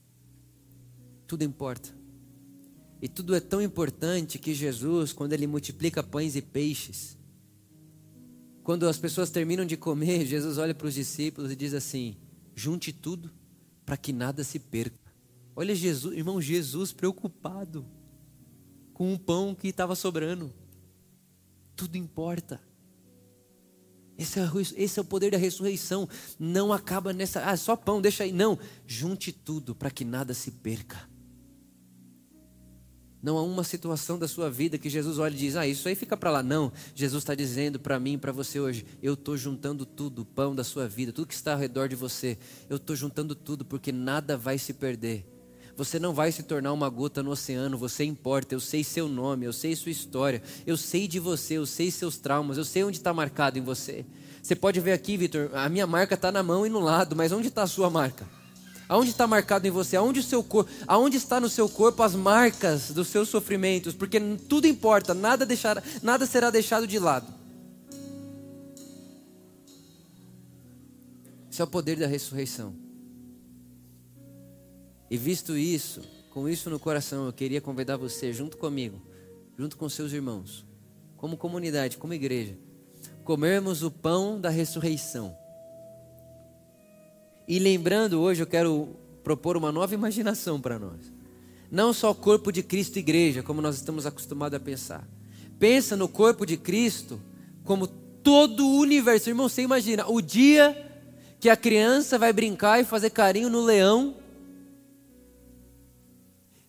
Tudo 1.25 1.43
importa. 1.43 1.96
E 3.01 3.07
tudo 3.07 3.35
é 3.35 3.39
tão 3.39 3.61
importante 3.61 4.39
que 4.39 4.53
Jesus, 4.53 5.13
quando 5.13 5.33
ele 5.33 5.45
multiplica 5.45 6.01
pães 6.01 6.35
e 6.35 6.41
peixes, 6.41 7.17
quando 8.63 8.87
as 8.87 8.97
pessoas 8.97 9.29
terminam 9.29 9.65
de 9.65 9.77
comer, 9.77 10.25
Jesus 10.27 10.57
olha 10.57 10.73
para 10.73 10.87
os 10.87 10.93
discípulos 10.93 11.51
e 11.51 11.55
diz 11.55 11.73
assim: 11.73 12.17
junte 12.55 12.91
tudo 12.91 13.31
para 13.85 13.95
que 13.95 14.11
nada 14.11 14.43
se 14.43 14.59
perca. 14.59 14.99
Olha 15.55 15.73
Jesus, 15.73 16.15
irmão, 16.15 16.41
Jesus 16.41 16.91
preocupado 16.91 17.85
com 18.93 19.13
o 19.13 19.19
pão 19.19 19.55
que 19.55 19.67
estava 19.67 19.95
sobrando. 19.95 20.53
Tudo 21.75 21.97
importa. 21.97 22.59
Esse 24.17 24.39
é, 24.39 24.49
esse 24.75 24.99
é, 24.99 25.01
o 25.01 25.05
poder 25.05 25.31
da 25.31 25.37
ressurreição. 25.37 26.09
Não 26.39 26.73
acaba 26.73 27.13
nessa. 27.13 27.45
Ah, 27.45 27.55
só 27.55 27.75
pão, 27.75 28.01
deixa 28.01 28.23
aí. 28.23 28.31
Não. 28.31 28.57
Junte 28.85 29.31
tudo 29.31 29.75
para 29.75 29.91
que 29.91 30.03
nada 30.03 30.33
se 30.33 30.51
perca. 30.51 31.07
Não 33.21 33.37
há 33.37 33.43
uma 33.43 33.63
situação 33.63 34.19
da 34.19 34.27
sua 34.27 34.49
vida 34.49 34.77
que 34.77 34.89
Jesus 34.89 35.17
olha 35.17 35.33
e 35.33 35.37
diz: 35.37 35.55
Ah, 35.55 35.67
isso 35.67 35.87
aí 35.87 35.95
fica 35.95 36.15
para 36.15 36.31
lá. 36.31 36.43
Não. 36.43 36.71
Jesus 36.93 37.23
está 37.23 37.33
dizendo 37.33 37.79
para 37.79 37.99
mim 37.99 38.17
para 38.17 38.31
você 38.31 38.59
hoje: 38.59 38.85
Eu 39.01 39.15
estou 39.15 39.35
juntando 39.35 39.85
tudo, 39.85 40.21
o 40.21 40.25
pão 40.25 40.55
da 40.55 40.63
sua 40.63 40.87
vida, 40.87 41.11
tudo 41.11 41.27
que 41.27 41.33
está 41.33 41.53
ao 41.53 41.59
redor 41.59 41.87
de 41.87 41.95
você. 41.95 42.37
Eu 42.69 42.77
estou 42.77 42.95
juntando 42.95 43.33
tudo 43.35 43.65
porque 43.65 43.91
nada 43.91 44.37
vai 44.37 44.57
se 44.57 44.73
perder 44.73 45.25
você 45.77 45.99
não 45.99 46.11
vai 46.11 46.31
se 46.31 46.41
tornar 46.41 46.73
uma 46.73 46.89
gota 46.89 47.21
no 47.21 47.29
oceano, 47.29 47.77
você 47.77 48.03
importa. 48.03 48.55
Eu 48.55 48.59
sei 48.59 48.83
seu 48.83 49.07
nome, 49.07 49.45
eu 49.45 49.53
sei 49.53 49.75
sua 49.75 49.91
história, 49.91 50.41
eu 50.65 50.75
sei 50.75 51.07
de 51.07 51.19
você, 51.19 51.53
eu 51.53 51.67
sei 51.67 51.91
seus 51.91 52.17
traumas, 52.17 52.57
eu 52.57 52.65
sei 52.65 52.83
onde 52.83 52.97
está 52.97 53.13
marcado 53.13 53.59
em 53.59 53.61
você. 53.61 54.03
Você 54.41 54.55
pode 54.55 54.79
ver 54.79 54.93
aqui, 54.93 55.15
Vitor, 55.15 55.51
a 55.53 55.69
minha 55.69 55.85
marca 55.85 56.15
está 56.15 56.31
na 56.31 56.41
mão 56.41 56.65
e 56.65 56.69
no 56.69 56.79
lado, 56.79 57.15
mas 57.15 57.31
onde 57.31 57.49
está 57.49 57.61
a 57.61 57.67
sua 57.67 57.91
marca? 57.91 58.27
Aonde 58.89 59.11
está 59.11 59.27
marcado 59.27 59.67
em 59.67 59.71
você? 59.71 59.97
Aonde 59.97 60.21
o 60.21 60.23
seu 60.23 60.43
corpo? 60.43 60.71
Aonde 60.87 61.17
está 61.17 61.39
no 61.39 61.49
seu 61.49 61.67
corpo 61.67 62.03
as 62.03 62.15
marcas 62.15 62.91
dos 62.91 63.09
seus 63.09 63.27
sofrimentos? 63.27 63.93
Porque 63.93 64.19
tudo 64.47 64.65
importa, 64.65 65.13
nada 65.13 65.45
deixar, 65.45 65.83
nada 66.01 66.25
será 66.25 66.49
deixado 66.49 66.87
de 66.87 66.97
lado. 66.97 67.27
Esse 71.51 71.61
é 71.61 71.63
o 71.63 71.67
poder 71.67 71.97
da 71.97 72.07
ressurreição. 72.07 72.75
E 75.09 75.17
visto 75.17 75.57
isso, 75.57 76.01
com 76.29 76.47
isso 76.47 76.69
no 76.69 76.79
coração, 76.79 77.25
eu 77.25 77.33
queria 77.33 77.59
convidar 77.59 77.97
você, 77.97 78.31
junto 78.31 78.57
comigo, 78.57 79.01
junto 79.57 79.75
com 79.75 79.89
seus 79.89 80.13
irmãos, 80.13 80.65
como 81.15 81.35
comunidade, 81.35 81.97
como 81.97 82.13
igreja, 82.13 82.57
comermos 83.23 83.83
o 83.83 83.89
pão 83.89 84.39
da 84.39 84.49
ressurreição. 84.49 85.35
E 87.47 87.59
lembrando, 87.59 88.19
hoje 88.19 88.43
eu 88.43 88.47
quero 88.47 88.95
propor 89.23 89.55
uma 89.55 89.71
nova 89.71 89.93
imaginação 89.93 90.59
para 90.59 90.77
nós. 90.77 91.13
Não 91.71 91.93
só 91.93 92.11
o 92.11 92.15
corpo 92.15 92.51
de 92.51 92.63
Cristo 92.63 92.99
igreja, 92.99 93.43
como 93.43 93.61
nós 93.61 93.75
estamos 93.75 94.05
acostumados 94.05 94.57
a 94.57 94.59
pensar. 94.59 95.07
Pensa 95.59 95.95
no 95.95 96.07
corpo 96.07 96.45
de 96.45 96.57
Cristo 96.57 97.21
como 97.63 97.87
todo 97.87 98.65
o 98.65 98.79
universo. 98.79 99.29
Irmão, 99.29 99.49
você 99.49 99.61
imagina 99.61 100.07
o 100.07 100.21
dia 100.21 100.85
que 101.39 101.49
a 101.49 101.55
criança 101.55 102.17
vai 102.17 102.33
brincar 102.33 102.79
e 102.81 102.85
fazer 102.85 103.09
carinho 103.09 103.49
no 103.49 103.61
leão 103.61 104.15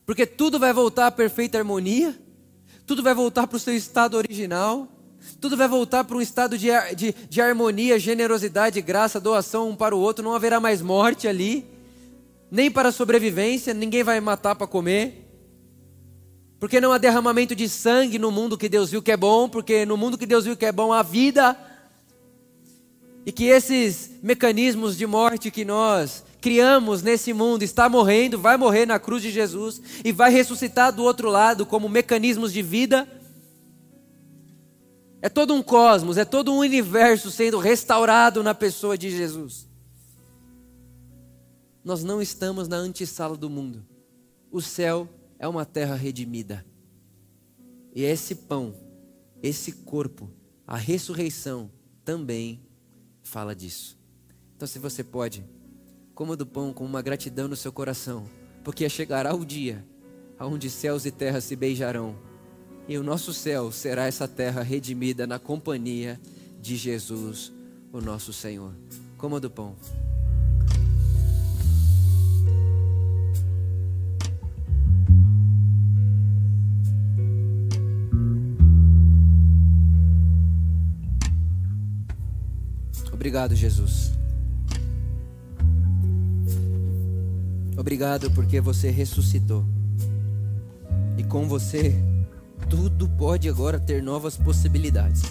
porque 0.09 0.25
tudo 0.25 0.59
vai 0.59 0.73
voltar 0.73 1.09
à 1.09 1.11
perfeita 1.11 1.59
harmonia, 1.59 2.19
tudo 2.87 3.03
vai 3.03 3.13
voltar 3.13 3.47
para 3.47 3.59
o 3.59 3.61
seu 3.61 3.77
estado 3.77 4.17
original, 4.17 4.89
tudo 5.41 5.57
vai 5.57 5.69
voltar 5.69 6.05
para 6.05 6.17
um 6.17 6.21
estado 6.21 6.57
de, 6.59 6.69
de, 6.97 7.15
de 7.29 7.41
harmonia, 7.41 7.99
generosidade, 7.99 8.81
graça, 8.81 9.21
doação 9.21 9.71
um 9.71 9.77
para 9.77 9.95
o 9.95 10.01
outro, 10.01 10.25
não 10.25 10.35
haverá 10.35 10.59
mais 10.61 10.83
morte 10.83 11.29
ali, 11.29 11.65
nem 12.51 12.71
para 12.71 12.91
sobrevivência, 12.91 13.75
ninguém 13.75 14.03
vai 14.03 14.21
matar 14.21 14.55
para 14.55 14.67
comer. 14.67 15.27
Porque 16.59 16.81
não 16.81 16.93
há 16.93 16.99
derramamento 16.99 17.55
de 17.55 17.69
sangue 17.69 18.19
no 18.19 18.33
mundo 18.33 18.59
que 18.59 18.69
Deus 18.69 18.91
viu 18.91 19.01
que 19.01 19.13
é 19.13 19.17
bom, 19.17 19.49
porque 19.49 19.87
no 19.87 19.97
mundo 19.97 20.19
que 20.19 20.27
Deus 20.27 20.45
viu 20.45 20.57
que 20.57 20.67
é 20.67 20.73
bom 20.73 20.93
há 20.93 21.03
vida. 21.03 21.57
E 23.25 23.31
que 23.31 23.45
esses 23.45 24.11
mecanismos 24.23 24.97
de 24.97 25.07
morte 25.07 25.51
que 25.51 25.65
nós 25.65 26.25
criamos 26.41 27.03
nesse 27.03 27.33
mundo 27.33 27.63
está 27.63 27.89
morrendo, 27.89 28.39
vai 28.39 28.57
morrer 28.57 28.87
na 28.87 28.99
cruz 28.99 29.23
de 29.23 29.31
Jesus 29.31 29.81
e 30.05 30.11
vai 30.11 30.31
ressuscitar 30.31 30.93
do 30.93 31.03
outro 31.03 31.29
lado 31.29 31.67
como 31.67 31.89
mecanismos 31.89 32.53
de 32.53 32.63
vida. 32.63 33.07
É 35.21 35.29
todo 35.29 35.53
um 35.53 35.63
cosmos, 35.63 36.17
é 36.17 36.25
todo 36.25 36.53
um 36.53 36.59
universo 36.59 37.31
sendo 37.31 37.59
restaurado 37.59 38.43
na 38.43 38.55
pessoa 38.55 38.97
de 38.97 39.11
Jesus. 39.11 39.69
Nós 41.85 42.05
não 42.05 42.21
estamos 42.21 42.69
na 42.69 42.77
antessala 42.77 43.37
do 43.37 43.51
mundo. 43.51 43.85
O 44.51 44.61
céu 44.61 45.09
é 45.39 45.49
uma 45.49 45.65
terra 45.65 45.95
redimida. 45.95 46.65
E 47.95 48.03
esse 48.03 48.35
pão, 48.35 48.75
esse 49.43 49.73
corpo, 49.73 50.31
a 50.67 50.77
ressurreição 50.77 51.71
também 52.05 52.63
fala 53.23 53.55
disso. 53.55 53.99
Então, 54.55 54.69
se 54.69 54.79
você 54.79 55.03
pode 55.03 55.45
Coma 56.19 56.35
do 56.35 56.45
pão 56.45 56.73
com 56.73 56.85
uma 56.85 57.01
gratidão 57.01 57.47
no 57.47 57.55
seu 57.55 57.71
coração, 57.71 58.29
porque 58.65 58.89
chegará 58.89 59.33
o 59.33 59.47
dia 59.47 59.87
onde 60.41 60.69
céus 60.69 61.07
e 61.07 61.13
terra 61.13 61.41
se 61.41 61.55
beijarão, 61.55 62.19
e 62.89 62.97
o 62.97 63.03
nosso 63.03 63.35
céu 63.35 63.71
será 63.71 64.07
essa 64.07 64.27
terra 64.27 64.63
redimida 64.63 65.27
na 65.27 65.39
companhia 65.39 66.19
de 66.61 66.75
Jesus, 66.75 67.53
o 67.93 68.01
nosso 68.01 68.33
Senhor. 68.33 68.73
Coma 69.19 69.39
do 69.39 69.51
pão. 69.51 69.77
Obrigado, 83.13 83.55
Jesus. 83.55 84.13
Obrigado 87.77 88.31
porque 88.31 88.61
você 88.61 88.91
ressuscitou. 88.91 89.67
E 91.19 91.25
com 91.25 91.47
você, 91.47 91.95
tudo 92.69 93.09
pode 93.09 93.49
agora 93.49 93.79
ter 93.79 94.03
novas 94.03 94.37
possibilidades. 94.37 95.23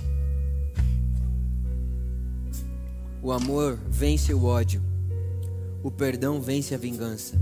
O 3.21 3.31
amor 3.31 3.77
vence 3.89 4.33
o 4.33 4.45
ódio. 4.45 4.81
O 5.83 5.91
perdão 5.91 6.41
vence 6.41 6.73
a 6.73 6.77
vingança. 6.77 7.35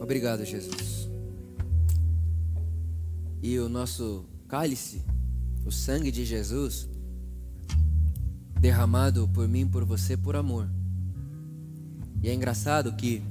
Obrigado, 0.00 0.44
Jesus. 0.44 1.08
E 3.42 3.58
o 3.58 3.68
nosso 3.68 4.24
cálice, 4.48 5.02
o 5.64 5.70
sangue 5.70 6.10
de 6.10 6.24
Jesus, 6.24 6.88
derramado 8.60 9.28
por 9.28 9.46
mim, 9.48 9.66
por 9.66 9.84
você, 9.84 10.16
por 10.16 10.36
amor 10.36 10.68
e 12.22 12.28
é 12.28 12.34
engraçado 12.34 12.92
que 12.92 13.22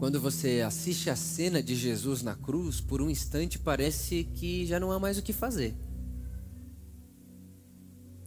quando 0.00 0.18
você 0.18 0.62
assiste 0.62 1.10
a 1.10 1.14
cena 1.14 1.62
de 1.62 1.76
Jesus 1.76 2.22
na 2.22 2.34
cruz, 2.34 2.80
por 2.80 3.02
um 3.02 3.10
instante 3.10 3.58
parece 3.58 4.24
que 4.24 4.64
já 4.64 4.80
não 4.80 4.90
há 4.90 4.98
mais 4.98 5.18
o 5.18 5.22
que 5.22 5.30
fazer. 5.30 5.76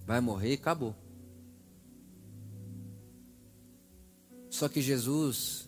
Vai 0.06 0.22
morrer, 0.22 0.54
acabou. 0.54 0.96
Só 4.52 4.70
que 4.70 4.84
Jesus, 4.84 5.68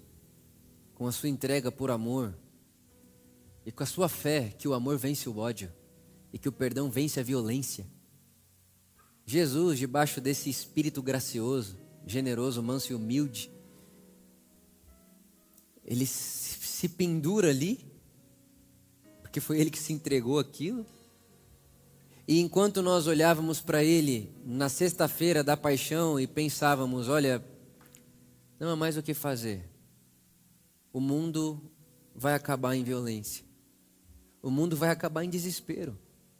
com 0.93 1.07
a 1.07 1.11
sua 1.11 1.27
entrega 1.27 1.71
por 1.71 1.89
amor, 1.89 2.37
e 3.65 3.71
com 3.71 3.81
a 3.81 3.87
sua 3.87 4.07
fé 4.07 4.53
que 4.59 4.67
o 4.67 4.75
amor 4.75 4.99
vence 4.99 5.27
o 5.27 5.39
ódio 5.39 5.73
e 6.31 6.37
que 6.37 6.47
o 6.47 6.51
perdão 6.51 6.87
vence 6.87 7.19
a 7.19 7.23
violência. 7.23 7.83
Jesus, 9.25 9.79
debaixo 9.79 10.21
desse 10.21 10.51
espírito 10.51 11.01
gracioso, 11.01 11.75
generoso, 12.05 12.61
manso 12.61 12.91
e 12.91 12.95
humilde, 12.95 13.54
ele 15.85 16.05
se 16.05 16.89
pendura 16.89 17.49
ali, 17.49 17.85
porque 19.21 19.39
foi 19.39 19.59
ele 19.59 19.69
que 19.69 19.77
se 19.77 19.93
entregou 19.93 20.39
aquilo. 20.39 20.85
E 22.27 22.39
enquanto 22.39 22.81
nós 22.81 23.05
olhávamos 23.05 23.61
para 23.61 23.83
ele 23.83 24.33
na 24.43 24.67
sexta-feira 24.67 25.43
da 25.43 25.55
paixão 25.55 26.19
e 26.19 26.25
pensávamos: 26.25 27.07
olha, 27.07 27.45
não 28.59 28.69
há 28.69 28.75
mais 28.75 28.97
o 28.97 29.03
que 29.03 29.13
fazer, 29.13 29.69
o 30.91 30.99
mundo 30.99 31.61
vai 32.15 32.33
acabar 32.33 32.75
em 32.75 32.83
violência, 32.83 33.45
o 34.41 34.49
mundo 34.49 34.75
vai 34.75 34.89
acabar 34.89 35.23
em 35.23 35.29
desespero. 35.29 35.97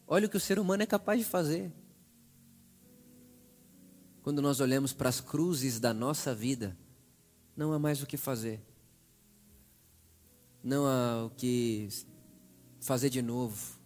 Olha 0.08 0.28
o 0.28 0.30
que 0.30 0.38
o 0.38 0.40
ser 0.40 0.60
humano 0.60 0.84
é 0.84 0.86
capaz 0.86 1.20
de 1.20 1.26
fazer. 1.26 1.72
Quando 4.22 4.42
nós 4.42 4.60
olhamos 4.60 4.92
para 4.92 5.10
as 5.10 5.20
cruzes 5.20 5.80
da 5.80 5.94
nossa 5.94 6.34
vida, 6.34 6.76
não 7.56 7.74
há 7.74 7.80
mais 7.80 8.02
o 8.02 8.08
que 8.08 8.18
fazer. 8.18 8.60
Não 10.66 10.88
há 10.88 11.26
o 11.26 11.30
que 11.30 11.88
fazer 12.80 13.12
de 13.12 13.22
novo. 13.22 13.78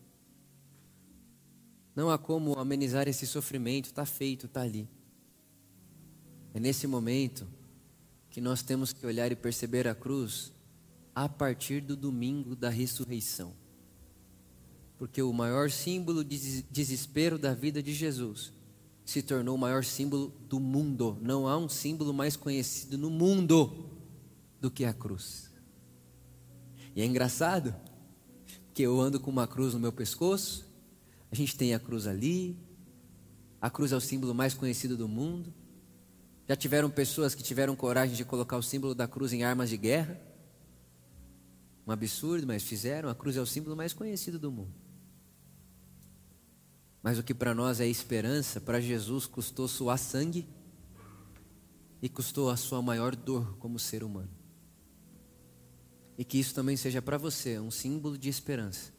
Não 1.94 2.10
há 2.10 2.18
como 2.18 2.58
amenizar 2.58 3.06
esse 3.06 3.28
sofrimento, 3.28 3.88
está 3.88 4.06
feito, 4.06 4.46
está 4.46 4.62
ali. 4.62 4.88
É 6.54 6.60
nesse 6.60 6.88
momento 6.88 7.46
que 8.30 8.40
nós 8.40 8.64
temos 8.64 8.94
que 8.94 9.06
olhar 9.06 9.30
e 9.30 9.36
perceber 9.36 9.90
a 9.90 9.94
cruz 9.94 10.54
a 11.14 11.28
partir 11.28 11.82
do 11.82 11.98
domingo 11.98 12.56
da 12.56 12.70
ressurreição. 12.70 13.54
Porque 14.98 15.22
o 15.22 15.34
maior 15.34 15.70
símbolo 15.70 16.24
de 16.24 16.64
desespero 16.64 17.38
da 17.38 17.54
vida 17.54 17.84
de 17.84 17.94
Jesus 17.94 18.54
se 19.04 19.22
tornou 19.22 19.56
o 19.56 19.60
maior 19.60 19.84
símbolo 19.84 20.34
do 20.48 20.62
mundo. 20.62 21.18
Não 21.22 21.46
há 21.46 21.58
um 21.58 21.68
símbolo 21.68 22.14
mais 22.14 22.38
conhecido 22.38 22.98
no 22.98 23.10
mundo 23.10 23.90
do 24.62 24.72
que 24.72 24.86
a 24.86 24.94
cruz. 24.94 25.49
E 27.00 27.02
é 27.02 27.06
engraçado, 27.06 27.74
que 28.74 28.84
eu 28.84 29.00
ando 29.00 29.22
com 29.22 29.32
uma 29.32 29.48
cruz 29.48 29.74
no 29.74 29.80
meu 29.80 29.94
pescoço, 29.94 30.70
a 31.32 31.36
gente 31.36 31.56
tem 31.56 31.74
a 31.74 31.80
cruz 31.80 32.06
ali, 32.06 32.60
a 33.62 33.70
cruz 33.70 33.94
é 33.94 33.96
o 33.96 34.02
símbolo 34.02 34.36
mais 34.36 34.54
conhecido 34.54 34.98
do 34.98 35.08
mundo. 35.08 35.54
Já 36.46 36.58
tiveram 36.58 36.90
pessoas 36.90 37.34
que 37.34 37.42
tiveram 37.42 37.74
coragem 37.74 38.18
de 38.18 38.26
colocar 38.26 38.58
o 38.58 38.62
símbolo 38.62 38.94
da 38.94 39.08
cruz 39.08 39.32
em 39.32 39.46
armas 39.46 39.70
de 39.70 39.78
guerra. 39.78 40.20
Um 41.88 41.92
absurdo, 41.94 42.46
mas 42.46 42.64
fizeram. 42.64 43.08
A 43.08 43.16
cruz 43.16 43.38
é 43.38 43.42
o 43.42 43.46
símbolo 43.46 43.78
mais 43.78 43.94
conhecido 43.94 44.38
do 44.38 44.52
mundo. 44.52 44.76
Mas 47.02 47.18
o 47.18 47.24
que 47.24 47.34
para 47.34 47.56
nós 47.56 47.80
é 47.80 47.88
esperança, 47.88 48.60
para 48.60 48.82
Jesus 48.82 49.26
custou 49.26 49.70
suar 49.70 49.98
sangue 49.98 50.50
e 52.02 52.10
custou 52.10 52.50
a 52.50 52.58
sua 52.58 52.82
maior 52.82 53.16
dor 53.16 53.56
como 53.56 53.80
ser 53.80 54.04
humano. 54.04 54.39
E 56.20 56.26
que 56.26 56.38
isso 56.38 56.54
também 56.54 56.76
seja 56.76 57.02
para 57.02 57.18
você 57.18 57.58
um 57.62 57.72
símbolo 57.72 58.18
de 58.18 58.28
esperança. 58.28 58.92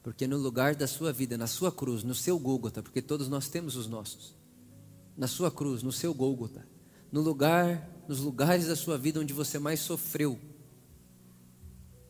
Porque 0.00 0.28
no 0.28 0.36
lugar 0.36 0.76
da 0.76 0.86
sua 0.86 1.12
vida, 1.12 1.36
na 1.36 1.48
sua 1.48 1.72
cruz, 1.72 2.04
no 2.04 2.14
seu 2.14 2.38
Gólgota, 2.38 2.80
porque 2.80 3.02
todos 3.02 3.28
nós 3.28 3.48
temos 3.48 3.74
os 3.74 3.88
nossos. 3.88 4.36
Na 5.16 5.26
sua 5.26 5.50
cruz, 5.50 5.82
no 5.82 5.90
seu 5.90 6.14
Gólgota, 6.14 6.64
no 7.10 7.20
lugar, 7.20 7.90
nos 8.06 8.20
lugares 8.20 8.68
da 8.68 8.76
sua 8.76 8.96
vida 8.96 9.18
onde 9.18 9.32
você 9.32 9.58
mais 9.58 9.80
sofreu, 9.80 10.38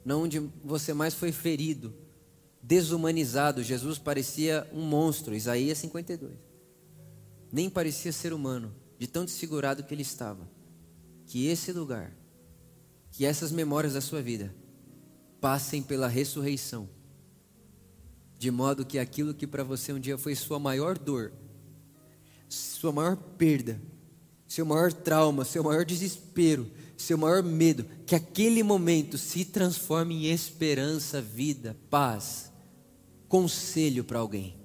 não 0.05 0.25
onde 0.25 0.39
você 0.63 0.93
mais 0.93 1.15
foi 1.15 1.33
ferido, 1.33 1.95
desumanizado. 2.63 3.63
Jesus 3.63 3.99
parecia 3.99 4.69
um 4.71 4.83
monstro, 4.83 5.35
Isaías 5.35 5.79
52. 5.79 6.31
Nem 7.51 7.71
parecia 7.71 8.13
ser 8.13 8.35
humano, 8.35 8.71
de 8.99 9.07
tão 9.07 9.25
desfigurado 9.25 9.83
que 9.83 9.95
ele 9.95 10.03
estava. 10.03 10.47
Que 11.25 11.47
esse 11.47 11.73
lugar, 11.73 12.15
que 13.13 13.27
essas 13.27 13.53
memórias 13.53 13.93
da 13.93 14.01
sua 14.01 14.23
vida 14.23 14.53
passem 15.41 15.83
pela 15.83 16.09
ressurreição, 16.09 16.89
de 18.39 18.51
modo 18.51 18.87
que 18.87 18.99
aquilo 18.99 19.35
que 19.35 19.47
para 19.47 19.63
você 19.63 19.93
um 19.93 20.01
dia 20.01 20.17
foi 20.19 20.35
sua 20.35 20.59
maior 20.59 20.99
dor, 20.99 21.33
sua 22.49 22.91
maior 22.91 23.17
perda, 23.17 23.81
seu 24.49 24.65
maior 24.65 24.93
trauma, 24.93 25.45
seu 25.45 25.63
maior 25.63 25.85
desespero, 25.85 26.71
seu 26.97 27.19
maior 27.19 27.43
medo, 27.43 27.85
que 28.07 28.15
aquele 28.15 28.63
momento 28.63 29.19
se 29.19 29.45
transforme 29.45 30.27
em 30.27 30.33
esperança, 30.33 31.21
vida, 31.21 31.77
paz, 31.91 32.51
conselho 33.29 34.05
para 34.05 34.19
alguém. 34.19 34.57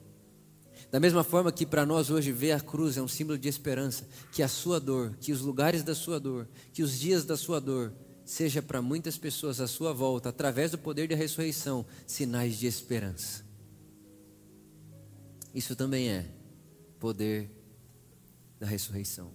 Da 0.90 1.02
mesma 1.02 1.24
forma 1.24 1.52
que 1.52 1.66
para 1.66 1.86
nós 1.86 2.10
hoje 2.10 2.32
ver 2.32 2.54
a 2.54 2.62
cruz 2.62 2.96
é 2.96 3.02
um 3.02 3.08
símbolo 3.08 3.38
de 3.38 3.50
esperança, 3.50 4.08
que 4.32 4.42
a 4.42 4.48
sua 4.48 4.80
dor, 4.80 5.18
que 5.20 5.34
os 5.34 5.42
lugares 5.42 5.84
da 5.84 5.94
sua 5.94 6.18
dor, 6.18 6.48
que 6.72 6.82
os 6.82 6.98
dias 6.98 7.26
da 7.26 7.36
sua 7.36 7.60
dor, 7.60 7.94
seja 8.28 8.62
para 8.62 8.82
muitas 8.82 9.18
pessoas 9.18 9.62
à 9.62 9.68
sua 9.68 9.94
volta, 9.94 10.28
através 10.28 10.72
do 10.72 10.78
poder 10.78 11.08
da 11.08 11.16
ressurreição, 11.16 11.86
sinais 12.06 12.58
de 12.58 12.68
esperança. 12.68 13.46
Isso 15.56 15.78
também 15.78 16.10
é 16.10 16.26
poder 17.00 17.50
da 18.60 18.68
ressurreição. 18.68 19.32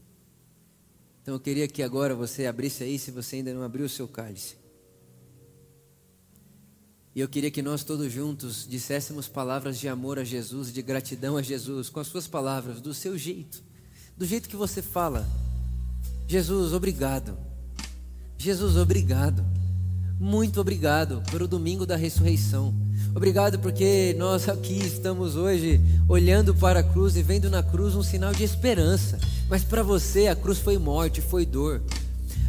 Então 1.22 1.34
eu 1.34 1.40
queria 1.40 1.66
que 1.66 1.82
agora 1.82 2.14
você 2.14 2.44
abrisse 2.44 2.84
aí, 2.84 2.98
se 2.98 3.10
você 3.10 3.36
ainda 3.36 3.54
não 3.54 3.62
abriu 3.62 3.86
o 3.86 3.88
seu 3.88 4.06
cálice. 4.06 4.56
E 7.14 7.20
eu 7.20 7.28
queria 7.28 7.50
que 7.50 7.62
nós 7.62 7.84
todos 7.84 8.12
juntos 8.12 8.66
disséssemos 8.68 9.26
palavras 9.26 9.78
de 9.78 9.88
amor 9.88 10.18
a 10.18 10.24
Jesus, 10.24 10.70
de 10.70 10.82
gratidão 10.82 11.38
a 11.38 11.42
Jesus, 11.42 11.88
com 11.88 11.98
as 11.98 12.08
suas 12.08 12.26
palavras, 12.26 12.80
do 12.80 12.92
seu 12.92 13.16
jeito, 13.16 13.62
do 14.18 14.26
jeito 14.26 14.50
que 14.50 14.56
você 14.56 14.82
fala. 14.82 15.26
Jesus, 16.28 16.74
obrigado. 16.74 17.51
Jesus, 18.42 18.76
obrigado. 18.76 19.44
Muito 20.18 20.60
obrigado 20.60 21.22
pelo 21.30 21.46
domingo 21.46 21.86
da 21.86 21.94
ressurreição. 21.94 22.74
Obrigado 23.14 23.56
porque 23.60 24.16
nós 24.18 24.48
aqui 24.48 24.84
estamos 24.84 25.36
hoje 25.36 25.80
olhando 26.08 26.52
para 26.52 26.80
a 26.80 26.82
cruz 26.82 27.14
e 27.14 27.22
vendo 27.22 27.48
na 27.48 27.62
cruz 27.62 27.94
um 27.94 28.02
sinal 28.02 28.32
de 28.32 28.42
esperança. 28.42 29.16
Mas 29.48 29.62
para 29.62 29.84
você 29.84 30.26
a 30.26 30.34
cruz 30.34 30.58
foi 30.58 30.76
morte, 30.76 31.20
foi 31.20 31.46
dor. 31.46 31.82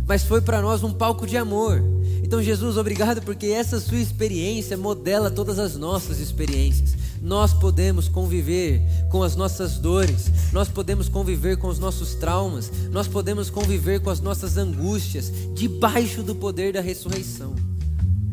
Mas 0.07 0.23
foi 0.23 0.41
para 0.41 0.63
nós 0.63 0.83
um 0.83 0.91
palco 0.91 1.27
de 1.27 1.37
amor. 1.37 1.79
Então, 2.23 2.41
Jesus, 2.41 2.75
obrigado 2.75 3.21
porque 3.21 3.45
essa 3.45 3.79
sua 3.79 3.99
experiência 3.99 4.75
modela 4.75 5.29
todas 5.29 5.59
as 5.59 5.75
nossas 5.75 6.17
experiências. 6.19 6.95
Nós 7.23 7.53
podemos 7.53 8.09
conviver 8.09 8.81
com 9.09 9.23
as 9.23 9.33
nossas 9.33 9.77
dores, 9.77 10.29
nós 10.51 10.67
podemos 10.67 11.07
conviver 11.07 11.55
com 11.55 11.69
os 11.69 11.79
nossos 11.79 12.15
traumas, 12.15 12.69
nós 12.91 13.07
podemos 13.07 13.49
conviver 13.49 14.01
com 14.01 14.09
as 14.09 14.19
nossas 14.19 14.57
angústias, 14.57 15.31
debaixo 15.53 16.21
do 16.21 16.35
poder 16.35 16.73
da 16.73 16.81
ressurreição. 16.81 17.55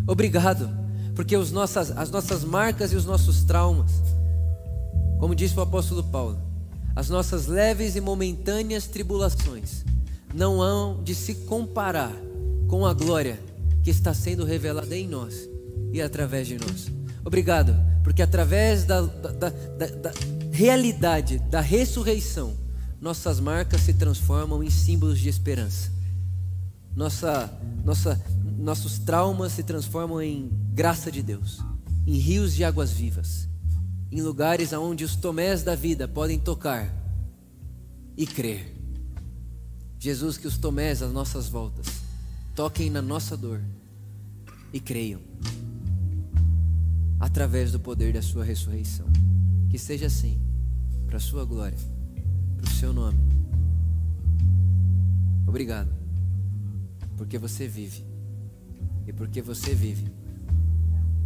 Obrigado, 0.09 0.69
porque 1.15 1.37
os 1.37 1.53
nossas, 1.53 1.97
as 1.97 2.11
nossas 2.11 2.43
marcas 2.43 2.93
e 2.93 2.97
os 2.97 3.05
nossos 3.05 3.45
traumas, 3.45 3.93
como 5.21 5.37
disse 5.37 5.57
o 5.57 5.63
apóstolo 5.63 6.03
Paulo, 6.03 6.41
as 6.97 7.09
nossas 7.09 7.47
leves 7.47 7.95
e 7.95 8.01
momentâneas 8.01 8.89
tribulações 8.89 9.85
não 10.35 10.61
hão 10.61 11.01
de 11.05 11.15
se 11.15 11.35
comparar 11.35 12.13
com 12.67 12.85
a 12.85 12.93
glória 12.93 13.39
que 13.85 13.91
está 13.91 14.13
sendo 14.13 14.45
revelada 14.45 14.97
em 14.97 15.07
nós 15.07 15.49
e 15.93 16.03
através 16.03 16.49
de 16.49 16.59
nós. 16.59 17.00
Obrigado, 17.25 17.75
porque 18.03 18.23
através 18.23 18.85
da, 18.85 19.03
da, 19.03 19.31
da, 19.31 19.87
da 19.87 20.13
realidade 20.53 21.39
da 21.51 21.61
ressurreição, 21.61 22.57
nossas 23.01 23.41
marcas 23.41 23.83
se 23.83 23.95
transformam 23.95 24.63
em 24.63 24.71
símbolos 24.71 25.19
de 25.19 25.29
esperança. 25.29 25.91
Nossa, 26.95 27.51
nossa, 27.85 28.21
nossos 28.59 28.99
traumas 28.99 29.53
se 29.53 29.63
transformam 29.63 30.21
em 30.21 30.51
graça 30.73 31.11
de 31.11 31.23
Deus, 31.23 31.61
em 32.07 32.19
rios 32.19 32.55
de 32.55 32.65
águas 32.65 32.91
vivas, 32.91 33.49
em 34.11 34.21
lugares 34.21 34.73
aonde 34.73 35.05
os 35.05 35.17
tomés 35.17 35.63
da 35.63 35.75
vida 35.75 36.09
podem 36.09 36.39
tocar 36.39 36.93
e 38.17 38.27
crer. 38.27 38.77
Jesus, 39.99 40.37
que 40.37 40.47
os 40.47 40.59
tomés 40.59 41.03
às 41.03 41.13
nossas 41.13 41.49
voltas 41.49 41.87
toquem 42.55 42.91
na 42.91 43.01
nossa 43.01 43.37
dor 43.37 43.61
e 44.73 44.81
creiam 44.81 45.30
através 47.21 47.71
do 47.71 47.79
poder 47.79 48.13
da 48.13 48.23
Sua 48.23 48.45
ressurreição. 48.45 49.07
Que 49.69 49.79
seja 49.79 50.07
assim, 50.07 50.41
para 51.07 51.19
a 51.19 51.21
Sua 51.21 51.45
glória, 51.45 51.79
para 52.57 52.67
o 52.67 52.71
Seu 52.71 52.93
nome. 52.93 53.19
Obrigado, 55.47 55.93
porque 57.17 57.39
você 57.39 57.69
vive, 57.69 58.05
e 59.07 59.13
porque 59.13 59.43
você 59.43 59.75
vive, 59.75 60.11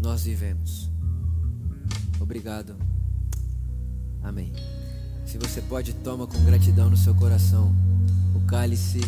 nós 0.02 0.24
vivemos. 0.24 0.90
Obrigado. 2.20 2.74
Amém. 4.22 4.52
Se 5.24 5.38
você 5.38 5.60
pode, 5.62 5.92
toma 5.94 6.26
com 6.26 6.42
gratidão 6.44 6.90
no 6.90 6.96
seu 6.96 7.14
coração 7.14 7.74
o 8.34 8.40
cálice 8.46 9.00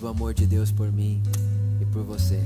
do 0.00 0.08
amor 0.08 0.34
de 0.34 0.46
Deus 0.46 0.70
por 0.72 0.90
mim 0.90 1.22
por 1.92 2.02
você. 2.02 2.40